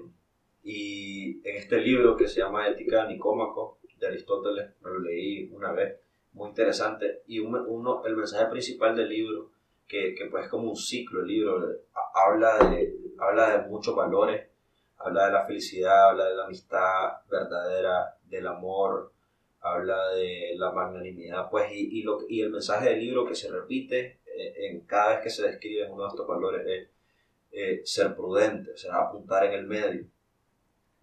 y 0.64 1.40
en 1.48 1.56
este 1.58 1.78
libro 1.78 2.16
que 2.16 2.28
se 2.28 2.40
llama 2.42 2.68
Ética 2.68 3.06
Nicómaco, 3.08 3.80
de 3.98 4.08
Aristóteles, 4.08 4.72
me 4.82 4.90
lo 4.90 5.00
leí 5.00 5.50
una 5.54 5.72
vez, 5.72 6.00
muy 6.34 6.50
interesante, 6.50 7.22
y 7.28 7.40
un- 7.40 7.56
uno, 7.68 8.04
el 8.06 8.16
mensaje 8.16 8.48
principal 8.48 8.96
del 8.96 9.10
libro, 9.10 9.52
que, 9.88 10.16
que 10.16 10.26
pues 10.26 10.46
es 10.46 10.50
como 10.50 10.70
un 10.70 10.76
ciclo, 10.76 11.22
el 11.22 11.28
libro, 11.28 11.60
ha- 11.94 12.26
habla 12.28 12.58
de, 12.70 12.96
habla 13.20 13.58
de 13.62 13.68
muchos 13.70 13.96
valores, 13.96 14.48
habla 15.04 15.26
de 15.26 15.32
la 15.32 15.46
felicidad, 15.46 16.10
habla 16.10 16.26
de 16.26 16.36
la 16.36 16.46
amistad 16.46 17.14
verdadera, 17.30 18.16
del 18.24 18.48
amor, 18.48 19.12
habla 19.62 20.10
de 20.10 20.54
la 20.56 20.72
magnanimidad, 20.72 21.50
pues, 21.50 21.72
y, 21.72 22.00
y, 22.00 22.04
lo, 22.04 22.20
y 22.28 22.42
el 22.42 22.50
mensaje 22.50 22.90
del 22.90 23.00
libro 23.00 23.26
que 23.26 23.36
se 23.36 23.52
repite 23.52 24.20
eh, 24.26 24.68
en 24.70 24.82
cada 24.82 25.16
vez 25.16 25.24
que 25.24 25.30
se 25.30 25.44
describe 25.44 25.90
uno 25.90 26.04
de 26.04 26.10
estos 26.10 26.28
valores 26.28 26.66
es 26.68 26.90
eh, 27.52 27.82
ser 27.86 28.16
prudente, 28.16 28.72
o 28.72 28.78
sea, 28.78 28.96
apuntar 28.96 29.46
en 29.46 29.54
el 29.54 29.68
medio, 29.68 30.06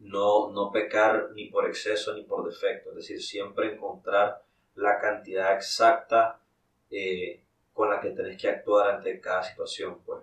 no, 0.00 0.50
no 0.50 0.72
pecar 0.72 1.30
ni 1.34 1.46
por 1.46 1.66
exceso 1.66 2.14
ni 2.14 2.24
por 2.24 2.46
defecto, 2.46 2.90
es 2.90 2.96
decir, 2.96 3.22
siempre 3.22 3.74
encontrar 3.74 4.42
la 4.74 4.98
cantidad 4.98 5.54
exacta 5.54 6.40
eh, 6.90 7.42
con 7.72 7.90
la 7.90 8.00
que 8.00 8.10
tenés 8.10 8.40
que 8.40 8.48
actuar 8.48 8.90
ante 8.90 9.20
cada 9.20 9.42
situación, 9.42 10.00
pues, 10.04 10.22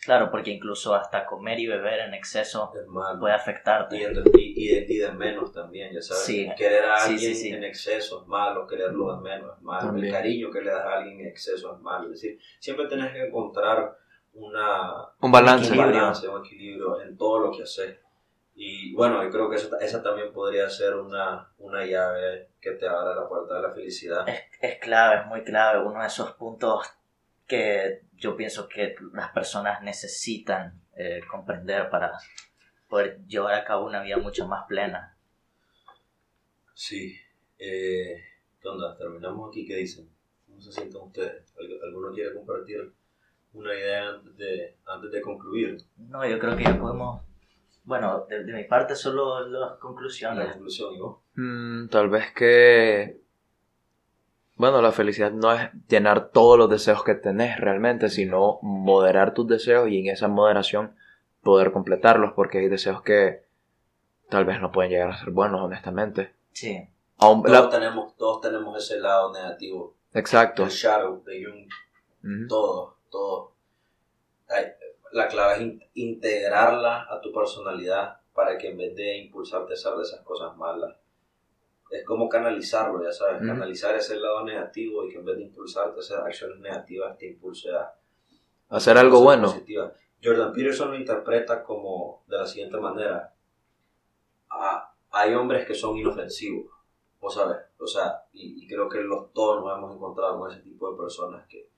claro, 0.00 0.30
porque 0.30 0.50
incluso 0.50 0.94
hasta 0.94 1.26
comer 1.26 1.58
y 1.60 1.66
beber 1.66 2.00
en 2.00 2.14
exceso 2.14 2.72
puede 3.20 3.34
afectarte. 3.34 3.96
Y, 3.96 4.02
y, 4.02 4.64
y 4.64 4.68
de, 4.74 4.86
y 4.88 4.98
de 4.98 5.12
menos 5.12 5.52
también, 5.52 5.92
ya 5.92 6.00
sabes. 6.02 6.22
Sí. 6.24 6.50
Querer 6.56 6.84
a 6.86 6.98
Sí, 6.98 7.12
alguien 7.12 7.34
sí, 7.34 7.40
sí. 7.42 7.48
en 7.50 7.64
exceso 7.64 8.22
es 8.22 8.26
malo, 8.26 8.66
quererlo 8.66 9.16
de 9.16 9.22
menos 9.22 9.56
es 9.56 9.62
malo, 9.62 9.86
También. 9.86 10.06
el 10.06 10.12
cariño 10.12 10.50
que 10.50 10.60
le 10.62 10.70
das 10.70 10.84
a 10.86 10.92
alguien 10.98 11.20
en 11.20 11.26
exceso 11.28 11.74
es 11.74 11.80
malo. 11.80 12.04
Es 12.06 12.20
decir, 12.20 12.38
siempre 12.58 12.86
tenés 12.88 13.12
que 13.12 13.26
encontrar 13.26 13.96
una, 14.32 15.06
Un 15.20 15.32
balance. 15.32 15.66
un 15.68 15.74
equilibrio. 15.74 16.00
balance, 16.00 16.28
un 16.28 16.44
equilibrio 16.44 17.00
en 17.00 17.16
todo 17.16 17.38
lo 17.40 17.50
que 17.52 17.62
haces. 17.64 17.98
Y 18.54 18.92
bueno, 18.94 19.22
yo 19.22 19.30
creo 19.30 19.48
que 19.48 19.56
eso- 19.56 19.78
esa 19.80 20.02
también 20.02 20.32
podría 20.32 20.68
ser 20.68 20.94
una, 20.96 21.48
una 21.58 21.84
llave 21.86 22.50
que 22.60 22.72
te 22.72 22.86
abra 22.86 23.14
la 23.14 23.26
puerta 23.28 23.54
de 23.54 23.62
la 23.62 23.70
felicidad. 23.72 24.28
Es, 24.28 24.42
es 24.60 24.78
clave, 24.78 25.20
es 25.22 25.26
muy 25.26 25.42
clave, 25.44 25.82
uno 25.82 26.00
de 26.00 26.06
esos 26.06 26.32
puntos 26.32 26.86
que 27.50 28.02
yo 28.14 28.36
pienso 28.36 28.68
que 28.68 28.94
las 29.12 29.30
personas 29.32 29.82
necesitan 29.82 30.80
eh, 30.96 31.20
comprender 31.30 31.90
para 31.90 32.12
poder 32.88 33.20
llevar 33.26 33.54
a 33.54 33.64
cabo 33.64 33.86
una 33.86 34.02
vida 34.02 34.16
mucho 34.18 34.46
más 34.46 34.64
plena. 34.68 35.16
Sí. 36.74 37.16
Eh, 37.58 38.16
¿Qué 38.60 38.68
onda? 38.68 38.96
Terminamos 38.96 39.48
aquí. 39.50 39.66
¿Qué 39.66 39.76
dicen? 39.76 40.08
¿Cómo 40.46 40.60
se 40.60 40.72
sienten 40.72 41.02
ustedes? 41.02 41.54
¿Algu- 41.56 41.82
¿Alguno 41.82 42.12
quiere 42.14 42.34
compartir 42.34 42.92
una 43.52 43.74
idea 43.74 44.08
antes 44.10 44.36
de, 44.36 44.76
antes 44.86 45.10
de 45.10 45.20
concluir? 45.20 45.76
No, 45.96 46.26
yo 46.26 46.38
creo 46.38 46.56
que 46.56 46.64
ya 46.64 46.78
podemos, 46.78 47.22
bueno, 47.84 48.26
de, 48.28 48.44
de 48.44 48.52
mi 48.52 48.64
parte 48.64 48.94
solo 48.94 49.46
las 49.48 49.72
La 49.72 49.78
conclusiones. 49.78 50.52
conclusión, 50.52 50.94
¿y 50.94 50.98
vos? 51.00 51.18
Mm, 51.34 51.88
tal 51.88 52.08
vez 52.08 52.32
que... 52.32 53.19
Bueno, 54.60 54.82
la 54.82 54.92
felicidad 54.92 55.30
no 55.30 55.52
es 55.52 55.70
llenar 55.88 56.28
todos 56.32 56.58
los 56.58 56.68
deseos 56.68 57.02
que 57.02 57.14
tenés 57.14 57.58
realmente, 57.58 58.10
sino 58.10 58.58
moderar 58.62 59.32
tus 59.32 59.46
deseos 59.48 59.88
y 59.88 60.00
en 60.00 60.08
esa 60.08 60.28
moderación 60.28 60.94
poder 61.42 61.72
completarlos, 61.72 62.32
porque 62.34 62.58
hay 62.58 62.68
deseos 62.68 63.00
que 63.02 63.42
tal 64.28 64.44
vez 64.44 64.60
no 64.60 64.70
pueden 64.70 64.90
llegar 64.90 65.10
a 65.10 65.16
ser 65.18 65.30
buenos, 65.30 65.62
honestamente. 65.62 66.34
Sí, 66.52 66.86
Aún- 67.16 67.42
Todos, 67.42 67.64
la- 67.64 67.70
tenemos, 67.70 68.16
todos 68.16 68.40
tenemos 68.42 68.76
ese 68.82 69.00
lado 69.00 69.32
negativo. 69.32 69.94
Exacto. 70.12 70.64
El 70.64 70.68
shadow 70.70 71.22
de 71.24 71.44
Jung. 71.44 71.68
Ujú. 72.22 72.48
Todo, 72.48 72.96
todo. 73.10 73.52
Ay, 74.48 74.66
La 75.12 75.26
clave 75.28 75.54
es 75.54 75.60
in- 75.62 75.82
integrarla 75.94 77.06
a 77.10 77.20
tu 77.20 77.32
personalidad 77.32 78.20
para 78.34 78.56
que 78.58 78.68
en 78.70 78.76
vez 78.78 78.94
de 78.94 79.18
impulsarte 79.18 79.72
a 79.72 79.74
hacer 79.74 79.92
de 79.94 80.02
esas 80.02 80.20
cosas 80.20 80.56
malas, 80.56 80.96
es 81.90 82.04
como 82.04 82.28
canalizarlo, 82.28 83.02
ya 83.02 83.12
sabes, 83.12 83.40
canalizar 83.46 83.94
ese 83.96 84.18
lado 84.18 84.44
negativo 84.44 85.04
y 85.04 85.10
que 85.10 85.18
en 85.18 85.24
vez 85.24 85.36
de 85.36 85.42
impulsarte 85.44 85.96
a 85.96 86.00
hacer 86.00 86.18
acciones 86.18 86.58
negativas, 86.60 87.16
te 87.18 87.26
impulse 87.28 87.70
a 87.70 87.92
Hacer 88.68 88.96
algo 88.96 89.20
bueno. 89.22 89.48
positivas. 89.48 89.92
Jordan 90.22 90.52
Peterson 90.52 90.90
lo 90.92 90.96
interpreta 90.96 91.64
como 91.64 92.22
de 92.28 92.36
la 92.38 92.46
siguiente 92.46 92.76
manera. 92.78 93.34
Ah, 94.50 94.92
hay 95.10 95.34
hombres 95.34 95.66
que 95.66 95.74
son 95.74 95.96
inofensivos, 95.96 96.70
vos 97.20 97.34
sabes, 97.34 97.56
o 97.78 97.86
sea, 97.86 98.22
y, 98.32 98.62
y 98.64 98.68
creo 98.68 98.88
que 98.88 99.00
los 99.00 99.32
todos 99.32 99.64
nos 99.64 99.76
hemos 99.76 99.96
encontrado 99.96 100.38
con 100.38 100.50
ese 100.52 100.60
tipo 100.60 100.90
de 100.92 100.98
personas 100.98 101.46
que, 101.48 101.68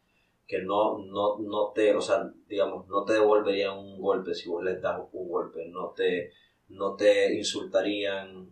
que 0.46 0.60
no, 0.62 0.98
no, 0.98 1.38
no 1.38 1.72
te, 1.74 1.94
o 1.94 2.00
sea, 2.00 2.30
digamos, 2.46 2.86
no 2.88 3.04
te 3.04 3.14
devolverían 3.14 3.78
un 3.78 4.00
golpe 4.00 4.34
si 4.34 4.48
vos 4.50 4.62
les 4.62 4.82
das 4.82 5.00
un 5.12 5.28
golpe, 5.28 5.66
no 5.68 5.90
te, 5.90 6.32
no 6.68 6.94
te 6.94 7.34
insultarían 7.34 8.50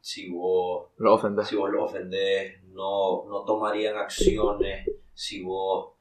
si 0.00 0.30
vos 0.30 0.90
Lo 0.96 1.14
ofendes. 1.14 1.48
si 1.48 1.56
vos 1.56 1.70
lo 1.70 1.84
ofendés, 1.84 2.62
no, 2.64 3.24
no 3.28 3.44
tomarían 3.44 3.96
acciones 3.96 4.88
si 5.12 5.42
vos 5.42 5.92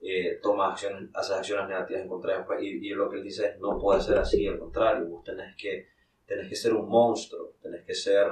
eh, 0.00 0.38
tomas 0.40 0.72
acciones, 0.72 1.10
haces 1.14 1.36
acciones 1.36 1.68
negativas 1.68 2.02
en 2.02 2.08
contra 2.08 2.38
de 2.38 2.64
Y, 2.64 2.86
y 2.86 2.90
lo 2.90 3.10
que 3.10 3.16
él 3.16 3.24
dice 3.24 3.46
es, 3.46 3.58
no 3.58 3.78
puede 3.78 4.00
ser 4.00 4.18
así, 4.18 4.46
al 4.46 4.58
contrario, 4.58 5.06
vos 5.06 5.24
tenés 5.24 5.56
que, 5.56 5.88
tenés 6.24 6.48
que 6.48 6.54
ser 6.54 6.74
un 6.74 6.88
monstruo, 6.88 7.54
tenés 7.60 7.84
que 7.84 7.94
ser 7.94 8.28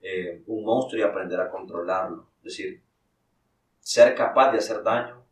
eh, 0.00 0.42
un 0.46 0.64
monstruo 0.64 1.00
y 1.00 1.04
aprender 1.04 1.40
a 1.40 1.50
controlarlo. 1.50 2.30
Es 2.38 2.44
decir, 2.44 2.82
ser 3.78 4.14
capaz 4.14 4.50
de 4.50 4.58
hacer 4.58 4.82
daño 4.82 5.26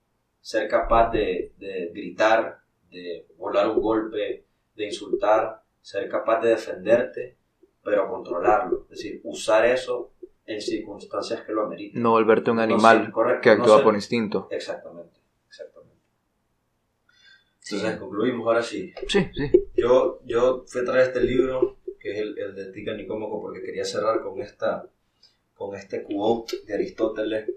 ser 0.45 0.69
capaz 0.69 1.11
de, 1.11 1.55
de 1.57 1.91
gritar, 1.95 2.59
de 2.91 3.27
volar 3.39 3.67
un 3.67 3.81
golpe, 3.81 4.45
de 4.75 4.85
insultar, 4.85 5.63
ser 5.81 6.07
capaz 6.07 6.43
de 6.43 6.51
defenderte, 6.51 7.39
pero 7.85 8.09
controlarlo. 8.09 8.83
Es 8.91 8.99
decir, 8.99 9.21
usar 9.25 9.65
eso 9.67 10.11
en 10.47 10.61
circunstancias 10.61 11.43
que 11.43 11.53
lo 11.53 11.63
ameriten. 11.65 12.03
No 12.03 12.11
volverte 12.11 12.51
un 12.51 12.57
No 12.59 12.63
animal 12.63 13.03
ser- 13.05 13.13
correcto, 13.13 13.41
que 13.43 13.49
no 13.57 13.63
actúa 13.63 13.77
ser- 13.77 13.85
por 13.85 13.95
instinto. 13.95 14.49
Exactamente, 14.51 15.19
exactamente. 15.49 15.95
Sí. 17.61 17.77
Entonces 17.77 17.99
concluimos 18.01 18.47
ahora 18.47 18.63
sí. 18.63 18.93
Sí, 19.09 19.27
sí. 19.35 19.51
Yo, 19.77 20.21
yo 20.25 20.65
fui 20.67 20.83
a 20.83 20.85
traer 20.85 21.09
este 21.09 21.21
libro, 21.23 21.79
que 21.99 22.13
es 22.13 22.19
el, 22.19 22.39
el 22.39 22.55
de 22.55 22.73
Tica 22.73 22.95
Nicómaco, 22.95 23.41
porque 23.41 23.63
quería 23.63 23.85
cerrar 23.85 24.23
con, 24.23 24.41
esta, 24.43 24.87
con 25.55 25.75
este 25.75 26.03
quote 26.03 26.59
de 26.67 26.75
Aristóteles 26.75 27.51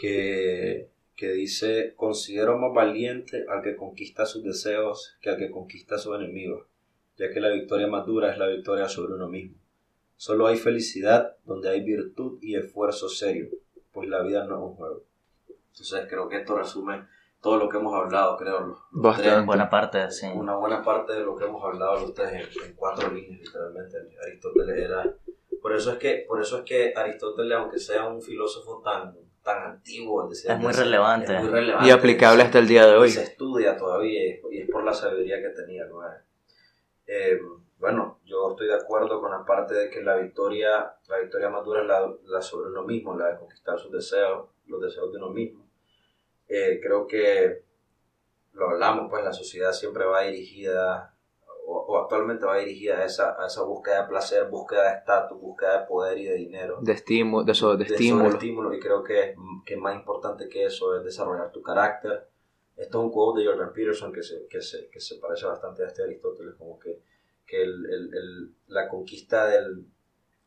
que, 0.00 0.88
que 1.16 1.28
dice, 1.32 1.94
considero 1.96 2.58
más 2.58 2.72
valiente 2.74 3.44
al 3.48 3.62
que 3.62 3.76
conquista 3.76 4.26
sus 4.26 4.44
deseos 4.44 5.16
que 5.20 5.30
al 5.30 5.38
que 5.38 5.50
conquista 5.50 5.94
a 5.96 5.98
sus 5.98 6.14
enemigos, 6.16 6.66
ya 7.18 7.30
que 7.30 7.40
la 7.40 7.48
victoria 7.50 7.86
más 7.86 8.06
dura 8.06 8.30
es 8.32 8.38
la 8.38 8.46
victoria 8.46 8.88
sobre 8.88 9.14
uno 9.14 9.28
mismo. 9.28 9.56
Solo 10.16 10.46
hay 10.46 10.56
felicidad 10.56 11.36
donde 11.44 11.68
hay 11.68 11.80
virtud 11.82 12.38
y 12.40 12.56
esfuerzo 12.56 13.08
serio, 13.08 13.48
pues 13.92 14.08
la 14.08 14.22
vida 14.22 14.44
no 14.44 14.56
es 14.56 14.62
un 14.62 14.74
juego. 14.74 15.02
Entonces 15.72 16.06
creo 16.08 16.28
que 16.28 16.38
esto 16.38 16.56
resume 16.56 17.06
todo 17.40 17.56
lo 17.56 17.68
que 17.68 17.76
hemos 17.78 17.94
hablado, 17.94 18.36
creo. 18.36 18.60
los- 18.60 18.78
los 18.92 19.02
Bastante. 19.02 19.30
tres 19.30 19.46
Buena 19.46 19.70
parte, 19.70 20.10
sí. 20.10 20.26
una 20.34 20.56
buena 20.56 20.82
parte 20.82 21.12
de 21.12 21.20
lo 21.20 21.36
que 21.36 21.44
hemos 21.44 21.62
hablado 21.62 22.00
los 22.00 22.14
tres 22.14 22.32
en, 22.32 22.66
en 22.66 22.74
cuatro 22.74 23.12
líneas 23.12 23.40
literalmente 23.40 23.96
Aristóteles 24.24 24.76
era 24.76 25.14
por 25.62 25.72
eso 25.74 25.92
es 25.92 25.98
que 25.98 26.24
por 26.26 26.40
eso 26.40 26.58
es 26.58 26.64
que 26.64 26.92
Aristóteles 26.96 27.56
aunque 27.58 27.78
sea 27.78 28.08
un 28.08 28.20
filósofo 28.20 28.80
tan 28.84 29.14
tan 29.44 29.62
antiguo 29.72 30.24
es, 30.24 30.30
decir, 30.30 30.50
Es 30.50 30.58
muy 30.58 30.74
se- 30.74 30.82
relevante. 30.82 31.34
es 31.36 31.40
muy 31.42 31.50
relevante 31.50 31.88
Y 31.88 31.90
aplicable 31.92 32.42
hasta 32.42 32.58
el 32.58 32.66
día 32.66 32.86
de 32.86 32.96
hoy. 32.96 33.10
se 33.10 33.22
estudia 33.22 33.76
todavía 33.76 34.20
y 34.24 34.28
es, 34.30 34.40
y 34.50 34.58
es 34.62 34.68
por 34.70 34.84
la 34.84 34.92
sabiduría 34.92 35.40
que 35.40 35.50
tenía 35.50 35.84
¿no? 35.86 36.00
Eh, 37.08 37.40
bueno 37.78 38.20
yo 38.24 38.50
estoy 38.50 38.66
de 38.66 38.74
acuerdo 38.74 39.20
con 39.20 39.30
la 39.30 39.44
parte 39.44 39.74
de 39.74 39.88
que 39.90 40.02
la 40.02 40.16
victoria 40.16 40.94
la 41.08 41.18
victoria 41.18 41.48
más 41.48 41.64
dura 41.64 41.80
es 41.80 41.86
la, 41.88 42.14
la 42.24 42.42
sobre 42.42 42.70
uno 42.70 42.84
mismo 42.84 43.16
la 43.16 43.28
de 43.28 43.38
conquistar 43.38 43.78
sus 43.78 43.90
deseos 43.90 44.48
los 44.66 44.80
deseos 44.80 45.10
de 45.10 45.18
uno 45.18 45.30
mismo 45.30 45.66
Eh, 46.48 46.80
creo 46.82 47.06
que 47.06 47.62
lo 48.54 48.70
hablamos, 48.70 49.08
pues 49.10 49.22
la 49.24 49.32
sociedad 49.32 49.72
siempre 49.72 50.04
va 50.04 50.22
dirigida, 50.22 51.14
o, 51.66 51.76
o 51.88 51.98
actualmente 51.98 52.46
va 52.46 52.56
dirigida 52.56 52.98
a 52.98 53.04
esa, 53.04 53.36
a 53.40 53.46
esa 53.46 53.62
búsqueda 53.62 54.02
de 54.02 54.08
placer, 54.08 54.48
búsqueda 54.48 54.90
de 54.90 54.98
estatus, 54.98 55.38
búsqueda 55.40 55.80
de 55.80 55.86
poder 55.86 56.18
y 56.18 56.24
de 56.24 56.34
dinero. 56.34 56.78
De 56.80 56.92
estímulo, 56.92 57.44
de, 57.44 57.52
eso, 57.52 57.76
de 57.76 57.84
de 57.84 57.94
estímulo. 57.94 58.74
y 58.74 58.80
creo 58.80 59.02
que, 59.04 59.36
que 59.64 59.76
más 59.76 59.94
importante 59.94 60.48
que 60.48 60.64
eso 60.64 60.96
es 60.96 61.04
desarrollar 61.04 61.52
tu 61.52 61.62
carácter. 61.62 62.28
Esto 62.78 62.98
es 62.98 63.04
un 63.04 63.10
quote 63.12 63.40
de 63.40 63.46
Jordan 63.46 63.72
Peterson 63.74 64.12
que 64.12 64.22
se, 64.22 64.46
que 64.48 64.60
se, 64.62 64.88
que 64.88 65.00
se 65.00 65.16
parece 65.16 65.46
bastante 65.46 65.82
a 65.84 65.88
este 65.88 66.02
Aristóteles, 66.02 66.54
como 66.56 66.78
que, 66.78 67.02
que 67.46 67.62
el, 67.62 67.72
el- 67.86 68.14
el- 68.14 68.54
la 68.68 68.88
conquista 68.88 69.46
del, 69.48 69.86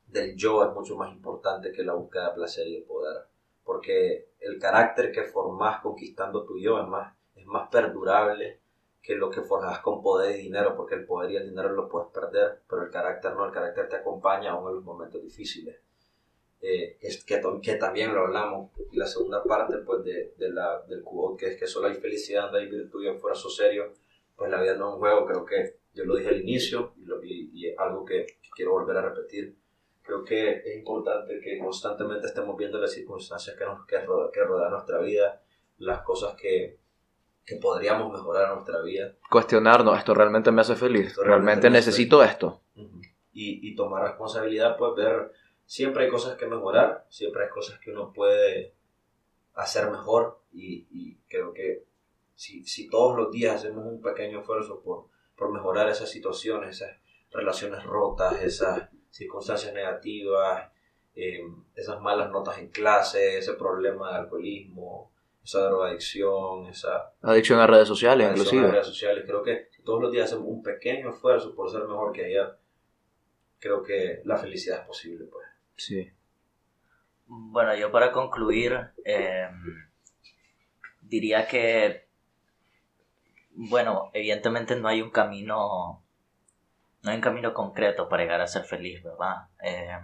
del 0.07 0.35
yo 0.35 0.63
es 0.65 0.73
mucho 0.73 0.95
más 0.97 1.13
importante 1.13 1.71
que 1.71 1.83
la 1.83 1.93
búsqueda 1.93 2.29
de 2.29 2.35
placer 2.35 2.67
y 2.67 2.75
de 2.79 2.81
poder. 2.85 3.17
Porque 3.63 4.29
el 4.39 4.59
carácter 4.59 5.11
que 5.11 5.23
formas 5.23 5.81
conquistando 5.81 6.45
tu 6.45 6.57
yo 6.59 6.79
es 6.79 6.87
más, 6.87 7.15
es 7.35 7.45
más 7.45 7.69
perdurable 7.69 8.61
que 9.01 9.15
lo 9.15 9.29
que 9.29 9.41
forjas 9.41 9.79
con 9.79 10.01
poder 10.01 10.39
y 10.39 10.43
dinero, 10.43 10.75
porque 10.75 10.95
el 10.95 11.05
poder 11.05 11.31
y 11.31 11.35
el 11.37 11.49
dinero 11.49 11.69
lo 11.69 11.89
puedes 11.89 12.09
perder, 12.11 12.61
pero 12.69 12.83
el 12.83 12.91
carácter 12.91 13.33
no, 13.35 13.45
el 13.45 13.51
carácter 13.51 13.89
te 13.89 13.95
acompaña 13.97 14.51
aún 14.51 14.69
en 14.69 14.75
los 14.75 14.83
momentos 14.83 15.21
difíciles 15.23 15.77
eh, 16.61 16.97
es 17.01 17.23
que, 17.23 17.37
to- 17.37 17.59
que 17.61 17.75
también 17.75 18.13
lo 18.13 18.21
hablamos. 18.21 18.71
Y 18.91 18.97
la 18.97 19.05
segunda 19.07 19.43
parte 19.43 19.77
pues, 19.79 20.03
de, 20.03 20.33
de 20.37 20.49
la, 20.51 20.81
del 20.87 21.01
quote, 21.03 21.43
que 21.45 21.51
es 21.53 21.59
que 21.59 21.67
solo 21.67 21.87
hay 21.87 21.95
felicidad 21.95 22.43
donde 22.43 22.59
hay 22.59 22.67
virtud 22.69 23.03
y 23.03 23.07
esfuerzo 23.09 23.49
serio, 23.49 23.93
pues 24.35 24.49
la 24.51 24.61
vida 24.61 24.75
no 24.75 24.89
es 24.89 24.93
un 24.95 24.99
juego, 24.99 25.25
creo 25.25 25.45
que 25.45 25.77
yo 25.93 26.05
lo 26.05 26.15
dije 26.15 26.29
al 26.29 26.41
inicio 26.41 26.93
y, 26.97 27.05
lo- 27.05 27.23
y- 27.23 27.49
y 27.53 27.67
es 27.67 27.77
algo 27.79 28.05
que, 28.05 28.25
que 28.25 28.49
quiero 28.55 28.71
volver 28.71 28.97
a 28.97 29.01
repetir. 29.09 29.55
Creo 30.03 30.23
que 30.23 30.49
es 30.65 30.77
importante 30.77 31.39
que 31.39 31.59
constantemente 31.59 32.27
estemos 32.27 32.57
viendo 32.57 32.79
las 32.79 32.91
circunstancias 32.91 33.55
que, 33.55 33.63
nos, 33.65 33.85
que, 33.85 33.99
ro- 33.99 34.31
que 34.31 34.43
rodean 34.43 34.71
nuestra 34.71 34.99
vida, 34.99 35.41
las 35.77 36.01
cosas 36.01 36.35
que, 36.35 36.79
que 37.45 37.55
podríamos 37.57 38.11
mejorar 38.11 38.49
en 38.49 38.55
nuestra 38.55 38.81
vida 38.81 39.15
Cuestionarnos, 39.29 39.97
¿esto 39.97 40.13
realmente 40.13 40.51
me 40.51 40.61
hace 40.61 40.75
feliz? 40.75 41.15
Realmente 41.15 41.23
¿Realmente 41.27 41.69
necesito 41.69 42.23
esto? 42.23 42.61
Ujú. 42.75 42.99
y, 43.33 43.69
y 43.69 43.75
tomar 43.75 44.03
responsabilidad, 44.03 44.75
pues 44.77 44.95
ver, 44.95 45.31
siempre 45.71 46.03
hay 46.03 46.09
cosas 46.09 46.35
que 46.35 46.45
mejorar, 46.47 47.05
siempre 47.07 47.45
hay 47.45 47.49
cosas 47.49 47.79
que 47.79 47.91
uno 47.91 48.11
puede 48.11 48.73
hacer 49.53 49.89
mejor 49.89 50.41
y, 50.51 50.85
y 50.91 51.15
creo 51.29 51.53
que 51.53 51.85
si, 52.35 52.65
si 52.65 52.89
todos 52.89 53.15
los 53.15 53.31
días 53.31 53.55
hacemos 53.55 53.85
un 53.85 54.01
pequeño 54.01 54.41
esfuerzo 54.41 54.81
por, 54.81 55.05
por 55.33 55.49
mejorar 55.49 55.87
esas 55.87 56.09
situaciones, 56.09 56.75
esas 56.75 56.97
relaciones 57.31 57.85
rotas, 57.85 58.41
esas 58.41 58.89
circunstancias 59.11 59.73
negativas, 59.73 60.69
eh, 61.15 61.39
esas 61.73 62.01
malas 62.01 62.29
notas 62.31 62.57
en 62.57 62.67
clase, 62.67 63.37
ese 63.37 63.53
problema 63.53 64.11
de 64.11 64.17
alcoholismo, 64.17 65.09
esa 65.41 65.61
drogadicción, 65.69 66.65
esa 66.67 67.13
Adicción 67.21 67.61
a 67.61 67.67
redes 67.67 67.87
sociales, 67.87 68.27
adicción 68.27 68.43
a 68.45 68.49
inclusive. 68.49 68.71
redes 68.73 68.87
sociales. 68.87 69.23
Creo 69.25 69.41
que 69.41 69.69
si 69.71 69.83
todos 69.83 70.01
los 70.01 70.11
días 70.11 70.25
hacemos 70.25 70.49
un 70.49 70.61
pequeño 70.61 71.11
esfuerzo 71.11 71.55
por 71.55 71.71
ser 71.71 71.85
mejor 71.85 72.11
que 72.11 72.25
ayer, 72.25 72.57
creo 73.57 73.81
que 73.81 74.21
la 74.25 74.35
felicidad 74.35 74.81
es 74.81 74.85
posible. 74.85 75.23
Pues. 75.31 75.40
Sí. 75.75 76.11
Bueno, 77.33 77.73
yo 77.75 77.91
para 77.91 78.11
concluir, 78.11 78.77
eh, 79.05 79.49
diría 81.01 81.47
que, 81.47 82.07
bueno, 83.51 84.11
evidentemente 84.13 84.75
no 84.75 84.89
hay 84.89 85.01
un 85.01 85.11
camino, 85.11 86.03
no 87.03 87.09
hay 87.09 87.15
un 87.15 87.21
camino 87.21 87.53
concreto 87.53 88.09
para 88.09 88.23
llegar 88.23 88.41
a 88.41 88.47
ser 88.47 88.65
feliz, 88.65 89.01
¿verdad? 89.01 89.47
Eh, 89.63 89.97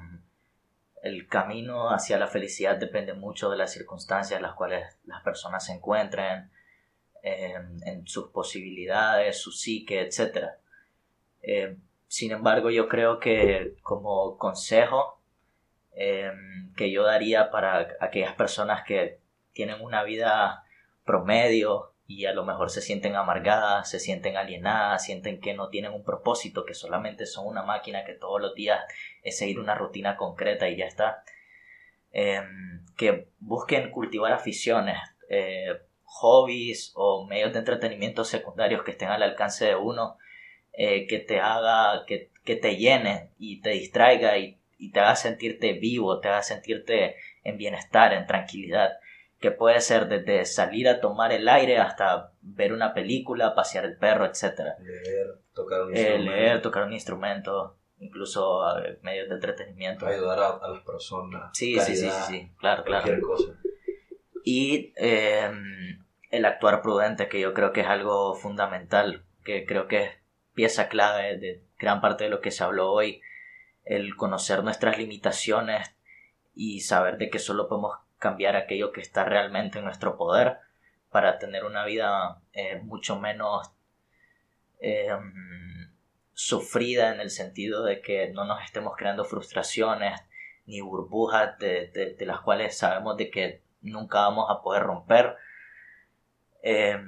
el 1.03 1.27
camino 1.27 1.89
hacia 1.89 2.17
la 2.17 2.27
felicidad 2.27 2.77
depende 2.77 3.13
mucho 3.13 3.49
de 3.49 3.57
las 3.57 3.73
circunstancias 3.73 4.37
en 4.37 4.43
las 4.43 4.55
cuales 4.55 4.97
las 5.05 5.21
personas 5.21 5.65
se 5.65 5.73
encuentren, 5.73 6.49
eh, 7.23 7.55
en 7.85 8.07
sus 8.07 8.29
posibilidades, 8.29 9.37
su 9.37 9.51
psique, 9.51 9.99
etc. 10.01 10.47
Sin 12.07 12.31
embargo, 12.31 12.69
yo 12.69 12.87
creo 12.87 13.19
que 13.19 13.75
como 13.81 14.37
consejo, 14.37 15.16
eh, 15.99 16.31
que 16.75 16.91
yo 16.91 17.03
daría 17.03 17.49
para 17.49 17.97
aquellas 17.99 18.33
personas 18.35 18.83
que 18.85 19.19
tienen 19.51 19.81
una 19.81 20.03
vida 20.03 20.63
promedio 21.05 21.93
y 22.05 22.25
a 22.25 22.33
lo 22.33 22.45
mejor 22.45 22.69
se 22.69 22.81
sienten 22.81 23.15
amargadas, 23.15 23.89
se 23.89 23.99
sienten 23.99 24.37
alienadas, 24.37 25.03
sienten 25.03 25.41
que 25.41 25.53
no 25.55 25.69
tienen 25.69 25.91
un 25.91 26.03
propósito, 26.03 26.63
que 26.65 26.75
solamente 26.75 27.25
son 27.25 27.47
una 27.47 27.63
máquina 27.63 28.05
que 28.05 28.13
todos 28.13 28.39
los 28.39 28.53
días 28.53 28.79
es 29.23 29.37
seguir 29.37 29.59
una 29.59 29.75
rutina 29.75 30.15
concreta 30.15 30.69
y 30.69 30.77
ya 30.77 30.85
está. 30.85 31.23
Eh, 32.13 32.41
que 32.95 33.27
busquen 33.39 33.91
cultivar 33.91 34.31
aficiones, 34.31 34.97
eh, 35.29 35.81
hobbies 36.03 36.93
o 36.95 37.25
medios 37.25 37.51
de 37.51 37.59
entretenimiento 37.59 38.23
secundarios 38.23 38.83
que 38.83 38.91
estén 38.91 39.09
al 39.09 39.23
alcance 39.23 39.65
de 39.65 39.75
uno, 39.75 40.17
eh, 40.73 41.07
que 41.07 41.19
te 41.19 41.41
haga, 41.41 42.05
que, 42.05 42.31
que 42.45 42.55
te 42.55 42.77
llene 42.77 43.31
y 43.37 43.61
te 43.61 43.71
distraiga 43.71 44.37
y 44.37 44.56
y 44.77 44.91
te 44.91 44.99
haga 44.99 45.15
sentirte 45.15 45.73
vivo, 45.73 46.19
te 46.19 46.27
haga 46.29 46.43
sentirte 46.43 47.15
en 47.43 47.57
bienestar, 47.57 48.13
en 48.13 48.25
tranquilidad, 48.27 48.97
que 49.39 49.51
puede 49.51 49.81
ser 49.81 50.07
desde 50.07 50.45
salir 50.45 50.87
a 50.89 50.99
tomar 50.99 51.31
el 51.31 51.47
aire 51.47 51.77
hasta 51.77 52.31
ver 52.41 52.73
una 52.73 52.93
película, 52.93 53.53
pasear 53.55 53.85
el 53.85 53.97
perro, 53.97 54.25
etc. 54.25 54.59
Leer, 54.79 55.27
tocar 55.53 55.81
un 55.83 55.95
Eh, 55.95 55.99
instrumento, 55.99 56.31
leer, 56.31 56.61
tocar 56.61 56.83
un 56.83 56.93
instrumento, 56.93 57.77
incluso 57.99 58.63
medios 59.01 59.29
de 59.29 59.35
entretenimiento. 59.35 60.07
ayudar 60.07 60.39
a, 60.39 60.47
a 60.57 60.69
las 60.69 60.83
personas. 60.83 61.49
Sí, 61.53 61.73
sí, 61.79 61.95
sí, 61.95 61.95
sí, 61.95 62.07
caridad, 62.07 62.27
sí, 62.27 62.51
claro, 62.59 62.83
claro. 62.83 63.03
Cualquier 63.03 63.21
cosa. 63.21 63.53
Y 64.43 64.93
eh, 64.97 65.49
el 66.31 66.45
actuar 66.45 66.81
prudente, 66.81 67.27
que 67.27 67.39
yo 67.39 67.53
creo 67.53 67.73
que 67.73 67.81
es 67.81 67.87
algo 67.87 68.33
fundamental, 68.35 69.23
que 69.43 69.65
creo 69.65 69.87
que 69.87 70.03
es 70.03 70.11
pieza 70.53 70.87
clave 70.89 71.37
de 71.37 71.63
gran 71.79 72.01
parte 72.01 72.23
de 72.25 72.29
lo 72.29 72.41
que 72.41 72.51
se 72.51 72.63
habló 72.63 72.91
hoy, 72.91 73.21
el 73.89 74.15
conocer 74.15 74.63
nuestras 74.63 74.97
limitaciones 74.97 75.95
y 76.53 76.81
saber 76.81 77.17
de 77.17 77.29
que 77.29 77.39
solo 77.39 77.67
podemos 77.67 77.97
cambiar 78.17 78.55
aquello 78.55 78.91
que 78.91 79.01
está 79.01 79.23
realmente 79.23 79.79
en 79.79 79.85
nuestro 79.85 80.17
poder 80.17 80.57
para 81.09 81.37
tener 81.37 81.63
una 81.63 81.85
vida 81.85 82.41
eh, 82.53 82.79
mucho 82.83 83.19
menos 83.19 83.71
eh, 84.79 85.09
sufrida 86.33 87.13
en 87.13 87.21
el 87.21 87.29
sentido 87.29 87.83
de 87.83 88.01
que 88.01 88.29
no 88.29 88.45
nos 88.45 88.63
estemos 88.63 88.93
creando 88.97 89.23
frustraciones 89.23 90.19
ni 90.65 90.81
burbujas 90.81 91.57
de, 91.59 92.15
las 92.19 92.41
cuales 92.41 92.77
sabemos 92.77 93.15
de 93.17 93.31
que 93.31 93.61
nunca 93.81 94.19
vamos 94.19 94.47
a 94.49 94.61
poder 94.61 94.83
romper. 94.83 95.37
Eh, 96.61 96.99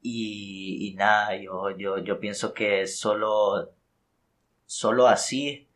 y, 0.00 0.88
y 0.88 0.94
nada, 0.94 1.36
yo, 1.36 1.70
yo, 1.76 1.98
yo 1.98 2.18
pienso 2.18 2.52
que 2.52 2.86
solo, 2.86 3.72
solo 4.66 5.06
así 5.06 5.67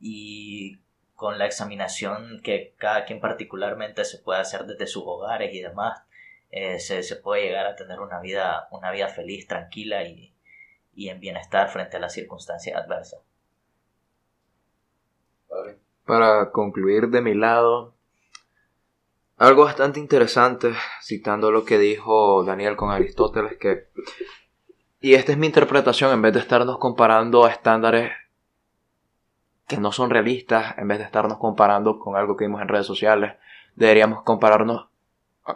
y 0.00 0.78
con 1.14 1.38
la 1.38 1.46
examinación 1.46 2.40
que 2.42 2.74
cada 2.78 3.04
quien 3.04 3.20
particularmente 3.20 4.04
se 4.04 4.18
puede 4.18 4.40
hacer 4.40 4.64
desde 4.64 4.86
sus 4.86 5.02
hogares 5.04 5.54
y 5.54 5.60
demás, 5.60 6.02
eh, 6.50 6.80
se, 6.80 7.02
se, 7.02 7.16
puede 7.16 7.42
llegar 7.42 7.66
a 7.66 7.76
tener 7.76 8.00
una 8.00 8.20
vida, 8.20 8.68
una 8.70 8.90
vida 8.90 9.08
feliz, 9.08 9.46
tranquila 9.46 10.02
y, 10.04 10.34
y 10.94 11.10
en 11.10 11.20
bienestar 11.20 11.68
frente 11.68 11.98
a 11.98 12.00
las 12.00 12.14
circunstancias 12.14 12.76
adversas. 12.76 13.20
Para 16.06 16.50
concluir 16.50 17.08
de 17.08 17.20
mi 17.20 17.34
lado, 17.34 17.94
algo 19.36 19.64
bastante 19.64 20.00
interesante, 20.00 20.72
citando 21.02 21.50
lo 21.50 21.64
que 21.64 21.78
dijo 21.78 22.44
Daniel 22.44 22.76
con 22.76 22.90
Aristóteles, 22.90 23.58
que, 23.58 23.88
y 25.00 25.14
esta 25.14 25.32
es 25.32 25.38
mi 25.38 25.46
interpretación, 25.46 26.12
en 26.12 26.22
vez 26.22 26.32
de 26.32 26.40
estarnos 26.40 26.78
comparando 26.78 27.44
a 27.44 27.50
estándares 27.50 28.10
que 29.70 29.78
no 29.78 29.92
son 29.92 30.10
realistas, 30.10 30.74
en 30.78 30.88
vez 30.88 30.98
de 30.98 31.04
estarnos 31.04 31.38
comparando 31.38 32.00
con 32.00 32.16
algo 32.16 32.36
que 32.36 32.44
vimos 32.44 32.60
en 32.60 32.66
redes 32.66 32.86
sociales, 32.86 33.34
deberíamos 33.76 34.24
compararnos 34.24 34.88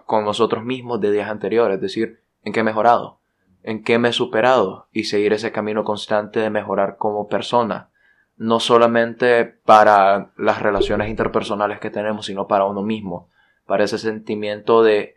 con 0.07 0.25
nosotros 0.25 0.63
mismos 0.63 1.01
de 1.01 1.11
días 1.11 1.29
anteriores, 1.29 1.75
es 1.75 1.81
decir, 1.81 2.21
en 2.45 2.53
qué 2.53 2.61
he 2.61 2.63
mejorado, 2.65 3.19
en 3.65 3.83
qué 3.83 3.99
me 3.99 4.11
he 4.11 4.13
superado 4.13 4.87
y 4.93 5.05
seguir 5.05 5.33
ese 5.33 5.51
camino 5.51 5.83
constante 5.83 6.39
de 6.39 6.49
mejorar 6.49 6.97
como 6.97 7.27
persona, 7.27 7.89
no 8.37 8.61
solamente 8.61 9.47
para 9.47 10.31
las 10.37 10.63
relaciones 10.63 11.11
interpersonales 11.11 11.81
que 11.81 11.91
tenemos, 11.91 12.27
sino 12.27 12.47
para 12.47 12.67
uno 12.67 12.83
mismo, 12.83 13.29
para 13.67 13.83
ese 13.83 13.99
sentimiento 13.99 14.85
de 14.85 15.17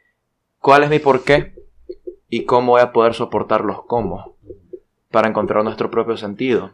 cuál 0.57 0.81
es 0.81 0.89
mi 0.89 0.97
porqué 0.97 1.53
y 2.29 2.45
cómo 2.45 2.71
voy 2.71 2.81
a 2.81 2.93
poder 2.93 3.13
soportar 3.13 3.61
los 3.63 3.83
cómo, 3.83 4.37
para 5.11 5.29
encontrar 5.29 5.63
nuestro 5.63 5.91
propio 5.91 6.17
sentido. 6.17 6.71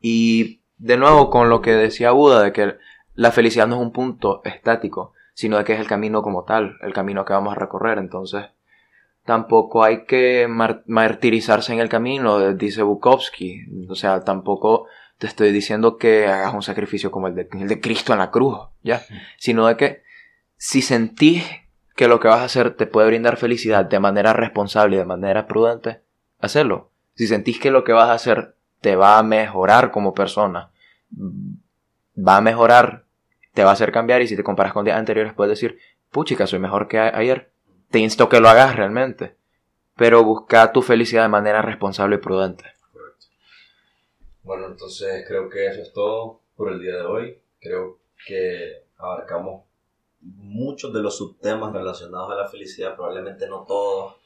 Y 0.00 0.63
de 0.78 0.96
nuevo 0.96 1.30
con 1.30 1.48
lo 1.48 1.60
que 1.60 1.72
decía 1.72 2.10
Buda, 2.10 2.42
de 2.42 2.52
que 2.52 2.76
la 3.14 3.32
felicidad 3.32 3.66
no 3.66 3.76
es 3.76 3.82
un 3.82 3.92
punto 3.92 4.42
estático, 4.44 5.12
sino 5.34 5.58
de 5.58 5.64
que 5.64 5.74
es 5.74 5.80
el 5.80 5.86
camino 5.86 6.22
como 6.22 6.44
tal, 6.44 6.76
el 6.82 6.92
camino 6.92 7.24
que 7.24 7.32
vamos 7.32 7.52
a 7.52 7.58
recorrer. 7.58 7.98
Entonces, 7.98 8.46
tampoco 9.24 9.84
hay 9.84 10.04
que 10.04 10.46
martirizarse 10.48 11.72
en 11.72 11.80
el 11.80 11.88
camino, 11.88 12.54
dice 12.54 12.82
Bukowski. 12.82 13.66
O 13.88 13.94
sea, 13.94 14.20
tampoco 14.20 14.86
te 15.18 15.26
estoy 15.26 15.52
diciendo 15.52 15.96
que 15.96 16.26
hagas 16.26 16.54
un 16.54 16.62
sacrificio 16.62 17.10
como 17.10 17.28
el 17.28 17.34
de, 17.34 17.48
el 17.52 17.68
de 17.68 17.80
Cristo 17.80 18.12
en 18.12 18.18
la 18.18 18.30
cruz, 18.30 18.58
¿ya? 18.82 19.02
Sino 19.38 19.66
de 19.66 19.76
que 19.76 20.02
si 20.56 20.82
sentís 20.82 21.44
que 21.96 22.08
lo 22.08 22.20
que 22.20 22.28
vas 22.28 22.40
a 22.40 22.44
hacer 22.44 22.76
te 22.76 22.86
puede 22.86 23.06
brindar 23.06 23.36
felicidad 23.36 23.84
de 23.84 24.00
manera 24.00 24.32
responsable 24.32 24.96
y 24.96 24.98
de 24.98 25.04
manera 25.04 25.46
prudente, 25.46 26.00
hacerlo. 26.40 26.90
Si 27.14 27.26
sentís 27.26 27.60
que 27.60 27.70
lo 27.70 27.84
que 27.84 27.92
vas 27.92 28.08
a 28.08 28.14
hacer 28.14 28.53
te 28.84 28.96
va 28.96 29.16
a 29.16 29.22
mejorar 29.22 29.90
como 29.90 30.12
persona, 30.12 30.70
va 31.10 32.36
a 32.36 32.42
mejorar, 32.42 33.06
te 33.54 33.64
va 33.64 33.70
a 33.70 33.72
hacer 33.72 33.90
cambiar 33.92 34.20
y 34.20 34.28
si 34.28 34.36
te 34.36 34.44
comparas 34.44 34.74
con 34.74 34.84
días 34.84 34.98
anteriores 34.98 35.32
puedes 35.32 35.58
decir, 35.58 35.78
puchica, 36.10 36.46
soy 36.46 36.58
mejor 36.58 36.86
que 36.86 36.98
ayer. 36.98 37.50
Te 37.90 37.98
insto 37.98 38.28
que 38.28 38.40
lo 38.40 38.48
hagas 38.50 38.76
realmente, 38.76 39.38
pero 39.96 40.22
busca 40.22 40.70
tu 40.70 40.82
felicidad 40.82 41.22
de 41.22 41.30
manera 41.30 41.62
responsable 41.62 42.16
y 42.16 42.18
prudente. 42.18 42.64
Correcto. 42.92 43.26
Bueno, 44.42 44.66
entonces 44.66 45.24
creo 45.26 45.48
que 45.48 45.66
eso 45.66 45.80
es 45.80 45.90
todo 45.94 46.42
por 46.54 46.70
el 46.70 46.78
día 46.78 46.96
de 46.96 47.06
hoy. 47.06 47.38
Creo 47.62 48.00
que 48.26 48.84
abarcamos 48.98 49.62
muchos 50.20 50.92
de 50.92 51.00
los 51.00 51.16
subtemas 51.16 51.72
relacionados 51.72 52.30
a 52.32 52.34
la 52.34 52.48
felicidad, 52.48 52.96
probablemente 52.96 53.48
no 53.48 53.64
todos, 53.66 54.16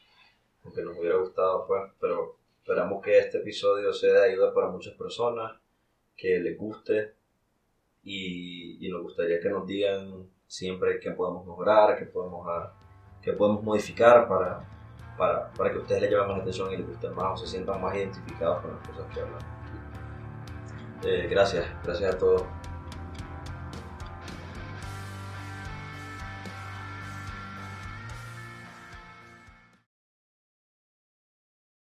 aunque 0.65 0.83
nos 0.83 0.99
hubiera 0.99 1.17
gustado, 1.17 1.65
pues, 1.69 1.93
pero 2.01 2.38
Esperamos 2.69 3.03
que 3.03 3.19
este 3.19 3.39
episodio 3.39 3.95
sea 3.95 4.13
de 4.13 4.33
ayuda 4.33 4.53
para 4.53 4.69
muchas 4.69 4.93
personas, 4.93 5.59
que 6.15 6.39
les 6.39 6.59
guste 6.59 7.15
y, 8.05 8.87
nos 8.91 9.05
gustaría 9.05 9.41
que 9.41 9.49
nos 9.49 9.67
digan 9.67 10.29
siempre 10.47 11.01
qué 11.01 11.13
podemos 11.13 11.47
mejorar, 11.47 11.99
qué 11.99 12.05
podemos, 12.05 12.47
ah, 12.47 12.75
qué 13.23 13.33
podemos 13.33 13.63
modificar 13.63 14.29
para, 14.29 14.69
para, 15.17 15.51
para 15.55 15.73
que 15.73 15.79
ustedes 15.79 16.03
le 16.03 16.09
lleven 16.11 16.29
más 16.29 16.41
atención 16.43 16.71
y 16.71 16.77
les 16.77 16.87
guste 16.87 17.09
más 17.09 17.41
o 17.41 17.43
se 17.43 17.51
sientan 17.51 17.81
más 17.81 17.97
identificados 17.97 18.61
con 18.61 18.77
las 18.77 18.87
cosas 18.87 19.15
que 19.15 19.21
hablan. 19.23 19.41
Eh, 21.05 21.27
gracias, 21.31 21.67
gracias 21.83 22.15
a 22.17 22.19
todos. 22.19 22.43